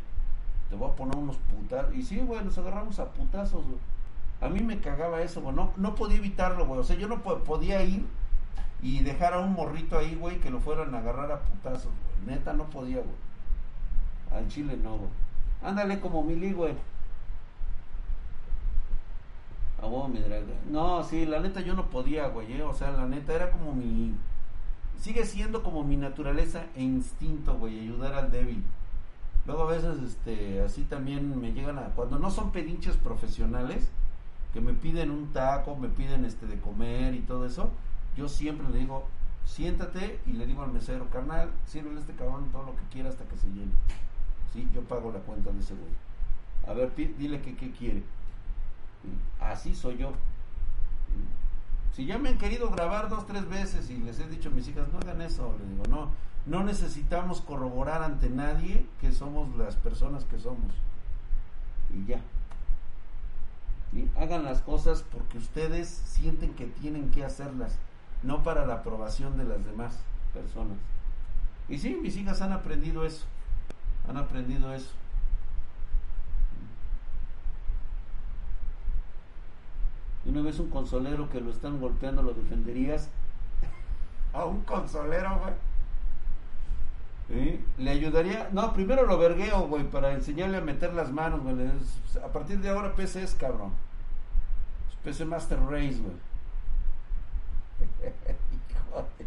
Te 0.68 0.76
voy 0.76 0.90
a 0.90 0.96
poner 0.96 1.16
unos 1.16 1.38
putazos. 1.38 1.94
Y 1.94 2.02
sí, 2.02 2.18
güey, 2.18 2.44
nos 2.44 2.58
agarramos 2.58 2.98
a 2.98 3.12
putazos, 3.12 3.64
güey. 3.64 3.78
A 4.42 4.50
mí 4.50 4.62
me 4.62 4.82
cagaba 4.82 5.22
eso, 5.22 5.42
güey. 5.42 5.56
No, 5.56 5.72
no 5.78 5.94
podía 5.94 6.18
evitarlo, 6.18 6.66
güey. 6.66 6.80
O 6.80 6.84
sea, 6.84 6.96
yo 6.96 7.08
no 7.08 7.22
podía 7.22 7.84
ir 7.84 8.04
y 8.82 9.04
dejar 9.04 9.36
a 9.36 9.42
un 9.42 9.54
morrito 9.54 9.96
ahí, 9.96 10.16
güey, 10.16 10.40
que 10.40 10.50
lo 10.50 10.60
fueran 10.60 10.96
a 10.96 10.98
agarrar 10.98 11.32
a 11.32 11.42
putazos, 11.42 11.92
güey. 12.26 12.36
Neta, 12.36 12.54
no 12.54 12.64
podía, 12.64 12.98
güey. 12.98 13.16
Al 14.32 14.48
chile 14.48 14.76
no, 14.82 14.98
güey. 14.98 15.12
Ándale 15.62 16.00
como 16.00 16.24
Mili, 16.24 16.52
güey. 16.52 16.74
A 19.84 19.86
vos, 19.86 20.10
mi 20.10 20.18
draga. 20.18 20.46
No, 20.68 21.04
sí, 21.04 21.28
la 21.28 21.42
neta 21.42 21.62
yo 21.62 21.76
no 21.76 21.92
podía, 21.92 22.28
güey. 22.28 22.54
Eh. 22.54 22.64
O 22.64 22.74
sea, 22.74 22.90
la 22.90 23.06
neta 23.06 23.36
era 23.36 23.52
como 23.52 23.72
mi. 23.72 24.16
Sigue 25.00 25.26
siendo 25.26 25.64
como 25.64 25.84
mi 25.84 25.98
naturaleza 25.98 26.66
e 26.76 26.84
instinto, 26.84 27.58
güey, 27.58 27.80
ayudar 27.80 28.14
al 28.14 28.32
débil. 28.32 28.64
Luego 29.46 29.64
a 29.64 29.72
veces, 29.72 30.02
este, 30.02 30.62
así 30.62 30.84
también 30.84 31.40
me 31.40 31.54
llegan 31.54 31.78
a. 31.78 31.90
Cuando 31.90 32.18
no 32.18 32.32
son 32.32 32.52
pedinches 32.52 32.98
profesionales, 32.98 33.90
que 34.54 34.62
me 34.62 34.74
piden 34.74 35.12
un 35.12 35.34
taco, 35.34 35.76
me 35.76 35.90
piden 35.90 36.26
este 36.26 36.48
de 36.48 36.60
comer 36.60 37.14
y 37.14 37.20
todo 37.20 37.46
eso 37.46 37.70
yo 38.16 38.30
siempre 38.30 38.68
le 38.70 38.80
digo, 38.80 39.08
siéntate 39.46 40.20
y 40.26 40.34
le 40.34 40.46
digo 40.46 40.64
al 40.64 40.72
mesero, 40.72 41.10
carnal, 41.10 41.52
sírvele 41.66 42.00
este 42.00 42.14
cabrón 42.14 42.50
todo 42.52 42.64
lo 42.64 42.76
que 42.76 42.84
quiera 42.92 43.10
hasta 43.10 43.26
que 43.26 43.38
se 43.38 43.48
llene. 43.48 43.72
¿Sí? 44.54 44.68
Yo 44.74 44.82
pago 44.84 45.12
la 45.12 45.20
cuenta 45.20 45.52
de 45.52 45.60
ese 45.60 45.74
güey. 45.74 45.92
A 46.68 46.74
ver, 46.74 46.96
dile 46.96 47.42
que 47.42 47.56
qué 47.56 47.72
quiere. 47.72 48.04
Así 49.40 49.76
soy 49.76 49.98
yo. 49.98 50.14
Si 51.96 52.06
ya 52.06 52.18
me 52.18 52.28
han 52.28 52.38
querido 52.38 52.70
grabar 52.72 53.08
dos, 53.08 53.26
tres 53.26 53.48
veces 53.48 53.90
y 53.90 53.98
les 54.00 54.20
he 54.20 54.28
dicho 54.28 54.50
a 54.50 54.52
mis 54.52 54.68
hijas, 54.68 54.92
no 54.92 55.00
hagan 55.00 55.22
eso, 55.22 55.56
le 55.58 55.66
digo, 55.66 55.84
no, 55.90 56.10
no 56.46 56.66
necesitamos 56.66 57.40
corroborar 57.40 58.04
ante 58.04 58.30
nadie 58.30 58.86
que 59.00 59.14
somos 59.14 59.56
las 59.56 59.78
personas 59.78 60.26
que 60.26 60.38
somos. 60.38 60.74
Y 61.94 62.06
ya. 62.06 62.20
Hagan 64.18 64.44
las 64.44 64.60
cosas 64.60 65.06
porque 65.10 65.38
ustedes 65.38 65.88
sienten 65.88 66.54
que 66.54 66.66
tienen 66.66 67.12
que 67.12 67.24
hacerlas 67.24 67.78
no 68.24 68.44
para 68.44 68.66
la 68.66 68.76
aprobación 68.76 69.38
de 69.38 69.46
las 69.46 69.64
demás 69.64 69.98
personas. 70.34 70.78
Y 71.70 71.78
sí, 71.78 71.98
mis 72.02 72.18
hijas 72.18 72.42
han 72.42 72.52
aprendido 72.52 73.06
eso, 73.06 73.26
han 74.10 74.18
aprendido 74.18 74.74
eso. 74.74 74.92
Y 80.26 80.30
una 80.30 80.42
vez 80.42 80.60
un 80.60 80.70
consolero 80.70 81.30
que 81.30 81.40
lo 81.40 81.52
están 81.52 81.80
golpeando, 81.80 82.24
¿lo 82.24 82.34
defenderías? 82.34 83.10
A 84.34 84.46
un 84.46 84.62
consolero, 84.62 85.40
güey. 85.40 85.54
Le 87.78 87.90
ayudaría. 87.90 88.50
No, 88.52 88.74
primero 88.74 89.06
lo 89.06 89.18
vergueo, 89.18 89.68
güey, 89.68 89.84
para 89.84 90.14
enseñarle 90.14 90.58
a 90.58 90.62
meter 90.62 90.94
las 90.94 91.12
manos, 91.12 91.42
güey. 91.42 91.56
A 92.24 92.28
partir 92.28 92.60
de 92.60 92.70
ahora 92.70 92.96
PC 92.96 93.24
es 93.24 93.36
cabrón. 93.36 93.72
PC 95.04 95.26
Master 95.26 95.60
Race, 95.70 96.00
güey. 96.00 96.16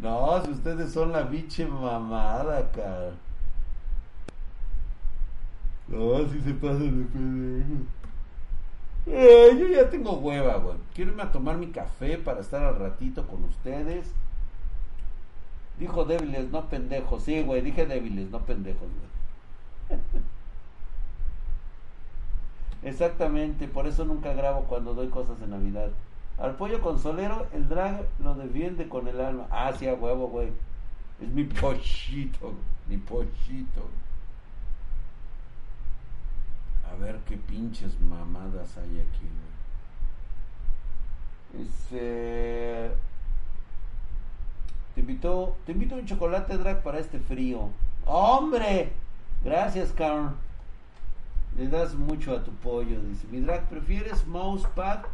No, 0.00 0.44
si 0.44 0.50
ustedes 0.50 0.92
son 0.92 1.12
la 1.12 1.22
biche 1.22 1.64
mamada, 1.64 2.68
cara. 2.72 3.12
No, 5.86 6.28
si 6.28 6.40
se 6.40 6.54
pasa 6.54 6.78
de 6.78 7.04
pendejo. 7.04 7.84
Eh, 9.06 9.56
yo 9.58 9.66
ya 9.68 9.90
tengo 9.90 10.12
hueva, 10.18 10.56
güey. 10.56 10.76
Quiero 10.94 11.10
irme 11.12 11.22
a 11.22 11.32
tomar 11.32 11.56
mi 11.58 11.68
café 11.70 12.18
para 12.18 12.40
estar 12.40 12.62
al 12.64 12.76
ratito 12.78 13.26
con 13.26 13.44
ustedes. 13.44 14.12
Dijo 15.78 16.04
débiles, 16.06 16.50
no 16.50 16.68
pendejos. 16.70 17.24
Sí, 17.24 17.42
güey, 17.42 17.60
dije 17.60 17.84
débiles, 17.86 18.30
no 18.30 18.44
pendejos, 18.46 18.88
güey. 19.88 20.00
Exactamente, 22.82 23.68
por 23.68 23.86
eso 23.86 24.04
nunca 24.04 24.32
grabo 24.34 24.64
cuando 24.64 24.94
doy 24.94 25.08
cosas 25.08 25.38
de 25.40 25.46
Navidad. 25.46 25.90
Al 26.38 26.56
pollo 26.56 26.80
consolero, 26.80 27.46
el 27.52 27.68
drag 27.68 28.08
lo 28.18 28.34
defiende 28.34 28.88
con 28.88 29.06
el 29.08 29.20
alma. 29.20 29.46
Ah, 29.50 29.72
sí, 29.78 29.86
a 29.86 29.94
huevo, 29.94 30.28
güey. 30.28 30.48
Es 31.20 31.28
mi 31.28 31.44
pochito, 31.44 32.54
mi 32.88 32.96
pochito. 32.98 33.88
A 36.92 36.96
ver 36.96 37.16
qué 37.28 37.36
pinches 37.36 37.98
mamadas 38.00 38.76
hay 38.76 39.00
aquí. 39.00 39.28
Este. 41.62 42.90
Te 44.94 45.00
invito, 45.00 45.56
te 45.64 45.72
invito 45.72 45.94
un 45.94 46.06
chocolate 46.06 46.58
drag 46.58 46.82
para 46.82 46.98
este 46.98 47.18
frío. 47.18 47.70
¡Hombre! 48.04 48.92
Gracias, 49.42 49.92
Carl. 49.92 50.34
Le 51.56 51.68
das 51.68 51.94
mucho 51.94 52.36
a 52.36 52.44
tu 52.44 52.50
pollo, 52.52 53.00
dice. 53.00 53.26
Mi 53.30 53.40
drag, 53.40 53.68
¿prefieres 53.68 54.26
mousepad 54.26 55.04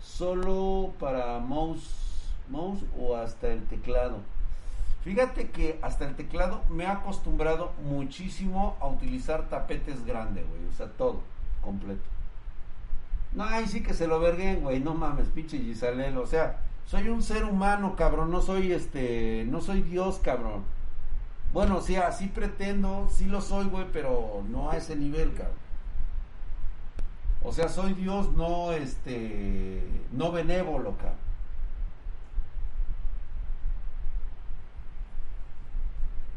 solo 0.00 0.92
para 0.98 1.38
mouse, 1.38 2.32
mouse 2.48 2.84
o 2.98 3.16
hasta 3.16 3.48
el 3.48 3.62
teclado. 3.64 4.20
Fíjate 5.06 5.50
que 5.50 5.78
hasta 5.82 6.04
el 6.04 6.16
teclado 6.16 6.64
me 6.68 6.82
he 6.82 6.88
acostumbrado 6.88 7.70
muchísimo 7.84 8.76
a 8.80 8.88
utilizar 8.88 9.48
tapetes 9.48 10.04
grandes, 10.04 10.44
güey. 10.48 10.66
O 10.68 10.72
sea, 10.72 10.88
todo, 10.88 11.20
completo. 11.60 12.02
No, 13.32 13.44
ahí 13.44 13.68
sí 13.68 13.84
que 13.84 13.94
se 13.94 14.08
lo 14.08 14.18
verguen, 14.18 14.62
güey. 14.62 14.80
No 14.80 14.94
mames, 14.94 15.28
pinche 15.28 15.60
Gisalel. 15.60 16.18
O 16.18 16.26
sea, 16.26 16.58
soy 16.86 17.08
un 17.08 17.22
ser 17.22 17.44
humano, 17.44 17.94
cabrón. 17.94 18.32
No 18.32 18.42
soy 18.42 18.72
este, 18.72 19.46
no 19.48 19.60
soy 19.60 19.82
Dios, 19.82 20.18
cabrón. 20.18 20.64
Bueno, 21.52 21.82
sí, 21.82 21.94
así 21.94 22.26
pretendo, 22.26 23.08
sí 23.08 23.26
lo 23.26 23.40
soy, 23.40 23.66
güey, 23.66 23.86
pero 23.92 24.42
no 24.48 24.72
a 24.72 24.76
ese 24.76 24.96
nivel, 24.96 25.34
cabrón. 25.34 25.54
O 27.44 27.52
sea, 27.52 27.68
soy 27.68 27.92
Dios 27.92 28.32
no 28.32 28.72
este 28.72 29.84
no 30.10 30.32
benévolo, 30.32 30.96
cabrón. 30.96 31.25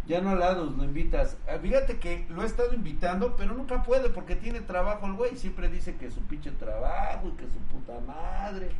Ya 0.09 0.21
no 0.21 0.35
lados, 0.35 0.75
lo 0.75 0.83
invitas. 0.83 1.37
Ah, 1.47 1.59
fíjate 1.61 1.99
que 1.99 2.25
lo 2.29 2.41
he 2.41 2.45
estado 2.47 2.73
invitando, 2.73 3.35
pero 3.35 3.53
nunca 3.53 3.83
puede 3.83 4.09
porque 4.09 4.35
tiene 4.35 4.59
trabajo 4.59 5.05
el 5.05 5.13
güey. 5.13 5.37
Siempre 5.37 5.69
dice 5.69 5.97
que 5.97 6.09
su 6.09 6.21
pinche 6.21 6.49
trabajo 6.49 7.27
y 7.27 7.31
que 7.33 7.45
su 7.45 7.59
puta 7.59 7.99
madre. 8.07 8.71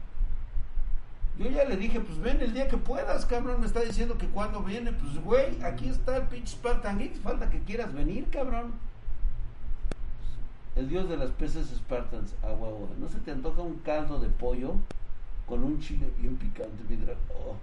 Yo 1.38 1.48
ya 1.52 1.66
le 1.66 1.78
dije, 1.78 2.00
pues 2.00 2.18
ven 2.18 2.42
el 2.42 2.54
día 2.54 2.68
que 2.68 2.78
puedas, 2.78 3.28
cabrón. 3.28 3.60
Me 3.60 3.68
está 3.68 3.82
diciendo 3.82 4.18
que 4.18 4.26
cuando 4.26 4.64
viene, 4.64 4.92
pues 4.92 5.24
güey, 5.24 5.62
aquí 5.62 5.88
está 5.88 6.18
el 6.18 6.24
pinche 6.24 6.54
Spartan 6.54 7.00
Falta 7.22 7.48
que 7.52 7.60
quieras 7.60 7.94
venir, 7.94 8.28
cabrón. 8.32 8.74
El 10.76 10.90
dios 10.90 11.08
de 11.10 11.18
las 11.18 11.30
peces 11.30 11.68
Spartans, 11.68 12.34
agua, 12.42 12.72
¿No 12.98 13.08
se 13.08 13.20
te 13.20 13.30
antoja 13.30 13.62
un 13.62 13.78
caldo 13.80 14.20
de 14.20 14.30
pollo 14.30 14.78
con 15.46 15.64
un 15.64 15.80
chile 15.80 16.12
bien 16.20 16.38
picante? 16.38 16.84
Vidra? 16.88 17.14
Oh. 17.30 17.56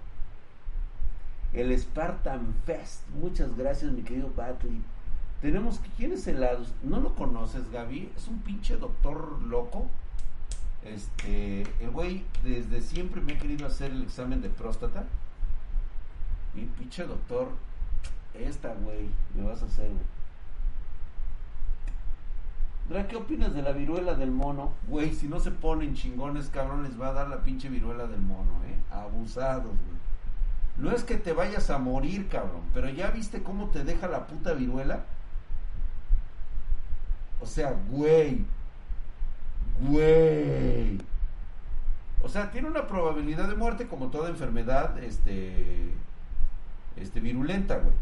El 1.53 1.77
Spartan 1.77 2.53
Fest. 2.65 3.07
Muchas 3.19 3.55
gracias, 3.57 3.91
mi 3.91 4.03
querido 4.03 4.31
Batley. 4.35 4.81
Tenemos, 5.41 5.79
¿quién 5.97 6.13
es 6.13 6.27
helados? 6.27 6.73
¿No 6.83 6.99
lo 6.99 7.15
conoces, 7.15 7.69
Gaby? 7.71 8.11
Es 8.15 8.27
un 8.27 8.39
pinche 8.39 8.77
doctor 8.77 9.41
loco. 9.43 9.87
Este, 10.83 11.61
el 11.79 11.91
güey 11.91 12.23
desde 12.43 12.81
siempre 12.81 13.21
me 13.21 13.33
ha 13.33 13.39
querido 13.39 13.67
hacer 13.67 13.91
el 13.91 14.03
examen 14.03 14.41
de 14.41 14.49
próstata. 14.49 15.05
Mi 16.55 16.63
pinche 16.63 17.05
doctor, 17.05 17.49
esta, 18.33 18.73
güey, 18.73 19.09
me 19.35 19.43
vas 19.43 19.61
a 19.61 19.65
hacer, 19.65 19.89
güey. 19.89 20.17
¿qué 23.07 23.15
opinas 23.15 23.53
de 23.53 23.61
la 23.61 23.73
viruela 23.73 24.15
del 24.15 24.31
mono? 24.31 24.71
Güey, 24.87 25.13
si 25.13 25.27
no 25.27 25.39
se 25.39 25.51
ponen 25.51 25.93
chingones, 25.93 26.49
cabrón, 26.49 26.83
les 26.83 26.99
va 26.99 27.09
a 27.09 27.13
dar 27.13 27.27
la 27.27 27.43
pinche 27.43 27.69
viruela 27.69 28.07
del 28.07 28.21
mono, 28.21 28.63
¿eh? 28.65 28.75
Abusados, 28.91 29.65
güey. 29.65 29.96
No 30.77 30.91
es 30.91 31.03
que 31.03 31.17
te 31.17 31.33
vayas 31.33 31.69
a 31.69 31.79
morir, 31.79 32.27
cabrón, 32.27 32.61
pero 32.73 32.89
ya 32.89 33.09
viste 33.09 33.41
cómo 33.41 33.69
te 33.69 33.83
deja 33.83 34.07
la 34.07 34.27
puta 34.27 34.53
viruela. 34.53 35.05
O 37.41 37.45
sea, 37.45 37.75
güey. 37.89 38.45
Güey. 39.81 40.99
O 42.21 42.29
sea, 42.29 42.51
tiene 42.51 42.67
una 42.67 42.87
probabilidad 42.87 43.47
de 43.47 43.55
muerte 43.55 43.87
como 43.87 44.07
toda 44.09 44.29
enfermedad 44.29 44.97
este 45.03 45.93
este 46.95 47.19
virulenta, 47.19 47.77
güey. 47.77 47.93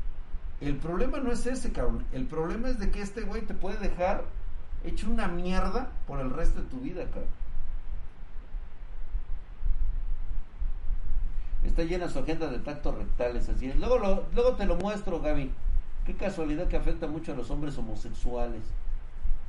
El 0.62 0.78
problema 0.78 1.20
no 1.20 1.32
es 1.32 1.46
ese, 1.46 1.72
cabrón. 1.72 2.06
El 2.14 2.26
problema 2.26 2.70
es 2.70 2.80
de 2.80 2.92
que 2.92 3.02
este 3.02 3.22
güey 3.22 3.42
te 3.42 3.54
puede 3.54 3.78
dejar 3.78 4.24
hecho 4.84 5.10
una 5.10 5.28
mierda 5.28 5.90
por 6.08 6.20
el 6.20 6.30
resto 6.30 6.62
de 6.62 6.68
tu 6.68 6.80
vida, 6.80 7.06
cabrón. 7.06 7.45
Está 11.76 11.84
llena 11.84 12.08
su 12.08 12.20
agenda 12.20 12.48
de 12.48 12.60
tactos 12.60 12.96
rectales, 12.96 13.50
así 13.50 13.66
es. 13.66 13.76
Luego, 13.76 14.56
te 14.58 14.66
lo 14.66 14.78
muestro, 14.78 15.20
Gaby. 15.20 15.52
Qué 16.06 16.16
casualidad 16.16 16.70
que 16.70 16.78
afecta 16.78 17.06
mucho 17.06 17.34
a 17.34 17.36
los 17.36 17.52
hombres 17.52 17.78
homosexuales. 17.78 18.62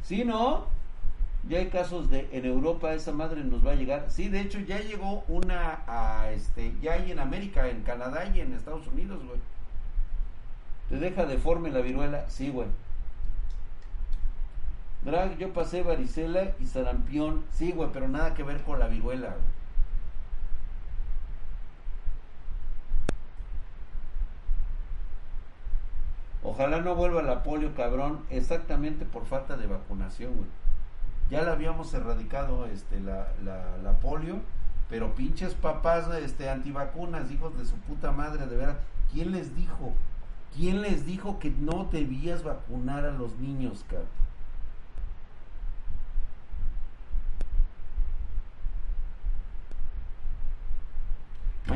¿Sí, 0.03 0.25
no? 0.25 0.65
Ya 1.49 1.59
hay 1.59 1.69
casos 1.69 2.11
de 2.11 2.29
en 2.33 2.45
Europa 2.45 2.93
esa 2.95 3.13
madre 3.13 3.45
nos 3.45 3.65
va 3.65 3.71
a 3.71 3.75
llegar. 3.77 4.07
Sí, 4.09 4.29
de 4.29 4.41
hecho 4.41 4.59
ya 4.59 4.81
llegó 4.81 5.23
una 5.29 5.83
a 5.87 6.33
este 6.33 6.75
ya 6.83 6.95
hay 6.95 7.13
en 7.13 7.21
América, 7.21 7.69
en 7.69 7.83
Canadá 7.83 8.29
y 8.35 8.41
en 8.41 8.55
Estados 8.55 8.89
Unidos, 8.89 9.25
güey. 9.25 9.39
¿Te 10.89 10.97
deja 10.97 11.27
deforme 11.27 11.71
la 11.71 11.81
viruela? 11.81 12.29
Sí, 12.29 12.51
güey. 12.51 12.67
Drag, 15.05 15.39
yo 15.39 15.53
pasé 15.53 15.85
varicela 15.85 16.57
y 16.59 16.67
sarampión. 16.67 17.45
Sí, 17.53 17.71
güey, 17.71 17.91
pero 17.93 18.09
nada 18.09 18.35
que 18.35 18.43
ver 18.43 18.63
con 18.63 18.81
la 18.81 18.89
viruela, 18.89 19.29
güey. 19.29 19.56
Ojalá 26.57 26.81
no 26.81 26.95
vuelva 26.95 27.23
la 27.23 27.43
polio, 27.43 27.75
cabrón, 27.75 28.21
exactamente 28.31 29.05
por 29.05 29.27
falta 29.27 29.59
de 29.59 29.67
vacunación, 29.67 30.35
güey. 30.37 30.49
Ya 31.29 31.43
la 31.43 31.53
habíamos 31.53 31.93
erradicado 31.93 32.65
este, 32.65 32.99
la, 32.99 33.29
la, 33.45 33.77
la 33.83 34.01
polio, 34.01 34.41
pero 34.89 35.15
pinches 35.15 35.53
papás 35.53 36.09
este, 36.15 36.49
antivacunas, 36.49 37.31
hijos 37.31 37.59
de 37.59 37.67
su 37.67 37.75
puta 37.81 38.11
madre, 38.11 38.47
de 38.47 38.57
veras. 38.57 38.77
¿Quién 39.13 39.33
les 39.33 39.55
dijo? 39.55 39.93
¿Quién 40.57 40.81
les 40.81 41.05
dijo 41.05 41.39
que 41.39 41.51
no 41.51 41.91
debías 41.93 42.43
vacunar 42.43 43.05
a 43.05 43.11
los 43.11 43.37
niños, 43.37 43.85
cabrón? 43.87 44.09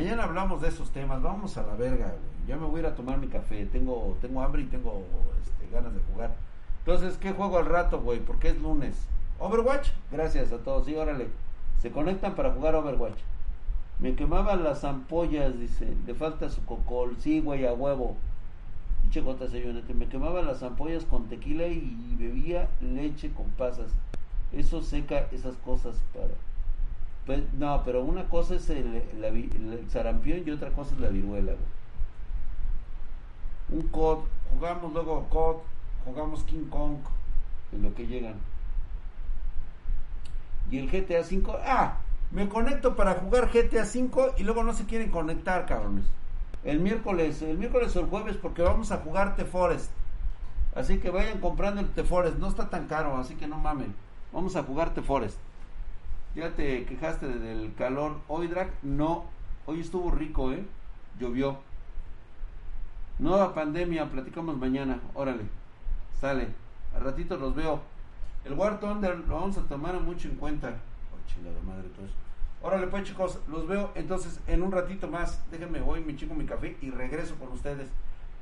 Mañana 0.01 0.23
hablamos 0.23 0.63
de 0.63 0.69
esos 0.69 0.89
temas, 0.89 1.21
vamos 1.21 1.57
a 1.57 1.61
la 1.61 1.75
verga, 1.75 2.07
güey. 2.07 2.47
Ya 2.47 2.57
me 2.57 2.65
voy 2.65 2.77
a 2.77 2.79
ir 2.79 2.85
a 2.87 2.95
tomar 2.95 3.19
mi 3.19 3.27
café, 3.27 3.67
tengo, 3.67 4.17
tengo 4.19 4.41
hambre 4.41 4.63
y 4.63 4.65
tengo 4.65 5.03
este, 5.43 5.71
ganas 5.71 5.93
de 5.93 6.01
jugar. 6.11 6.33
Entonces, 6.79 7.19
¿qué 7.19 7.33
juego 7.33 7.59
al 7.59 7.67
rato, 7.67 8.01
güey? 8.01 8.19
Porque 8.19 8.49
es 8.49 8.59
lunes. 8.59 9.05
Overwatch, 9.37 9.89
gracias 10.11 10.51
a 10.53 10.57
todos. 10.57 10.87
Sí, 10.87 10.95
órale. 10.95 11.27
Se 11.83 11.91
conectan 11.91 12.33
para 12.33 12.49
jugar 12.49 12.73
Overwatch. 12.73 13.19
Me 13.99 14.15
quemaban 14.15 14.63
las 14.63 14.83
ampollas, 14.85 15.59
dice. 15.59 15.95
Le 16.07 16.15
falta 16.15 16.49
su 16.49 16.65
cocol. 16.65 17.17
Sí, 17.19 17.39
güey, 17.39 17.67
a 17.67 17.73
huevo. 17.73 18.17
Pinche 19.03 19.21
Me 19.93 20.07
quemaban 20.07 20.47
las 20.47 20.63
ampollas 20.63 21.05
con 21.05 21.27
tequila 21.27 21.67
y 21.67 22.15
bebía 22.17 22.69
leche 22.81 23.31
con 23.33 23.51
pasas. 23.51 23.91
Eso 24.51 24.81
seca 24.81 25.27
esas 25.31 25.57
cosas 25.57 26.01
para. 26.11 26.33
Pues, 27.25 27.41
no, 27.53 27.81
pero 27.85 28.03
una 28.03 28.27
cosa 28.27 28.55
es 28.55 28.69
el, 28.69 29.03
el, 29.23 29.89
sarampión 29.89 30.43
y 30.45 30.51
otra 30.51 30.71
cosa 30.71 30.93
es 30.95 30.99
la 30.99 31.09
viruela, 31.09 31.53
Un 33.69 33.83
COD, 33.83 34.25
jugamos 34.53 34.91
luego 34.91 35.27
COD, 35.29 35.57
jugamos 36.03 36.43
King 36.43 36.65
Kong, 36.69 36.97
en 37.71 37.83
lo 37.83 37.93
que 37.93 38.07
llegan. 38.07 38.35
Y 40.69 40.79
el 40.79 40.89
GTA 40.89 41.23
5, 41.23 41.57
ah, 41.63 41.99
me 42.31 42.49
conecto 42.49 42.95
para 42.95 43.15
jugar 43.15 43.49
GTA 43.51 43.85
5 43.85 44.35
y 44.37 44.43
luego 44.43 44.63
no 44.63 44.73
se 44.73 44.85
quieren 44.85 45.11
conectar, 45.11 45.65
cabrones. 45.65 46.05
El 46.63 46.79
miércoles, 46.79 47.41
el 47.41 47.57
miércoles 47.57 47.95
o 47.95 48.01
el 48.01 48.07
jueves 48.07 48.37
porque 48.37 48.61
vamos 48.61 48.91
a 48.91 48.97
jugar 48.97 49.35
The 49.35 49.45
Forest. 49.45 49.91
Así 50.75 50.99
que 50.99 51.09
vayan 51.09 51.39
comprando 51.39 51.81
el 51.81 51.89
The 51.89 52.03
Forest, 52.03 52.37
no 52.37 52.47
está 52.47 52.69
tan 52.69 52.87
caro, 52.87 53.17
así 53.17 53.35
que 53.35 53.47
no 53.47 53.57
mamen. 53.57 53.93
Vamos 54.33 54.55
a 54.55 54.63
jugar 54.63 54.93
The 54.93 55.01
Forest. 55.01 55.37
Ya 56.33 56.49
te 56.51 56.85
quejaste 56.85 57.27
del 57.27 57.73
calor. 57.75 58.17
Hoy, 58.29 58.47
Drag, 58.47 58.71
no. 58.83 59.25
Hoy 59.65 59.81
estuvo 59.81 60.11
rico, 60.11 60.53
¿eh? 60.53 60.63
Llovió. 61.19 61.59
Nueva 63.19 63.53
pandemia, 63.53 64.09
platicamos 64.09 64.57
mañana. 64.57 64.99
Órale, 65.13 65.43
sale. 66.19 66.47
Al 66.95 67.03
ratito 67.03 67.35
los 67.35 67.53
veo. 67.53 67.81
El 68.45 68.53
War 68.53 68.79
Thunder 68.79 69.19
lo 69.19 69.35
vamos 69.35 69.57
a 69.57 69.63
tomar 69.63 69.99
mucho 69.99 70.29
en 70.29 70.35
cuenta. 70.35 70.69
Oh, 70.69 71.29
chingada 71.29 71.59
madre, 71.63 71.89
todo. 71.89 72.07
Órale, 72.63 72.87
pues 72.87 73.03
chicos, 73.03 73.39
los 73.49 73.67
veo 73.67 73.91
entonces 73.95 74.39
en 74.47 74.63
un 74.63 74.71
ratito 74.71 75.09
más. 75.09 75.41
Déjenme, 75.51 75.81
voy, 75.81 76.01
me 76.01 76.15
chico 76.15 76.33
mi 76.33 76.45
café 76.45 76.77
y 76.81 76.91
regreso 76.91 77.35
con 77.35 77.49
ustedes. 77.49 77.89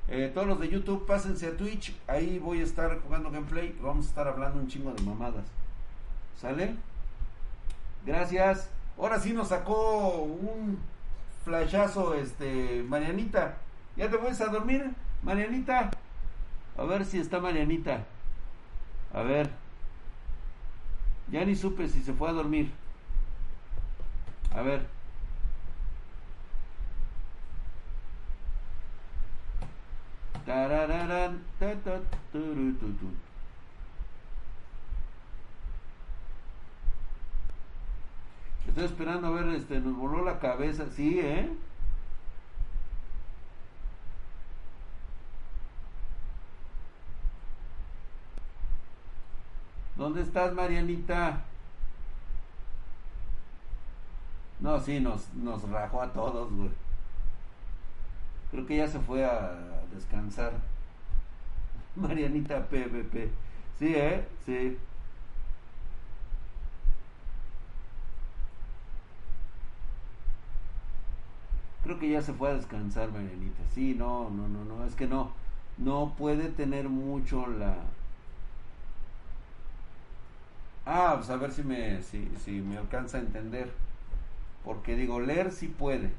Eh, 0.07 0.31
todos 0.33 0.47
los 0.47 0.59
de 0.59 0.69
YouTube, 0.69 1.07
pásense 1.07 1.47
a 1.47 1.57
Twitch. 1.57 1.95
Ahí 2.07 2.37
voy 2.37 2.59
a 2.59 2.63
estar 2.63 2.99
jugando 3.01 3.31
gameplay. 3.31 3.75
Vamos 3.81 4.05
a 4.05 4.09
estar 4.09 4.27
hablando 4.27 4.59
un 4.59 4.67
chingo 4.67 4.93
de 4.93 5.01
mamadas. 5.03 5.45
¿Sale? 6.37 6.75
Gracias. 8.05 8.69
Ahora 8.97 9.19
sí 9.19 9.33
nos 9.33 9.49
sacó 9.49 10.23
un 10.23 10.79
flashazo, 11.45 12.13
este, 12.15 12.83
Marianita. 12.87 13.57
¿Ya 13.95 14.09
te 14.09 14.17
vas 14.17 14.39
a 14.41 14.47
dormir, 14.47 14.91
Marianita? 15.23 15.91
A 16.77 16.83
ver 16.83 17.05
si 17.05 17.19
está 17.19 17.39
Marianita. 17.39 18.05
A 19.13 19.21
ver. 19.23 19.49
Ya 21.31 21.45
ni 21.45 21.55
supe 21.55 21.87
si 21.87 22.01
se 22.01 22.13
fue 22.13 22.29
a 22.29 22.33
dormir. 22.33 22.71
A 24.51 24.61
ver. 24.61 24.85
Tarararán, 30.45 31.43
ta, 31.59 31.75
ta, 31.75 31.99
Estoy 38.68 38.86
esperando 38.86 39.28
a 39.28 39.32
ver, 39.32 39.47
este, 39.55 39.80
nos 39.80 39.95
voló 39.97 40.24
la 40.24 40.39
cabeza, 40.39 40.86
sí, 40.95 41.20
¿eh? 41.20 41.49
¿Dónde 49.95 50.22
estás, 50.22 50.53
Marianita? 50.53 51.41
No, 54.60 54.80
sí, 54.80 54.99
nos, 54.99 55.34
nos 55.34 55.68
rajó 55.70 56.01
a 56.01 56.14
todos, 56.14 56.51
güey. 56.53 56.70
Creo 58.51 58.66
que 58.66 58.78
ya 58.78 58.88
se 58.88 58.99
fue 58.99 59.26
a 59.26 59.57
descansar. 59.93 60.53
Marianita 61.95 62.66
PVP. 62.68 63.30
Sí, 63.78 63.93
¿eh? 63.95 64.26
Sí. 64.45 64.78
Creo 71.89 71.99
que 71.99 72.09
ya 72.11 72.21
se 72.21 72.33
fue 72.33 72.51
a 72.51 72.53
descansar 72.53 73.11
Marianita. 73.11 73.63
Sí, 73.73 73.95
no, 73.97 74.29
no, 74.29 74.47
no, 74.47 74.63
no, 74.63 74.85
es 74.85 74.93
que 74.93 75.07
no, 75.07 75.31
no 75.79 76.13
puede 76.15 76.49
tener 76.49 76.87
mucho 76.87 77.47
la... 77.47 77.77
Ah, 80.85 81.13
pues 81.17 81.31
a 81.31 81.37
ver 81.37 81.51
si 81.51 81.63
me, 81.63 82.03
si, 82.03 82.29
si 82.45 82.61
me 82.61 82.77
alcanza 82.77 83.17
a 83.17 83.21
entender. 83.21 83.71
Porque 84.63 84.95
digo, 84.95 85.19
leer 85.19 85.51
sí 85.51 85.65
puede. 85.67 86.11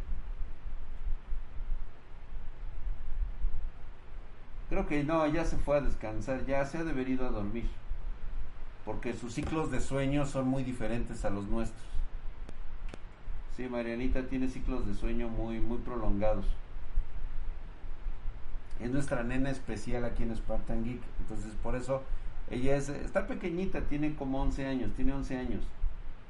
Creo 4.70 4.88
que 4.88 5.04
no, 5.04 5.24
ya 5.28 5.44
se 5.44 5.56
fue 5.56 5.76
a 5.76 5.82
descansar, 5.82 6.46
ya 6.46 6.64
se 6.64 6.78
ha 6.78 6.84
debido 6.84 7.28
a 7.28 7.30
dormir. 7.30 7.68
Porque 8.84 9.12
sus 9.12 9.34
ciclos 9.34 9.70
de 9.70 9.80
sueño 9.80 10.26
son 10.26 10.48
muy 10.48 10.64
diferentes 10.64 11.24
a 11.24 11.30
los 11.30 11.46
nuestros. 11.46 11.80
Sí, 13.60 13.68
Marianita 13.68 14.26
tiene 14.26 14.48
ciclos 14.48 14.86
de 14.86 14.94
sueño 14.94 15.28
muy, 15.28 15.60
muy 15.60 15.76
prolongados. 15.76 16.46
Es 18.80 18.90
nuestra 18.90 19.22
nena 19.22 19.50
especial 19.50 20.06
aquí 20.06 20.22
en 20.22 20.34
Spartan 20.34 20.82
Geek. 20.82 21.02
Entonces, 21.20 21.52
por 21.62 21.76
eso 21.76 22.02
ella 22.48 22.74
es, 22.74 22.88
está 22.88 23.26
pequeñita, 23.26 23.82
tiene 23.82 24.14
como 24.14 24.40
11 24.40 24.64
años, 24.64 24.92
tiene 24.96 25.12
11 25.12 25.36
años. 25.36 25.64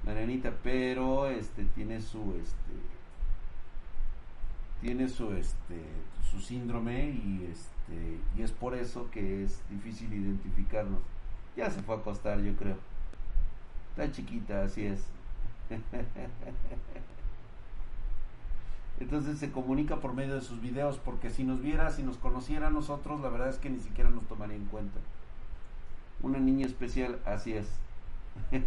Marianita, 0.05 0.55
pero 0.65 1.29
este 1.29 1.63
tiene 1.77 2.01
su 2.01 2.35
este 2.35 2.75
tiene 4.81 5.09
su 5.09 5.33
este 5.33 5.85
su 6.29 6.41
síndrome 6.41 7.11
y 7.11 7.49
este 7.49 8.19
y 8.37 8.43
es 8.43 8.51
por 8.51 8.75
eso 8.75 9.09
que 9.13 9.45
es 9.45 9.63
difícil 9.71 10.13
identificarnos. 10.13 10.99
Ya 11.57 11.71
se 11.71 11.81
fue 11.81 11.95
a 11.95 11.99
acostar, 11.99 12.41
yo 12.41 12.57
creo. 12.57 12.77
Está 13.91 14.11
chiquita, 14.11 14.65
así 14.65 14.87
es. 14.87 15.05
Entonces 19.01 19.39
se 19.39 19.51
comunica 19.51 19.97
por 19.97 20.13
medio 20.13 20.35
de 20.35 20.43
sus 20.43 20.61
videos, 20.61 20.99
porque 20.99 21.31
si 21.31 21.43
nos 21.43 21.63
viera, 21.63 21.91
si 21.91 22.03
nos 22.03 22.19
conociera 22.19 22.67
a 22.67 22.71
nosotros, 22.71 23.21
la 23.21 23.31
verdad 23.31 23.49
es 23.49 23.57
que 23.57 23.71
ni 23.71 23.81
siquiera 23.81 24.11
nos 24.11 24.25
tomaría 24.27 24.57
en 24.57 24.67
cuenta. 24.67 25.01
Una 26.23 26.39
niña 26.39 26.67
especial, 26.67 27.19
así 27.25 27.55
es. 27.55 27.67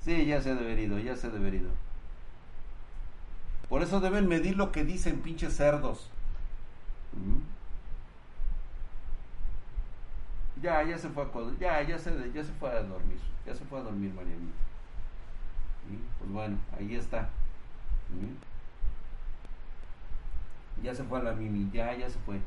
sí, 0.00 0.26
ya 0.26 0.42
se 0.42 0.50
ha 0.50 0.54
deberido, 0.56 0.98
ya 0.98 1.16
se 1.16 1.28
ha 1.28 1.30
deberido. 1.30 1.70
Por 3.68 3.82
eso 3.82 4.00
deben 4.00 4.28
medir 4.28 4.56
lo 4.56 4.72
que 4.72 4.84
dicen 4.84 5.20
pinches 5.20 5.56
cerdos. 5.56 6.10
Ya, 10.60 10.82
ya 10.82 10.98
se 10.98 11.08
fue 11.08 11.22
a 11.22 11.58
ya, 11.60 11.82
ya 11.82 11.98
se, 11.98 12.10
ya 12.32 12.44
se 12.44 12.52
fue 12.54 12.70
a 12.70 12.82
dormir, 12.82 13.18
ya 13.46 13.54
se 13.54 13.64
fue 13.64 13.78
a 13.78 13.82
dormir 13.82 14.12
Marianita. 14.12 14.52
Pues 16.18 16.30
bueno, 16.32 16.58
ahí 16.76 16.96
está. 16.96 17.28
Ya 20.82 20.94
se 20.94 21.04
fue 21.04 21.20
a 21.20 21.22
la 21.22 21.32
Mimi, 21.32 21.70
ya, 21.72 21.94
ya 21.96 22.08
se 22.08 22.18
fue. 22.20 22.40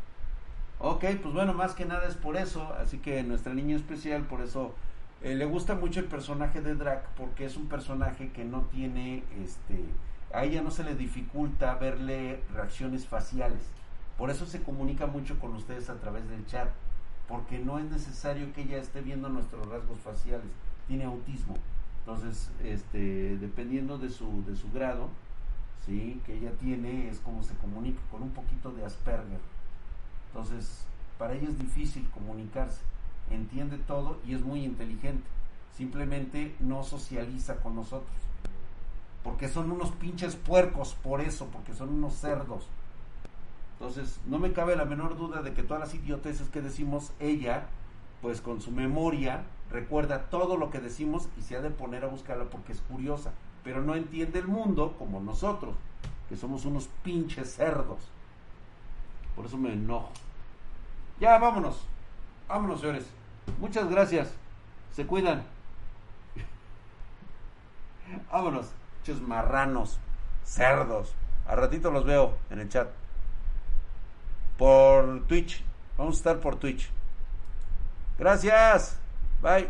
Ok, 0.80 1.06
pues 1.22 1.34
bueno, 1.34 1.54
más 1.54 1.74
que 1.74 1.86
nada 1.86 2.08
es 2.08 2.16
por 2.16 2.36
eso, 2.36 2.74
así 2.80 2.98
que 2.98 3.24
nuestra 3.24 3.54
niña 3.54 3.76
especial, 3.76 4.24
por 4.24 4.42
eso 4.42 4.74
eh, 5.22 5.36
le 5.36 5.46
gusta 5.46 5.76
mucho 5.76 6.00
el 6.00 6.08
personaje 6.08 6.62
de 6.62 6.76
Drac, 6.76 7.08
porque 7.16 7.46
es 7.46 7.56
un 7.56 7.68
personaje 7.68 8.32
que 8.32 8.44
no 8.44 8.64
tiene, 8.64 9.24
este, 9.42 9.86
a 10.34 10.44
ella 10.44 10.62
no 10.62 10.72
se 10.72 10.84
le 10.84 10.96
dificulta 10.96 11.76
verle 11.76 12.42
reacciones 12.54 13.08
faciales. 13.08 13.62
Por 14.18 14.30
eso 14.30 14.46
se 14.46 14.62
comunica 14.62 15.08
mucho 15.08 15.40
con 15.40 15.54
ustedes 15.54 15.90
a 15.90 15.96
través 15.96 16.28
del 16.30 16.46
chat 16.46 16.70
porque 17.28 17.60
no 17.60 17.80
es 17.80 17.86
necesario 17.86 18.52
que 18.54 18.62
ella 18.62 18.78
esté 18.78 19.02
viendo 19.02 19.30
nuestros 19.30 19.68
rasgos 19.68 20.00
faciales, 20.00 20.48
tiene 20.88 21.06
autismo. 21.06 21.56
Entonces, 22.00 22.52
este, 22.64 23.38
dependiendo 23.38 23.98
de 23.98 24.10
su, 24.10 24.44
de 24.46 24.56
su 24.56 24.70
grado, 24.72 25.10
¿sí? 25.86 26.22
que 26.26 26.38
ella 26.38 26.52
tiene, 26.60 27.10
es 27.10 27.20
como 27.20 27.44
se 27.44 27.56
comunica 27.56 28.02
con 28.12 28.24
un 28.24 28.32
poquito 28.32 28.72
de 28.72 28.86
Asperger. 28.86 29.40
Entonces, 30.28 30.86
para 31.18 31.34
ella 31.34 31.50
es 31.50 31.60
difícil 31.60 32.10
comunicarse, 32.12 32.82
entiende 33.30 33.78
todo 33.78 34.20
y 34.26 34.34
es 34.34 34.42
muy 34.42 34.64
inteligente. 34.64 35.28
Simplemente 35.76 36.56
no 36.60 36.84
socializa 36.84 37.58
con 37.58 37.76
nosotros. 37.76 38.16
Porque 39.24 39.48
son 39.48 39.72
unos 39.72 39.92
pinches 39.92 40.36
puercos 40.36 40.96
por 41.02 41.22
eso, 41.22 41.48
porque 41.48 41.74
son 41.74 41.90
unos 41.90 42.16
cerdos. 42.16 42.68
Entonces, 43.74 44.20
no 44.28 44.38
me 44.38 44.54
cabe 44.54 44.76
la 44.76 44.86
menor 44.86 45.18
duda 45.18 45.42
de 45.42 45.54
que 45.54 45.64
todas 45.64 45.82
las 45.82 45.96
idioteces 45.96 46.50
que 46.50 46.62
decimos, 46.62 47.12
ella, 47.20 47.68
pues 48.22 48.42
con 48.42 48.62
su 48.62 48.72
memoria, 48.72 49.44
recuerda 49.72 50.30
todo 50.30 50.58
lo 50.58 50.70
que 50.70 50.80
decimos 50.80 51.28
y 51.38 51.42
se 51.42 51.56
ha 51.56 51.62
de 51.62 51.70
poner 51.70 52.04
a 52.04 52.08
buscarla 52.08 52.46
porque 52.46 52.74
es 52.74 52.82
curiosa, 52.82 53.32
pero 53.64 53.82
no 53.82 53.96
entiende 53.96 54.40
el 54.40 54.48
mundo 54.48 54.96
como 54.98 55.20
nosotros, 55.20 55.76
que 56.30 56.36
somos 56.36 56.66
unos 56.66 56.88
pinches 57.04 57.56
cerdos. 57.56 58.00
Por 59.36 59.46
eso 59.46 59.58
me 59.58 59.74
enojo. 59.74 60.12
Ya, 61.20 61.38
vámonos. 61.38 61.86
Vámonos, 62.48 62.82
señores. 62.82 63.06
Muchas 63.60 63.90
gracias. 63.90 64.34
Se 64.92 65.06
cuidan. 65.06 65.44
vámonos. 68.32 68.68
Pinches 69.04 69.22
marranos, 69.22 70.00
cerdos. 70.44 71.14
A 71.48 71.56
ratito 71.56 71.92
los 71.92 72.06
veo 72.06 72.38
en 72.50 72.60
el 72.60 72.70
chat 72.70 72.90
por 74.58 75.26
Twitch. 75.28 75.64
Vamos 75.98 76.16
a 76.16 76.18
estar 76.18 76.40
por 76.40 76.56
Twitch. 76.56 76.90
Gracias. 78.18 78.98
Bye. 79.42 79.70